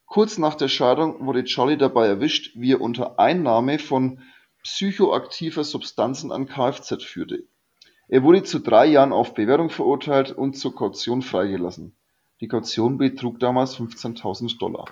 Kurz 0.05 0.37
nach 0.37 0.55
der 0.55 0.67
Scheidung 0.67 1.25
wurde 1.25 1.45
Charlie 1.45 1.77
dabei 1.77 2.07
erwischt, 2.07 2.51
wie 2.55 2.73
er 2.73 2.81
unter 2.81 3.17
Einnahme 3.17 3.79
von 3.79 4.19
psychoaktiver 4.63 5.63
Substanzen 5.63 6.33
ein 6.33 6.47
Kfz 6.47 7.01
führte. 7.03 7.43
Er 8.09 8.23
wurde 8.23 8.43
zu 8.43 8.59
drei 8.59 8.87
Jahren 8.87 9.13
auf 9.13 9.35
Bewährung 9.35 9.69
verurteilt 9.69 10.31
und 10.31 10.57
zur 10.57 10.75
Kaution 10.75 11.21
freigelassen. 11.21 11.95
Die 12.41 12.47
Kaution 12.47 12.97
betrug 12.97 13.39
damals 13.39 13.77
15.000 13.77 14.59
Dollar. 14.59 14.85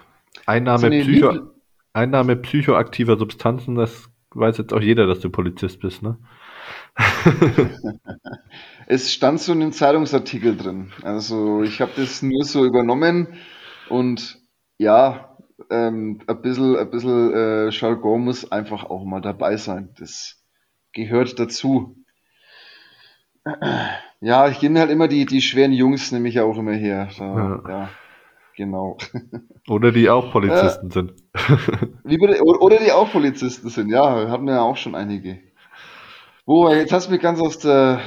Einnahme, 0.45 0.89
Psycho, 0.89 1.51
Einnahme 1.93 2.35
psychoaktiver 2.35 3.17
Substanzen, 3.17 3.75
das 3.75 4.09
weiß 4.31 4.57
jetzt 4.57 4.73
auch 4.73 4.81
jeder, 4.81 5.07
dass 5.07 5.19
du 5.19 5.29
Polizist 5.29 5.79
bist, 5.79 6.03
ne? 6.03 6.17
Es 8.89 9.11
stand 9.13 9.41
so 9.41 9.51
in 9.51 9.59
dem 9.59 9.71
Zeitungsartikel 9.73 10.55
drin. 10.55 10.93
Also 11.03 11.61
ich 11.61 11.81
habe 11.81 11.91
das 11.97 12.21
nur 12.21 12.45
so 12.45 12.65
übernommen 12.65 13.27
und 13.89 14.39
ja, 14.77 15.37
ähm, 15.69 16.19
ein 16.25 16.41
bisschen, 16.41 16.77
ein 16.77 16.89
bisschen 16.89 17.33
äh, 17.33 17.69
Jargon 17.69 18.23
muss 18.23 18.49
einfach 18.49 18.85
auch 18.85 19.03
mal 19.03 19.19
dabei 19.21 19.57
sein. 19.57 19.89
Das 19.97 20.41
gehört 20.93 21.37
dazu. 21.37 21.97
Ja, 24.19 24.47
ich 24.47 24.61
nehme 24.61 24.79
halt 24.79 24.89
immer 24.89 25.07
die, 25.07 25.25
die 25.25 25.41
schweren 25.41 25.71
Jungs, 25.71 26.11
nehme 26.11 26.27
ich 26.29 26.35
ja 26.35 26.43
auch 26.43 26.57
immer 26.57 26.73
her. 26.73 27.09
Da, 27.17 27.23
Ja. 27.25 27.69
ja, 27.69 27.89
genau. 28.55 28.97
Oder 29.69 29.91
die 29.91 30.09
auch 30.09 30.27
Äh, 30.27 30.31
Polizisten 30.31 30.91
sind. 30.91 31.13
wie 32.03 32.17
bitte, 32.17 32.41
oder 32.43 32.77
die 32.77 32.91
auch 32.91 33.11
Polizisten 33.11 33.69
sind, 33.69 33.89
ja, 33.89 34.29
hatten 34.29 34.45
wir 34.45 34.53
ja 34.55 34.61
auch 34.61 34.77
schon 34.77 34.95
einige. 34.95 35.39
Wo, 36.45 36.69
jetzt 36.69 36.93
hast 36.93 37.07
du 37.07 37.11
mich 37.11 37.21
ganz 37.21 37.39
aus 37.41 37.59
der, 37.59 37.99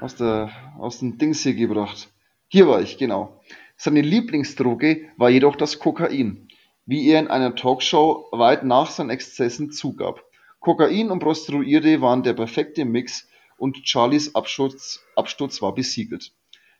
aus 0.00 0.16
der, 0.16 0.50
aus 0.78 0.98
dem 0.98 1.18
Dings 1.18 1.42
hier 1.42 1.54
gebracht. 1.54 2.08
Hier 2.48 2.66
war 2.68 2.80
ich, 2.82 2.98
genau. 2.98 3.40
Seine 3.76 4.00
Lieblingsdroge 4.00 5.02
war 5.16 5.30
jedoch 5.30 5.56
das 5.56 5.78
Kokain, 5.78 6.48
wie 6.84 7.08
er 7.08 7.20
in 7.20 7.28
einer 7.28 7.54
Talkshow 7.54 8.26
weit 8.32 8.64
nach 8.64 8.90
seinen 8.90 9.10
Exzessen 9.10 9.70
zugab. 9.70 10.22
Kokain 10.60 11.10
und 11.10 11.20
Prostituierte 11.20 12.00
waren 12.00 12.22
der 12.24 12.32
perfekte 12.32 12.84
Mix 12.84 13.28
und 13.56 13.86
Charlies 13.88 14.34
Absturz, 14.34 15.00
Absturz 15.14 15.62
war 15.62 15.74
besiegelt. 15.74 16.32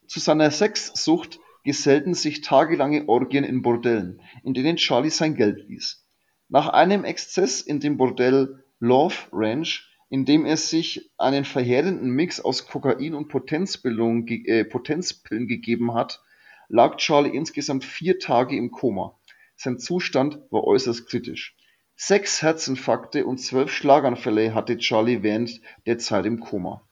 Zu 0.06 0.20
seiner 0.20 0.50
Sexsucht 0.50 1.40
gesellten 1.64 2.14
sich 2.14 2.42
tagelange 2.42 3.08
Orgien 3.08 3.44
in 3.44 3.62
Bordellen, 3.62 4.22
in 4.44 4.54
denen 4.54 4.76
Charlie 4.76 5.10
sein 5.10 5.34
Geld 5.34 5.68
ließ. 5.68 6.06
Nach 6.48 6.68
einem 6.68 7.04
Exzess 7.04 7.60
in 7.60 7.80
dem 7.80 7.96
Bordell 7.96 8.62
Love 8.78 9.16
Ranch, 9.32 9.90
in 10.08 10.24
dem 10.24 10.44
er 10.44 10.56
sich 10.56 11.10
einen 11.18 11.44
verheerenden 11.44 12.10
Mix 12.10 12.40
aus 12.40 12.68
Kokain 12.68 13.14
und 13.14 13.28
Potenzpillen, 13.28 14.26
äh, 14.28 14.64
Potenzpillen 14.64 15.48
gegeben 15.48 15.94
hat, 15.94 16.22
lag 16.68 16.96
Charlie 16.98 17.36
insgesamt 17.36 17.84
vier 17.84 18.18
Tage 18.18 18.56
im 18.56 18.70
Koma. 18.70 19.18
Sein 19.56 19.78
Zustand 19.78 20.38
war 20.50 20.64
äußerst 20.64 21.08
kritisch. 21.08 21.56
Sechs 21.98 22.42
Herzinfarkte 22.42 23.24
und 23.24 23.38
zwölf 23.38 23.72
Schlaganfälle 23.72 24.54
hatte 24.54 24.76
Charlie 24.76 25.22
während 25.22 25.62
der 25.86 25.96
Zeit 25.96 26.26
im 26.26 26.40
Koma. 26.40 26.82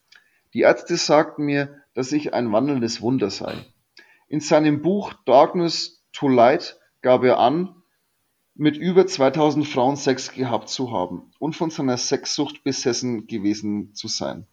Die 0.54 0.60
Ärzte 0.60 0.96
sagten 0.96 1.44
mir, 1.44 1.82
dass 1.92 2.10
ich 2.10 2.32
ein 2.32 2.50
wandelndes 2.52 3.02
Wunder 3.02 3.28
sei. 3.28 3.54
In 4.28 4.40
seinem 4.40 4.80
Buch 4.80 5.12
Darkness 5.26 6.02
to 6.14 6.26
Light 6.26 6.80
gab 7.02 7.22
er 7.22 7.38
an, 7.38 7.82
mit 8.54 8.78
über 8.78 9.06
2000 9.06 9.68
Frauen 9.68 9.96
Sex 9.96 10.32
gehabt 10.32 10.70
zu 10.70 10.90
haben 10.90 11.30
und 11.38 11.54
von 11.54 11.68
seiner 11.68 11.98
Sexsucht 11.98 12.64
besessen 12.64 13.26
gewesen 13.26 13.94
zu 13.94 14.08
sein. 14.08 14.46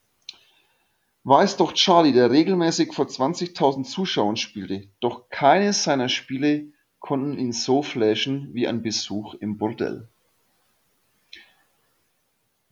War 1.24 1.43
es 1.43 1.56
doch 1.56 1.72
Charlie, 1.72 2.12
der 2.12 2.30
regelmäßig 2.30 2.93
vor 2.93 3.06
20.000 3.06 3.86
Zuschauern 3.86 4.36
spielte, 4.36 4.89
doch 4.99 5.30
keines 5.30 5.86
seiner 5.86 6.10
Spiele 6.10 6.74
konnten 6.99 7.38
ihn 7.38 7.54
so 7.54 7.84
flashen 7.84 8.54
wie 8.54 8.68
ein 8.68 8.82
Besuch 8.82 9.36
im 9.36 9.58
Bordell. 9.58 10.10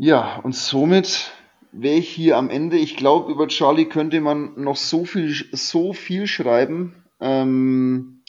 Ja, 0.02 0.38
und 0.44 0.56
somit 0.56 1.34
wäre 1.74 1.98
ich 1.98 2.08
hier 2.08 2.38
am 2.38 2.50
Ende. 2.50 2.78
Ich 2.78 2.96
glaube, 2.96 3.30
über 3.34 3.50
Charlie 3.50 3.84
könnte 3.84 4.22
man 4.22 4.54
noch 4.56 4.78
so 4.78 5.04
viel, 5.04 5.36
so 5.52 5.92
viel 5.92 6.26
schreiben. 6.26 7.04
Ähm, 7.20 8.24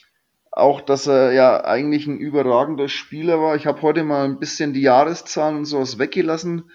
auch, 0.50 0.80
dass 0.80 1.06
er 1.06 1.32
ja 1.32 1.64
eigentlich 1.64 2.08
ein 2.08 2.18
überragender 2.18 2.88
Spieler 2.88 3.40
war. 3.40 3.54
Ich 3.54 3.66
habe 3.66 3.82
heute 3.82 4.02
mal 4.02 4.24
ein 4.24 4.40
bisschen 4.40 4.72
die 4.72 4.80
Jahreszahlen 4.80 5.58
und 5.58 5.64
sowas 5.64 6.00
weggelassen, 6.00 6.72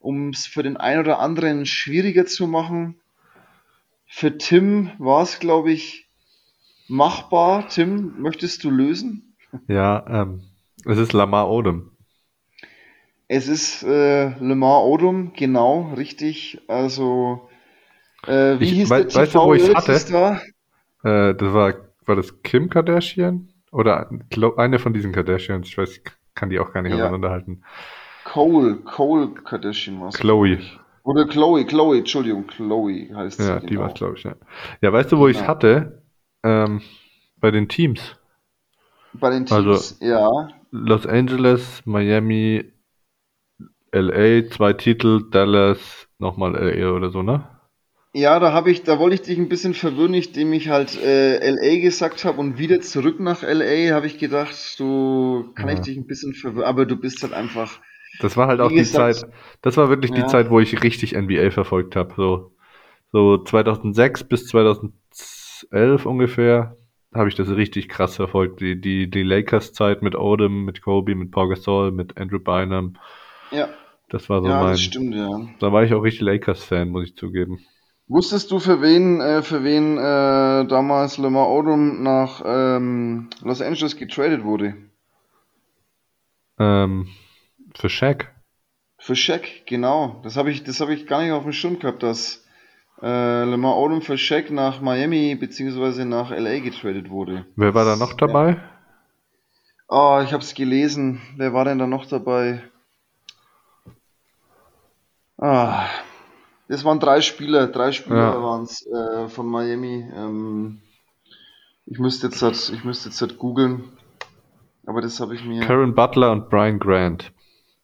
um 0.00 0.30
es 0.30 0.44
für 0.44 0.64
den 0.64 0.76
einen 0.76 1.02
oder 1.02 1.20
anderen 1.20 1.64
schwieriger 1.64 2.26
zu 2.26 2.48
machen. 2.48 2.96
Für 4.06 4.36
Tim 4.36 4.90
war 4.98 5.22
es, 5.22 5.38
glaube 5.38 5.70
ich, 5.70 6.08
machbar. 6.88 7.68
Tim, 7.68 8.20
möchtest 8.20 8.64
du 8.64 8.70
lösen? 8.70 9.36
Ja, 9.68 10.04
ähm, 10.08 10.42
es 10.84 10.98
ist 10.98 11.12
Lamar 11.12 11.48
Odom. 11.48 11.95
Es 13.28 13.46
ist 13.48 13.82
äh, 13.84 14.30
Lamar 14.40 14.84
Odom, 14.84 15.32
genau, 15.32 15.92
richtig. 15.96 16.60
Also, 16.68 17.48
äh, 18.26 18.60
wie 18.60 18.68
Ich, 18.68 18.76
hieß 18.76 18.94
der 18.94 19.08
weißt 19.12 19.34
du, 19.34 19.42
wo 19.42 19.54
ich 19.54 19.62
es 19.62 19.74
hatte? 19.74 20.10
Äh, 21.04 21.34
das 21.34 21.52
war, 21.52 21.74
war 22.04 22.16
das 22.16 22.42
Kim 22.42 22.68
Kardashian? 22.70 23.48
Oder 23.72 24.10
eine 24.56 24.78
von 24.78 24.94
diesen 24.94 25.12
Kardashians. 25.12 25.68
Ich 25.68 25.78
weiß, 25.78 25.90
ich 25.98 26.02
kann 26.34 26.50
die 26.50 26.58
auch 26.60 26.72
gar 26.72 26.82
nicht 26.82 26.92
Ja, 26.92 26.94
auseinanderhalten. 26.94 27.64
Cole, 28.24 28.74
Cole 28.84 29.28
Kardashian 29.42 29.98
war 30.02 30.10
es, 30.10 30.20
Chloe. 30.20 30.58
Oder 31.04 31.26
Chloe, 31.28 31.64
Chloe, 31.66 31.98
Entschuldigung, 31.98 32.46
Chloe 32.48 33.14
heißt 33.14 33.44
sie, 33.44 33.56
Ja, 33.56 33.60
die 33.60 33.78
war 33.78 33.88
es, 33.88 33.94
genau. 33.94 33.94
glaube 33.94 34.16
ich. 34.16 34.24
Ja. 34.24 34.36
ja, 34.80 34.92
weißt 34.92 35.12
du, 35.12 35.18
wo 35.18 35.28
ich 35.28 35.38
es 35.38 35.46
Genau. 35.46 35.48
hatte? 35.48 36.02
Ähm, 36.42 36.82
bei 37.36 37.50
den 37.50 37.68
Teams. 37.68 38.16
Bei 39.12 39.30
den 39.30 39.46
Also 39.48 39.84
Teams, 39.86 39.96
ja, 40.00 40.48
Los 40.72 41.06
Angeles, 41.06 41.82
Miami, 41.86 42.72
LA, 43.96 44.50
zwei 44.50 44.72
Titel, 44.74 45.28
Dallas, 45.30 46.08
nochmal 46.18 46.56
LA 46.56 46.92
oder 46.92 47.10
so, 47.10 47.22
ne? 47.22 47.48
Ja, 48.14 48.40
da 48.40 48.52
habe 48.52 48.70
ich, 48.70 48.82
da 48.82 48.98
wollte 48.98 49.14
ich 49.16 49.22
dich 49.22 49.38
ein 49.38 49.48
bisschen 49.48 49.74
verwirren, 49.74 50.14
indem 50.14 50.52
ich 50.54 50.68
halt 50.70 50.96
äh, 50.96 51.36
LA 51.38 51.80
gesagt 51.80 52.24
habe 52.24 52.40
und 52.40 52.56
wieder 52.58 52.80
zurück 52.80 53.20
nach 53.20 53.42
LA, 53.42 53.94
habe 53.94 54.06
ich 54.06 54.18
gedacht, 54.18 54.56
du 54.80 55.52
kann 55.54 55.68
ich 55.68 55.80
Ja. 55.80 55.82
dich 55.82 55.96
ein 55.98 56.06
bisschen 56.06 56.34
verwirren, 56.34 56.64
aber 56.66 56.86
du 56.86 56.96
bist 56.96 57.22
halt 57.22 57.34
einfach, 57.34 57.80
Das 58.18 58.36
war 58.36 58.46
halt 58.48 58.60
auch 58.60 58.72
die 58.72 58.88
gesagt, 58.90 58.90
Zeit, 58.90 59.26
das 59.62 59.76
war 59.76 59.88
wirklich 59.90 60.12
die 60.14 60.24
ja, 60.24 60.26
Zeit, 60.26 60.50
wo 60.50 60.58
ich 60.60 60.82
richtig 60.82 61.14
NBA 61.14 61.50
verfolgt 61.50 61.96
habe. 61.96 62.14
So, 62.16 62.56
so 63.12 63.38
2006 63.44 64.24
bis 64.24 64.46
2011 64.48 66.06
ungefähr 66.06 66.76
habe 67.14 67.28
ich 67.28 67.34
das 67.36 67.48
richtig 67.50 67.88
krass 67.88 68.16
verfolgt. 68.16 68.60
Die, 68.60 68.80
die, 68.80 69.10
die 69.10 69.22
Lakers-Zeit 69.22 70.02
mit 70.02 70.14
Odom, 70.16 70.64
mit 70.64 70.82
Kobe, 70.82 71.14
mit 71.14 71.30
Pau 71.32 71.48
Gasol, 71.48 71.92
mit 71.92 72.18
Andrew 72.18 72.40
Bynum. 72.40 72.98
ja, 73.50 73.68
Das 74.08 74.28
war 74.28 74.40
so 74.40 74.48
ja, 74.48 74.60
das 74.62 74.68
mein, 74.68 74.78
stimmt, 74.78 75.14
ja. 75.14 75.48
da 75.58 75.72
war 75.72 75.82
ich 75.82 75.92
auch 75.92 76.02
richtig 76.02 76.22
Lakers-Fan, 76.22 76.88
muss 76.88 77.04
ich 77.04 77.16
zugeben. 77.16 77.58
Wusstest 78.08 78.52
du, 78.52 78.60
für 78.60 78.80
wen, 78.80 79.20
äh, 79.20 79.42
für 79.42 79.64
wen 79.64 79.98
äh, 79.98 80.66
damals 80.68 81.18
Lamar 81.18 81.50
Odom 81.50 82.02
nach 82.04 82.40
ähm, 82.46 83.30
Los 83.42 83.60
Angeles 83.60 83.96
getradet 83.96 84.44
wurde? 84.44 84.76
Ähm, 86.58 87.08
für 87.74 87.88
Shaq. 87.88 88.32
Für 88.98 89.16
Shaq, 89.16 89.66
genau. 89.66 90.20
Das 90.22 90.36
habe 90.36 90.50
ich, 90.52 90.62
das 90.62 90.80
habe 90.80 90.94
ich 90.94 91.06
gar 91.06 91.22
nicht 91.22 91.32
auf 91.32 91.42
dem 91.42 91.52
Schirm 91.52 91.80
gehabt, 91.80 92.04
dass 92.04 92.44
äh, 93.02 93.44
Lamar 93.44 93.76
Odom 93.76 94.02
für 94.02 94.16
Shaq 94.16 94.52
nach 94.52 94.80
Miami 94.80 95.34
beziehungsweise 95.34 96.04
nach 96.04 96.30
LA 96.30 96.60
getradet 96.60 97.10
wurde. 97.10 97.44
Wer 97.56 97.74
war 97.74 97.84
da 97.84 97.96
noch 97.96 98.12
Das, 98.12 98.20
ja. 98.20 98.26
dabei? 98.28 98.56
Oh, 99.88 100.20
ich 100.24 100.32
habe 100.32 100.42
es 100.44 100.54
gelesen. 100.54 101.20
Wer 101.36 101.52
war 101.52 101.64
denn 101.64 101.78
da 101.78 101.88
noch 101.88 102.06
dabei? 102.06 102.62
Ah, 105.38 105.86
das 106.68 106.84
waren 106.84 107.00
drei 107.00 107.20
Spieler. 107.20 107.66
Drei 107.68 107.92
Spieler 107.92 108.34
Ja, 108.34 108.42
waren 108.42 108.62
es 108.64 108.86
äh, 108.86 109.28
von 109.28 109.46
Miami. 109.46 110.08
Ähm, 110.14 110.80
ich 111.86 111.98
müsste 111.98 112.26
jetzt 112.28 112.42
halt, 112.42 112.56
ich 112.74 112.84
müsste 112.84 113.08
jetzt 113.08 113.20
halt 113.20 113.38
googeln, 113.38 113.84
aber 114.86 115.00
das 115.00 115.20
habe 115.20 115.34
ich 115.34 115.44
mir. 115.44 115.60
Karen 115.60 115.94
Butler 115.94 116.32
und 116.32 116.48
Brian 116.48 116.78
Grant. 116.78 117.32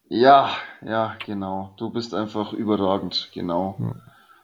Ja, 0.09 0.49
ja, 0.85 1.15
genau. 1.25 1.73
Du 1.77 1.89
bist 1.89 2.13
einfach 2.13 2.53
überragend, 2.53 3.29
genau. 3.33 3.77
Ja. 3.79 3.95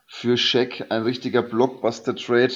Für 0.08 0.38
Shaq 0.38 0.86
ein 0.90 1.04
richtiger 1.04 1.42
Blockbuster-Trade. 1.44 2.54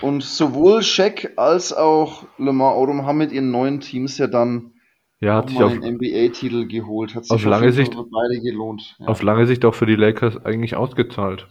Und 0.00 0.24
sowohl 0.24 0.82
Shaq 0.82 1.32
als 1.36 1.72
auch 1.72 2.24
Lamar 2.38 2.76
Odom 2.76 3.04
haben 3.04 3.18
mit 3.18 3.32
ihren 3.32 3.50
neuen 3.50 3.80
Teams 3.80 4.18
ja 4.18 4.26
dann 4.26 4.72
Ja, 5.20 5.36
hat 5.36 5.50
sich 5.50 5.60
auf, 5.60 5.74
NBA-Titel 5.74 6.66
geholt. 6.66 7.10
Hat 7.10 7.22
auf 7.22 7.26
sich 7.26 7.32
auf 7.32 7.44
lange 7.44 7.72
Sicht, 7.72 7.94
für 7.94 8.04
beide 8.04 8.40
gelohnt. 8.40 8.96
auf 9.04 9.20
Ja, 9.20 9.26
lange 9.26 9.46
Sicht 9.46 9.64
auch 9.64 9.74
für 9.74 9.86
die 9.86 9.96
Lakers 9.96 10.44
eigentlich 10.44 10.76
ausgezahlt. 10.76 11.48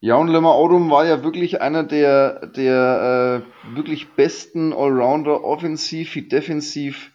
ja 0.00 0.16
und 0.16 0.28
Lamar 0.28 0.58
Odom 0.58 0.90
war 0.90 1.06
ja 1.06 1.22
wirklich 1.22 1.60
einer 1.60 1.84
der, 1.84 2.46
der 2.46 3.44
äh, 3.44 3.76
wirklich 3.76 4.08
besten 4.14 4.72
Allrounder, 4.72 5.44
offensiv 5.44 6.14
wie 6.16 6.22
defensiv. 6.22 7.12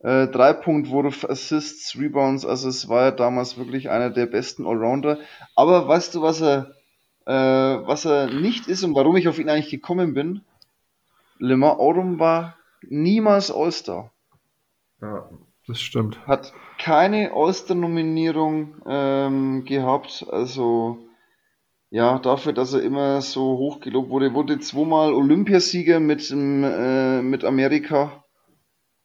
Äh, 0.00 0.26
Dreipunktwurf, 0.26 1.24
Assists, 1.24 1.96
Rebounds, 1.96 2.44
also 2.44 2.68
es 2.68 2.88
war 2.88 3.02
ja 3.04 3.10
damals 3.12 3.56
wirklich 3.56 3.88
einer 3.88 4.10
der 4.10 4.26
besten 4.26 4.66
Allrounder. 4.66 5.20
Aber 5.54 5.86
weißt 5.88 6.16
du, 6.16 6.22
was 6.22 6.42
er, 6.42 6.74
äh, 7.24 7.32
was 7.32 8.04
er 8.04 8.26
nicht 8.26 8.66
ist 8.66 8.82
und 8.82 8.94
warum 8.94 9.16
ich 9.16 9.28
auf 9.28 9.38
ihn 9.38 9.48
eigentlich 9.48 9.70
gekommen 9.70 10.12
bin? 10.12 10.42
Lamar 11.38 11.80
Odom 11.80 12.18
war 12.18 12.56
niemals 12.82 13.50
All-Star. 13.50 14.11
Ja, 15.02 15.28
das 15.66 15.80
stimmt. 15.80 16.26
Hat 16.26 16.52
keine 16.78 17.32
All-Star-Nominierung 17.34 18.76
ähm, 18.86 19.64
gehabt. 19.64 20.26
Also 20.30 20.98
ja, 21.90 22.18
dafür, 22.18 22.54
dass 22.54 22.72
er 22.72 22.82
immer 22.82 23.20
so 23.20 23.58
hoch 23.58 23.80
gelobt 23.80 24.08
wurde, 24.08 24.32
wurde 24.32 24.58
zweimal 24.60 25.12
Olympiasieger 25.12 26.00
mit, 26.00 26.30
dem, 26.30 26.64
äh, 26.64 27.20
mit 27.20 27.44
Amerika. 27.44 28.24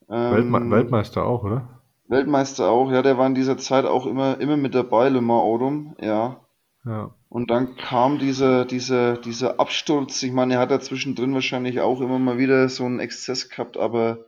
Weltme 0.07 0.59
Ähm, 0.59 0.71
Weltmeister 0.71 1.25
auch, 1.25 1.43
oder? 1.43 1.81
Weltmeister 2.07 2.69
auch, 2.69 2.89
ja, 2.91 3.01
der 3.01 3.17
war 3.17 3.27
in 3.27 3.35
dieser 3.35 3.57
Zeit 3.57 3.83
auch 3.83 4.05
immer, 4.05 4.39
immer 4.39 4.55
mit 4.55 4.73
dabei, 4.73 5.09
Lamar 5.09 5.43
Odom, 5.43 5.97
ja. 5.99 6.39
Ja. 6.85 7.13
Und 7.27 7.51
dann 7.51 7.75
kam 7.75 8.19
dieser, 8.19 8.63
dieser, 8.63 9.17
dieser 9.17 9.59
Absturz. 9.59 10.23
Ich 10.23 10.31
meine, 10.31 10.53
er 10.53 10.59
hat 10.61 10.71
da 10.71 10.79
zwischendrin 10.79 11.33
wahrscheinlich 11.33 11.81
auch 11.81 11.99
immer 11.99 12.19
mal 12.19 12.37
wieder 12.37 12.69
so 12.69 12.85
einen 12.85 13.01
Exzess 13.01 13.49
gehabt, 13.49 13.75
aber 13.75 14.26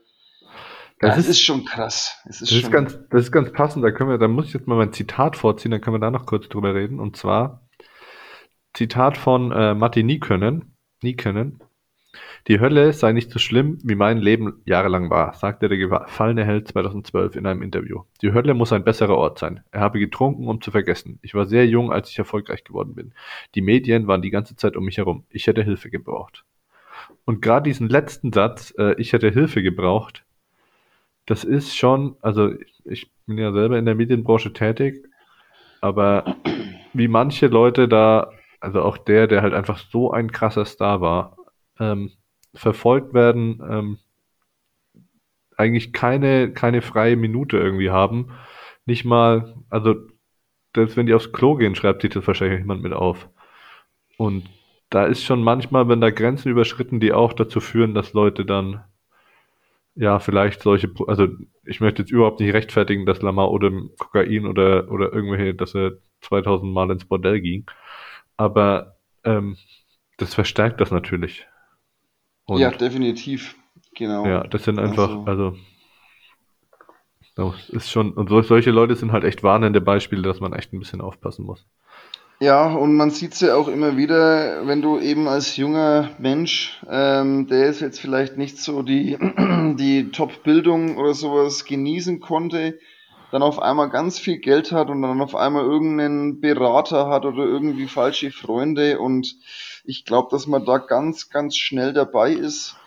Das 1.00 1.18
es 1.18 1.26
ist 1.26 1.30
ist, 1.30 1.42
schon 1.42 1.66
krass. 1.66 2.22
Es 2.26 2.42
ist 2.42 2.52
das 2.52 2.58
ist 2.58 2.62
schon, 2.62 2.72
ganz, 2.72 3.00
das 3.10 3.22
ist 3.22 3.32
ganz 3.32 3.52
passend. 3.52 3.84
Da 3.86 3.92
können 3.92 4.10
wir, 4.10 4.18
da 4.18 4.28
muss 4.28 4.48
ich 4.48 4.54
jetzt 4.54 4.68
mal 4.68 4.76
mein 4.76 4.92
Zitat 4.92 5.38
vorziehen, 5.38 5.72
dann 5.72 5.82
können 5.82 5.96
wir 5.96 6.00
da 6.00 6.12
noch 6.12 6.26
kurz 6.26 6.50
drüber 6.50 6.76
reden. 6.76 7.00
Und 7.00 7.16
zwar 7.16 7.68
Zitat 8.74 9.18
von 9.18 9.52
äh, 9.52 9.74
Matti 9.74 10.04
Niekönnen. 10.04 10.76
Niekönnen. 11.02 11.64
Die 12.48 12.60
Hölle 12.60 12.94
sei 12.94 13.12
nicht 13.12 13.32
so 13.32 13.40
schlimm, 13.40 13.78
wie 13.84 13.96
mein 13.96 14.18
Leben 14.18 14.62
jahrelang 14.66 15.10
war, 15.10 15.34
sagte 15.34 15.70
der 15.70 15.78
gefallene 15.78 16.46
Held 16.46 16.68
2012 16.68 17.36
in 17.36 17.46
einem 17.46 17.62
Interview. 17.62 18.04
Die 18.22 18.34
Hölle 18.34 18.54
muss 18.54 18.74
ein 18.74 18.84
besserer 18.84 19.16
Ort 19.16 19.40
sein. 19.40 19.64
Er 19.72 19.82
habe 19.82 20.00
getrunken, 20.00 20.48
um 20.48 20.62
zu 20.62 20.72
vergessen. 20.72 21.20
Ich 21.22 21.34
war 21.34 21.46
sehr 21.46 21.68
jung, 21.68 21.92
als 21.92 22.10
ich 22.10 22.18
erfolgreich 22.18 22.64
geworden 22.64 22.96
bin. 22.96 23.14
Die 23.56 23.62
Medien 23.62 24.08
waren 24.08 24.22
die 24.22 24.32
ganze 24.32 24.56
Zeit 24.56 24.76
um 24.76 24.86
mich 24.86 24.98
herum. 24.98 25.26
Ich 25.30 25.48
hätte 25.48 25.64
Hilfe 25.64 25.90
gebraucht. 25.90 26.46
Und 27.26 27.42
gerade 27.42 27.70
diesen 27.70 27.90
letzten 27.90 28.34
Satz, 28.34 28.74
äh, 28.78 28.96
ich 29.00 29.14
hätte 29.14 29.30
Hilfe 29.30 29.62
gebraucht, 29.62 30.26
das 31.30 31.44
ist 31.44 31.78
schon, 31.78 32.16
also 32.22 32.56
ich 32.86 33.12
bin 33.28 33.38
ja 33.38 33.52
selber 33.52 33.78
in 33.78 33.86
der 33.86 33.94
Medienbranche 33.94 34.52
tätig, 34.52 35.06
aber 35.80 36.36
wie 36.92 37.08
manche 37.08 37.46
Leute 37.46 37.88
da, 37.88 38.32
also 38.60 38.82
auch 38.82 38.98
der, 38.98 39.28
der 39.28 39.44
halt 39.44 39.54
einfach 39.54 39.78
so 39.78 40.12
ein 40.12 40.32
krasser 40.32 40.66
Star 40.66 41.02
war, 41.02 41.38
ähm, 41.80 42.14
verfolgt 42.56 43.14
werden, 43.14 43.62
ähm, 43.70 44.00
eigentlich 45.56 45.94
keine, 45.94 46.52
keine 46.52 46.82
freie 46.82 47.16
Minute 47.16 47.58
irgendwie 47.58 47.92
haben. 47.92 48.32
Nicht 48.88 49.06
mal, 49.06 49.54
also 49.70 49.98
selbst 50.76 50.98
wenn 50.98 51.06
die 51.06 51.14
aufs 51.14 51.32
Klo 51.32 51.58
gehen, 51.58 51.76
schreibt 51.76 52.02
sich 52.02 52.10
das 52.10 52.26
wahrscheinlich 52.26 52.62
jemand 52.62 52.82
mit 52.82 52.94
auf. 52.94 53.30
Und 54.18 54.50
da 54.90 55.06
ist 55.06 55.24
schon 55.24 55.44
manchmal, 55.44 55.88
wenn 55.90 56.02
da 56.02 56.10
Grenzen 56.10 56.50
überschritten, 56.50 57.00
die 57.00 57.14
auch 57.14 57.34
dazu 57.34 57.60
führen, 57.60 57.94
dass 57.94 58.14
Leute 58.14 58.46
dann 58.46 58.84
ja, 60.00 60.20
vielleicht 60.20 60.62
solche, 60.62 60.90
also 61.08 61.28
ich 61.66 61.82
möchte 61.82 62.02
jetzt 62.02 62.12
überhaupt 62.12 62.40
nicht 62.40 62.54
rechtfertigen, 62.54 63.06
dass 63.06 63.22
Lamar 63.22 63.52
oder 63.52 63.70
Kokain 63.98 64.46
oder, 64.46 64.90
oder 64.90 65.12
irgendwelche, 65.12 65.54
dass 65.54 65.76
er 65.76 65.92
2000 66.22 66.72
Mal 66.72 66.90
ins 66.90 67.04
Bordell 67.04 67.42
ging. 67.42 67.66
Aber 68.38 68.96
ähm, 69.26 69.58
das 70.16 70.34
verstärkt 70.34 70.80
das 70.80 70.92
natürlich. 70.92 71.46
Und 72.46 72.62
ja, 72.62 72.72
definitiv. 72.72 73.58
Genau. 73.94 74.26
Ja, 74.26 74.48
das 74.48 74.64
sind 74.64 74.80
einfach, 74.80 75.28
also, 75.28 75.58
also 77.36 77.54
ist 77.68 77.92
schon, 77.92 78.14
und 78.14 78.30
so, 78.30 78.42
solche 78.42 78.72
Leute 78.72 78.96
sind 78.96 79.12
halt 79.12 79.26
echt 79.26 79.44
warnende 79.44 79.82
Beispiele, 79.82 80.22
dass 80.22 80.40
man 80.40 80.54
echt 80.54 80.72
ein 80.72 80.80
bisschen 80.80 81.02
aufpassen 81.02 81.46
muss. 81.46 81.68
Ja, 82.42 82.74
und 82.74 82.96
man 82.96 83.12
sieht 83.12 83.34
es 83.34 83.42
ja 83.42 83.56
auch 83.56 83.68
immer 83.68 83.98
wieder, 83.98 84.66
wenn 84.66 84.82
du 84.82 84.98
eben 84.98 85.28
als 85.28 85.58
junger 85.58 86.12
Mensch, 86.20 86.80
ähm, 86.90 87.48
der 87.48 87.68
ist 87.68 87.82
jetzt 87.82 88.00
vielleicht 88.00 88.38
nicht 88.38 88.58
so 88.58 88.82
die, 88.82 89.18
die 89.78 90.10
Top-Bildung 90.12 90.96
oder 90.96 91.14
sowas 91.14 91.66
genießen 91.66 92.22
konnte, 92.22 92.80
dann 93.32 93.42
auf 93.42 93.62
einmal 93.62 93.90
ganz 93.90 94.20
viel 94.20 94.38
Geld 94.38 94.72
hat 94.72 94.90
und 94.90 95.02
dann 95.02 95.20
auf 95.22 95.36
einmal 95.36 95.66
irgendeinen 95.66 96.40
Berater 96.40 97.10
hat 97.10 97.26
oder 97.26 97.44
irgendwie 97.44 97.88
falsche 97.88 98.32
Freunde 98.32 99.00
und 99.00 99.36
ich 99.84 100.06
glaube, 100.06 100.30
dass 100.32 100.48
man 100.48 100.64
da 100.64 100.78
ganz, 100.78 101.30
ganz 101.30 101.58
schnell 101.58 101.92
dabei 101.92 102.32
ist. 102.32 102.78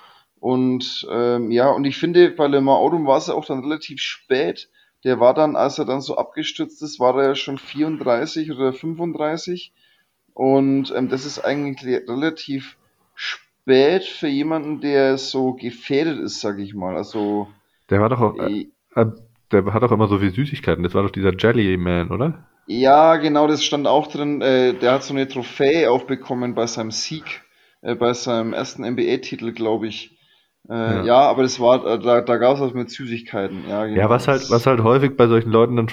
Und 0.40 1.06
ähm, 1.10 1.50
ja, 1.50 1.68
und 1.68 1.84
ich 1.84 1.98
finde, 1.98 2.30
bei 2.30 2.46
Le 2.46 2.62
Mans 2.62 2.78
Auto 2.78 3.04
war 3.04 3.18
es 3.18 3.28
auch 3.28 3.44
dann 3.44 3.60
relativ 3.60 4.00
spät, 4.00 4.70
der 5.04 5.20
war 5.20 5.34
dann, 5.34 5.56
als 5.56 5.78
er 5.78 5.84
dann 5.84 6.00
so 6.00 6.16
abgestürzt 6.16 6.82
ist, 6.82 7.00
war 7.00 7.16
er 7.18 7.28
ja 7.28 7.34
schon 7.34 7.58
34 7.58 8.52
oder 8.52 8.72
35. 8.72 9.72
Und 10.34 10.92
ähm, 10.96 11.08
das 11.08 11.26
ist 11.26 11.40
eigentlich 11.40 12.08
relativ 12.08 12.76
spät 13.14 14.04
für 14.04 14.28
jemanden, 14.28 14.80
der 14.80 15.18
so 15.18 15.54
gefährdet 15.54 16.20
ist, 16.20 16.40
sag 16.40 16.58
ich 16.58 16.74
mal. 16.74 16.96
Also. 16.96 17.48
Der 17.90 18.00
war 18.00 18.08
doch 18.08 18.20
auch, 18.20 18.38
äh, 18.38 18.68
äh, 18.94 19.06
der 19.50 19.74
hat 19.74 19.82
doch 19.82 19.92
immer 19.92 20.08
so 20.08 20.18
viel 20.18 20.32
Süßigkeiten. 20.32 20.82
Das 20.82 20.94
war 20.94 21.02
doch 21.02 21.10
dieser 21.10 21.36
Jelly 21.36 21.76
Man, 21.76 22.10
oder? 22.10 22.46
Ja, 22.66 23.16
genau, 23.16 23.48
das 23.48 23.64
stand 23.64 23.86
auch 23.86 24.06
drin. 24.06 24.40
Äh, 24.40 24.74
der 24.74 24.92
hat 24.92 25.02
so 25.02 25.12
eine 25.12 25.28
Trophäe 25.28 25.90
aufbekommen 25.90 26.54
bei 26.54 26.66
seinem 26.66 26.92
Sieg, 26.92 27.42
äh, 27.82 27.94
bei 27.94 28.14
seinem 28.14 28.52
ersten 28.52 28.84
NBA-Titel, 28.84 29.52
glaube 29.52 29.88
ich. 29.88 30.16
Äh, 30.68 30.74
ja. 30.74 31.04
ja. 31.04 31.20
aber 31.20 31.42
das 31.42 31.58
war, 31.60 31.84
äh, 31.86 31.98
da, 31.98 32.20
da 32.20 32.36
gab 32.36 32.54
es 32.54 32.60
was 32.60 32.74
mit 32.74 32.90
Süßigkeiten. 32.90 33.68
Ja, 33.68 33.86
genau. 33.86 33.98
ja, 33.98 34.10
was 34.10 34.28
halt, 34.28 34.50
was 34.50 34.66
halt 34.66 34.82
häufig 34.82 35.16
bei 35.16 35.26
solchen 35.26 35.50
Leuten 35.50 35.76
dann 35.76 35.88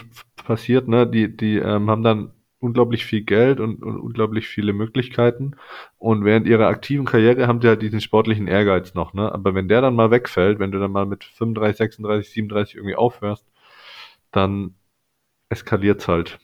passiert, 0.46 0.88
ne, 0.88 1.08
die, 1.08 1.36
die 1.36 1.58
ähm, 1.58 1.90
haben 1.90 2.04
dann 2.04 2.32
unglaublich 2.60 3.06
viel 3.06 3.22
Geld 3.22 3.60
und, 3.60 3.82
und 3.84 4.00
unglaublich 4.00 4.48
viele 4.48 4.74
Möglichkeiten. 4.74 5.56
Und 5.98 6.26
während 6.26 6.46
ihrer 6.48 6.68
aktiven 6.68 7.06
Karriere 7.06 7.48
haben 7.48 7.62
sie 7.62 7.68
halt 7.68 7.82
diesen 7.82 8.02
sportlichen 8.02 8.48
Ehrgeiz 8.48 8.94
noch, 8.94 9.14
ne? 9.14 9.32
Aber 9.32 9.56
wenn 9.56 9.70
der 9.70 9.82
dann 9.82 9.96
mal 9.96 10.12
wegfällt, 10.12 10.60
wenn 10.60 10.72
du 10.72 10.80
dann 10.80 10.92
mal 10.92 11.06
mit 11.06 11.24
35, 11.24 11.78
36, 11.78 12.34
37 12.34 12.76
irgendwie 12.76 12.96
aufhörst, 12.96 13.46
dann 14.32 14.76
eskaliert's 15.50 16.08
halt. 16.08 16.40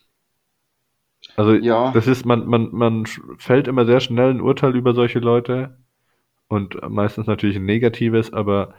Also 1.36 1.54
ja. 1.54 1.92
das 1.92 2.08
ist, 2.08 2.26
man, 2.26 2.46
man, 2.48 2.70
man 2.72 3.06
fällt 3.38 3.68
immer 3.68 3.86
sehr 3.86 4.00
schnell 4.00 4.30
ein 4.30 4.42
Urteil 4.42 4.76
über 4.76 4.94
solche 4.94 5.20
Leute, 5.20 5.78
und 6.56 6.80
meistens 6.90 7.28
natürlich 7.28 7.58
ein 7.58 7.66
negatives, 7.66 8.34
aber 8.34 8.74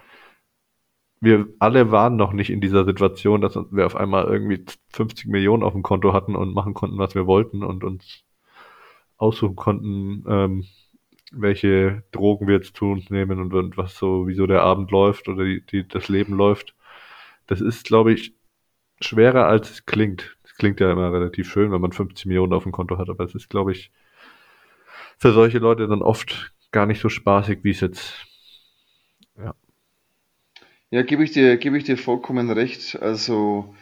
wir 1.20 1.46
alle 1.58 1.90
waren 1.90 2.16
noch 2.16 2.32
nicht 2.32 2.50
in 2.50 2.60
dieser 2.60 2.84
Situation, 2.84 3.40
dass 3.40 3.56
wir 3.70 3.86
auf 3.86 3.96
einmal 3.96 4.24
irgendwie 4.26 4.64
50 4.90 5.26
Millionen 5.26 5.62
auf 5.62 5.72
dem 5.72 5.82
Konto 5.82 6.12
hatten 6.12 6.36
und 6.36 6.54
machen 6.54 6.74
konnten, 6.74 6.98
was 6.98 7.14
wir 7.14 7.26
wollten 7.26 7.62
und 7.62 7.84
uns 7.84 8.24
aussuchen 9.16 9.56
konnten, 9.56 10.24
ähm, 10.28 10.64
welche 11.32 12.04
Drogen 12.12 12.46
wir 12.46 12.56
jetzt 12.56 12.76
zu 12.76 12.86
uns 12.86 13.10
nehmen 13.10 13.40
und, 13.40 13.54
und 13.54 13.76
was 13.76 13.96
so, 13.96 14.26
wieso 14.26 14.46
der 14.46 14.62
Abend 14.62 14.90
läuft 14.90 15.28
oder 15.28 15.44
die, 15.44 15.64
die, 15.64 15.88
das 15.88 16.08
Leben 16.08 16.34
läuft. 16.34 16.74
Das 17.46 17.60
ist, 17.60 17.86
glaube 17.86 18.12
ich, 18.12 18.34
schwerer 19.00 19.46
als 19.46 19.70
es 19.70 19.86
klingt. 19.86 20.36
Es 20.44 20.54
klingt 20.56 20.80
ja 20.80 20.92
immer 20.92 21.12
relativ 21.12 21.50
schön, 21.50 21.72
wenn 21.72 21.80
man 21.80 21.92
50 21.92 22.26
Millionen 22.26 22.52
auf 22.52 22.62
dem 22.64 22.72
Konto 22.72 22.98
hat, 22.98 23.08
aber 23.08 23.24
es 23.24 23.34
ist, 23.34 23.48
glaube 23.48 23.72
ich, 23.72 23.90
für 25.18 25.32
solche 25.32 25.58
Leute 25.58 25.88
dann 25.88 26.02
oft 26.02 26.52
gar 26.72 26.86
nicht 26.86 27.00
so 27.00 27.08
spaßig, 27.08 27.60
wie 27.62 27.70
es 27.70 27.80
jetzt. 27.80 28.26
Ja. 29.38 29.54
Ja, 30.90 31.02
gebe 31.02 31.24
ich 31.24 31.32
dir, 31.32 31.56
gebe 31.56 31.76
ich 31.76 31.84
dir 31.84 31.96
vollkommen 31.96 32.50
recht. 32.50 33.00
Also, 33.00 33.74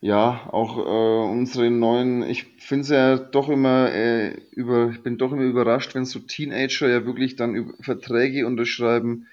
ja, 0.00 0.48
auch 0.52 0.78
äh, 0.78 1.30
unsere 1.30 1.70
neuen, 1.70 2.22
ich 2.22 2.44
finde 2.58 2.82
es 2.82 2.88
ja 2.90 3.16
doch 3.16 3.48
immer 3.48 3.92
äh, 3.92 4.36
über, 4.52 4.90
ich 4.90 5.02
bin 5.02 5.18
doch 5.18 5.32
immer 5.32 5.42
überrascht, 5.42 5.94
wenn 5.94 6.04
so 6.04 6.20
Teenager 6.20 6.88
ja 6.88 7.06
wirklich 7.06 7.36
dann 7.36 7.74
Verträge 7.80 8.46
unterschreiben. 8.46 9.26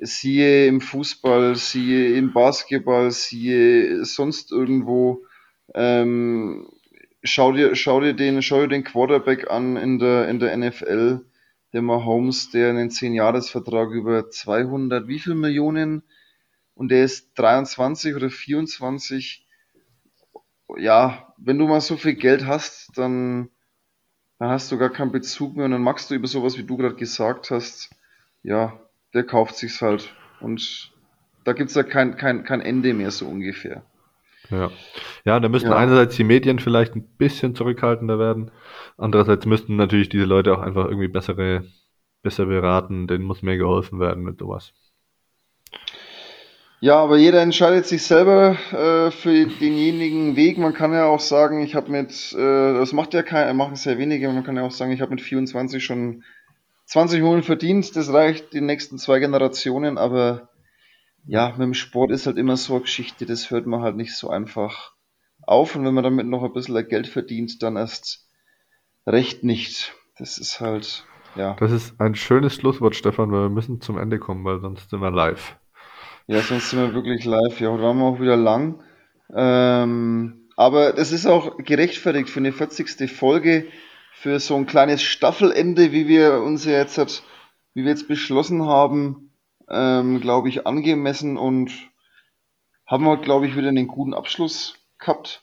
Siehe 0.00 0.66
im 0.66 0.80
Fußball, 0.80 1.56
siehe 1.56 2.14
im 2.16 2.32
Basketball, 2.32 3.10
siehe 3.10 4.04
sonst 4.04 4.52
irgendwo. 4.52 5.24
Ähm, 5.74 6.68
schau 7.22 7.52
dir, 7.52 7.74
schau 7.74 8.00
dir 8.00 8.14
den, 8.14 8.40
schau 8.40 8.62
dir 8.62 8.68
den 8.68 8.84
Quarterback 8.84 9.50
an 9.50 9.76
in 9.76 9.98
der, 9.98 10.28
in 10.28 10.38
der 10.38 10.56
NFL 10.56 11.20
der 11.72 11.82
Mahomes, 11.82 12.50
der 12.50 12.70
einen 12.70 12.90
10-Jahres-Vertrag 12.90 13.90
über 13.90 14.28
200, 14.28 15.06
wie 15.06 15.18
viel 15.18 15.34
Millionen? 15.34 16.02
Und 16.74 16.90
der 16.90 17.04
ist 17.04 17.38
23 17.38 18.14
oder 18.14 18.30
24. 18.30 19.46
Ja, 20.78 21.34
wenn 21.36 21.58
du 21.58 21.66
mal 21.66 21.80
so 21.80 21.96
viel 21.96 22.14
Geld 22.14 22.46
hast, 22.46 22.96
dann, 22.96 23.50
dann 24.38 24.50
hast 24.50 24.72
du 24.72 24.78
gar 24.78 24.90
keinen 24.90 25.12
Bezug 25.12 25.56
mehr 25.56 25.66
und 25.66 25.72
dann 25.72 25.82
machst 25.82 26.10
du 26.10 26.14
über 26.14 26.26
sowas, 26.26 26.56
wie 26.58 26.64
du 26.64 26.76
gerade 26.76 26.96
gesagt 26.96 27.50
hast, 27.50 27.90
ja, 28.42 28.80
der 29.14 29.24
kauft 29.24 29.56
sich's 29.56 29.82
halt. 29.82 30.14
Und 30.40 30.92
da 31.44 31.52
gibt's 31.52 31.74
ja 31.74 31.82
kein, 31.82 32.16
kein, 32.16 32.44
kein 32.44 32.60
Ende 32.60 32.94
mehr 32.94 33.10
so 33.10 33.28
ungefähr. 33.28 33.82
Ja. 34.50 34.70
Ja, 35.24 35.38
da 35.38 35.48
müssten 35.48 35.70
ja. 35.70 35.76
einerseits 35.76 36.16
die 36.16 36.24
Medien 36.24 36.58
vielleicht 36.58 36.96
ein 36.96 37.06
bisschen 37.16 37.54
zurückhaltender 37.54 38.18
werden. 38.18 38.50
Andererseits 38.96 39.46
müssten 39.46 39.76
natürlich 39.76 40.08
diese 40.08 40.24
Leute 40.24 40.52
auch 40.52 40.60
einfach 40.60 40.86
irgendwie 40.86 41.08
bessere, 41.08 41.64
besser 42.22 42.46
beraten. 42.46 43.06
Denen 43.06 43.24
muss 43.24 43.42
mehr 43.42 43.56
geholfen 43.56 44.00
werden 44.00 44.22
mit 44.24 44.38
sowas. 44.38 44.72
Ja, 46.82 46.96
aber 46.96 47.18
jeder 47.18 47.42
entscheidet 47.42 47.84
sich 47.84 48.02
selber 48.02 48.56
äh, 48.72 49.10
für 49.10 49.46
denjenigen 49.46 50.34
Weg. 50.34 50.56
Man 50.56 50.72
kann 50.72 50.94
ja 50.94 51.04
auch 51.04 51.20
sagen, 51.20 51.62
ich 51.62 51.74
habe 51.74 51.90
mit, 51.90 52.32
äh, 52.32 52.38
das 52.38 52.94
macht 52.94 53.12
ja 53.12 53.22
kein, 53.22 53.54
machen 53.54 53.76
sehr 53.76 53.98
wenige, 53.98 54.30
man 54.30 54.44
kann 54.44 54.56
ja 54.56 54.62
auch 54.62 54.70
sagen, 54.70 54.90
ich 54.90 55.02
habe 55.02 55.10
mit 55.10 55.20
24 55.20 55.84
schon 55.84 56.24
20 56.86 57.20
Millionen 57.20 57.42
verdient. 57.42 57.94
Das 57.96 58.10
reicht 58.10 58.54
die 58.54 58.62
nächsten 58.62 58.96
zwei 58.96 59.18
Generationen, 59.20 59.98
aber 59.98 60.48
ja, 61.26 61.50
mit 61.50 61.60
dem 61.60 61.74
Sport 61.74 62.10
ist 62.10 62.26
halt 62.26 62.38
immer 62.38 62.56
so 62.56 62.74
eine 62.74 62.82
Geschichte, 62.82 63.26
das 63.26 63.50
hört 63.50 63.66
man 63.66 63.82
halt 63.82 63.96
nicht 63.96 64.14
so 64.14 64.30
einfach 64.30 64.92
auf. 65.42 65.76
Und 65.76 65.84
wenn 65.84 65.94
man 65.94 66.04
damit 66.04 66.26
noch 66.26 66.42
ein 66.42 66.52
bisschen 66.52 66.86
Geld 66.88 67.06
verdient, 67.06 67.62
dann 67.62 67.76
erst 67.76 68.26
recht 69.06 69.44
nicht. 69.44 69.94
Das 70.18 70.38
ist 70.38 70.60
halt, 70.60 71.04
ja. 71.36 71.56
Das 71.60 71.72
ist 71.72 72.00
ein 72.00 72.14
schönes 72.14 72.54
Schlusswort, 72.54 72.94
Stefan, 72.94 73.30
weil 73.32 73.42
wir 73.42 73.48
müssen 73.48 73.80
zum 73.80 73.98
Ende 73.98 74.18
kommen, 74.18 74.44
weil 74.44 74.60
sonst 74.60 74.90
sind 74.90 75.00
wir 75.00 75.10
live. 75.10 75.56
Ja, 76.26 76.40
sonst 76.40 76.70
sind 76.70 76.80
wir 76.80 76.94
wirklich 76.94 77.24
live. 77.24 77.60
Ja, 77.60 77.70
heute 77.70 77.82
waren 77.82 77.98
wir 77.98 78.04
auch 78.04 78.20
wieder 78.20 78.36
lang. 78.36 78.82
Ähm, 79.34 80.48
aber 80.56 80.92
das 80.92 81.12
ist 81.12 81.26
auch 81.26 81.56
gerechtfertigt 81.58 82.28
für 82.28 82.40
eine 82.40 82.52
40. 82.52 83.10
Folge, 83.10 83.66
für 84.12 84.38
so 84.38 84.56
ein 84.56 84.66
kleines 84.66 85.02
Staffelende, 85.02 85.92
wie 85.92 86.06
wir 86.06 86.42
uns 86.42 86.64
jetzt, 86.66 86.98
wie 87.74 87.82
wir 87.82 87.90
jetzt 87.90 88.08
beschlossen 88.08 88.66
haben 88.66 89.29
ähm, 89.70 90.20
glaube 90.20 90.48
ich, 90.48 90.66
angemessen 90.66 91.36
und 91.36 91.70
haben 92.86 93.04
wir, 93.04 93.16
glaube 93.18 93.46
ich, 93.46 93.56
wieder 93.56 93.68
einen 93.68 93.86
guten 93.86 94.14
Abschluss 94.14 94.74
gehabt. 94.98 95.42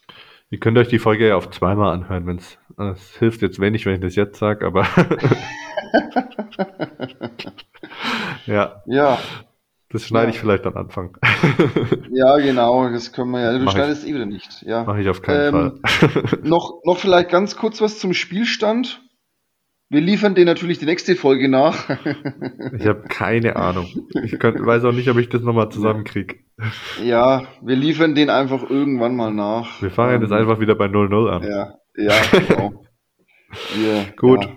Ihr 0.50 0.60
könnt 0.60 0.78
euch 0.78 0.88
die 0.88 1.00
Folge 1.00 1.28
ja 1.28 1.36
auf 1.36 1.50
zweimal 1.50 1.94
anhören, 1.94 2.26
wenn 2.26 2.38
es. 2.38 2.58
Es 2.78 3.18
hilft 3.18 3.42
jetzt 3.42 3.60
wenig, 3.60 3.86
wenn 3.86 3.96
ich 3.96 4.02
das 4.02 4.16
jetzt 4.16 4.38
sage, 4.38 4.66
aber. 4.66 4.88
ja. 8.46 8.82
Ja. 8.86 9.20
Das 9.90 10.04
schneide 10.04 10.28
ja. 10.28 10.30
ich 10.32 10.40
vielleicht 10.40 10.66
am 10.66 10.76
Anfang. 10.76 11.18
ja, 12.12 12.38
genau, 12.38 12.90
das 12.90 13.14
können 13.14 13.32
wir 13.32 13.42
ja. 13.42 13.58
Du 13.58 13.64
Mach 13.64 13.72
schneidest 13.72 14.04
ich, 14.04 14.12
eh 14.12 14.16
wieder 14.16 14.26
nicht. 14.26 14.62
Ja. 14.64 14.84
Mache 14.84 15.02
ich 15.02 15.10
auf 15.10 15.22
keinen 15.22 15.56
ähm, 15.56 15.82
Fall. 15.84 16.40
noch, 16.44 16.82
noch 16.84 16.98
vielleicht 16.98 17.30
ganz 17.30 17.56
kurz 17.56 17.82
was 17.82 18.00
zum 18.00 18.14
Spielstand. 18.14 19.02
Wir 19.90 20.02
liefern 20.02 20.36
dir 20.36 20.44
natürlich 20.44 20.80
die 20.80 20.86
nächste 20.86 21.16
Folge 21.16 21.48
nach. 21.48 21.90
ich 22.78 22.86
habe 22.86 23.04
keine 23.08 23.56
Ahnung. 23.56 23.88
Ich 24.24 24.38
könnt, 24.38 24.64
weiß 24.66 24.84
auch 24.84 24.92
nicht, 24.92 25.10
ob 25.10 25.18
ich 25.18 25.30
das 25.30 25.42
nochmal 25.44 25.70
zusammenkriege. 25.70 26.36
Ja, 27.02 27.48
wir 27.62 27.76
liefern 27.76 28.14
den 28.14 28.30
einfach 28.30 28.70
irgendwann 28.70 29.16
mal 29.16 29.34
nach. 29.34 29.82
Wir 29.82 29.92
fangen 29.92 30.22
jetzt 30.22 30.34
einfach 30.34 30.60
wieder 30.60 30.76
bei 30.76 30.88
0-0 30.88 31.30
an. 31.30 31.44
Ja, 31.44 31.80
ja, 31.96 32.14
genau. 32.32 32.84
wir, 33.76 34.06
Gut. 34.18 34.44
Ja. 34.44 34.52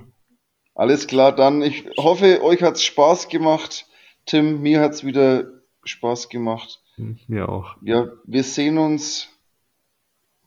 Alles 0.74 1.06
klar, 1.06 1.36
dann 1.36 1.62
ich 1.62 1.84
hoffe, 1.96 2.42
euch 2.42 2.62
hat's 2.62 2.82
Spaß 2.82 3.28
gemacht. 3.28 3.86
Tim, 4.26 4.62
mir 4.62 4.80
hat's 4.80 5.04
wieder 5.04 5.44
Spaß 5.84 6.28
gemacht. 6.28 6.82
Mir 7.28 7.48
auch. 7.48 7.76
Ja, 7.82 8.08
wir 8.24 8.42
sehen 8.42 8.78
uns. 8.78 9.28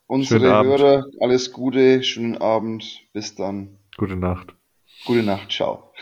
Unsere 0.07 0.63
Hörer, 0.63 1.05
alles 1.21 1.53
Gute, 1.53 2.03
schönen 2.03 2.37
Abend. 2.37 3.01
Bis 3.13 3.35
dann. 3.35 3.77
Gute 3.95 4.15
Nacht. 4.15 4.55
Gute 5.05 5.23
Nacht, 5.23 5.51
ciao. 5.51 5.92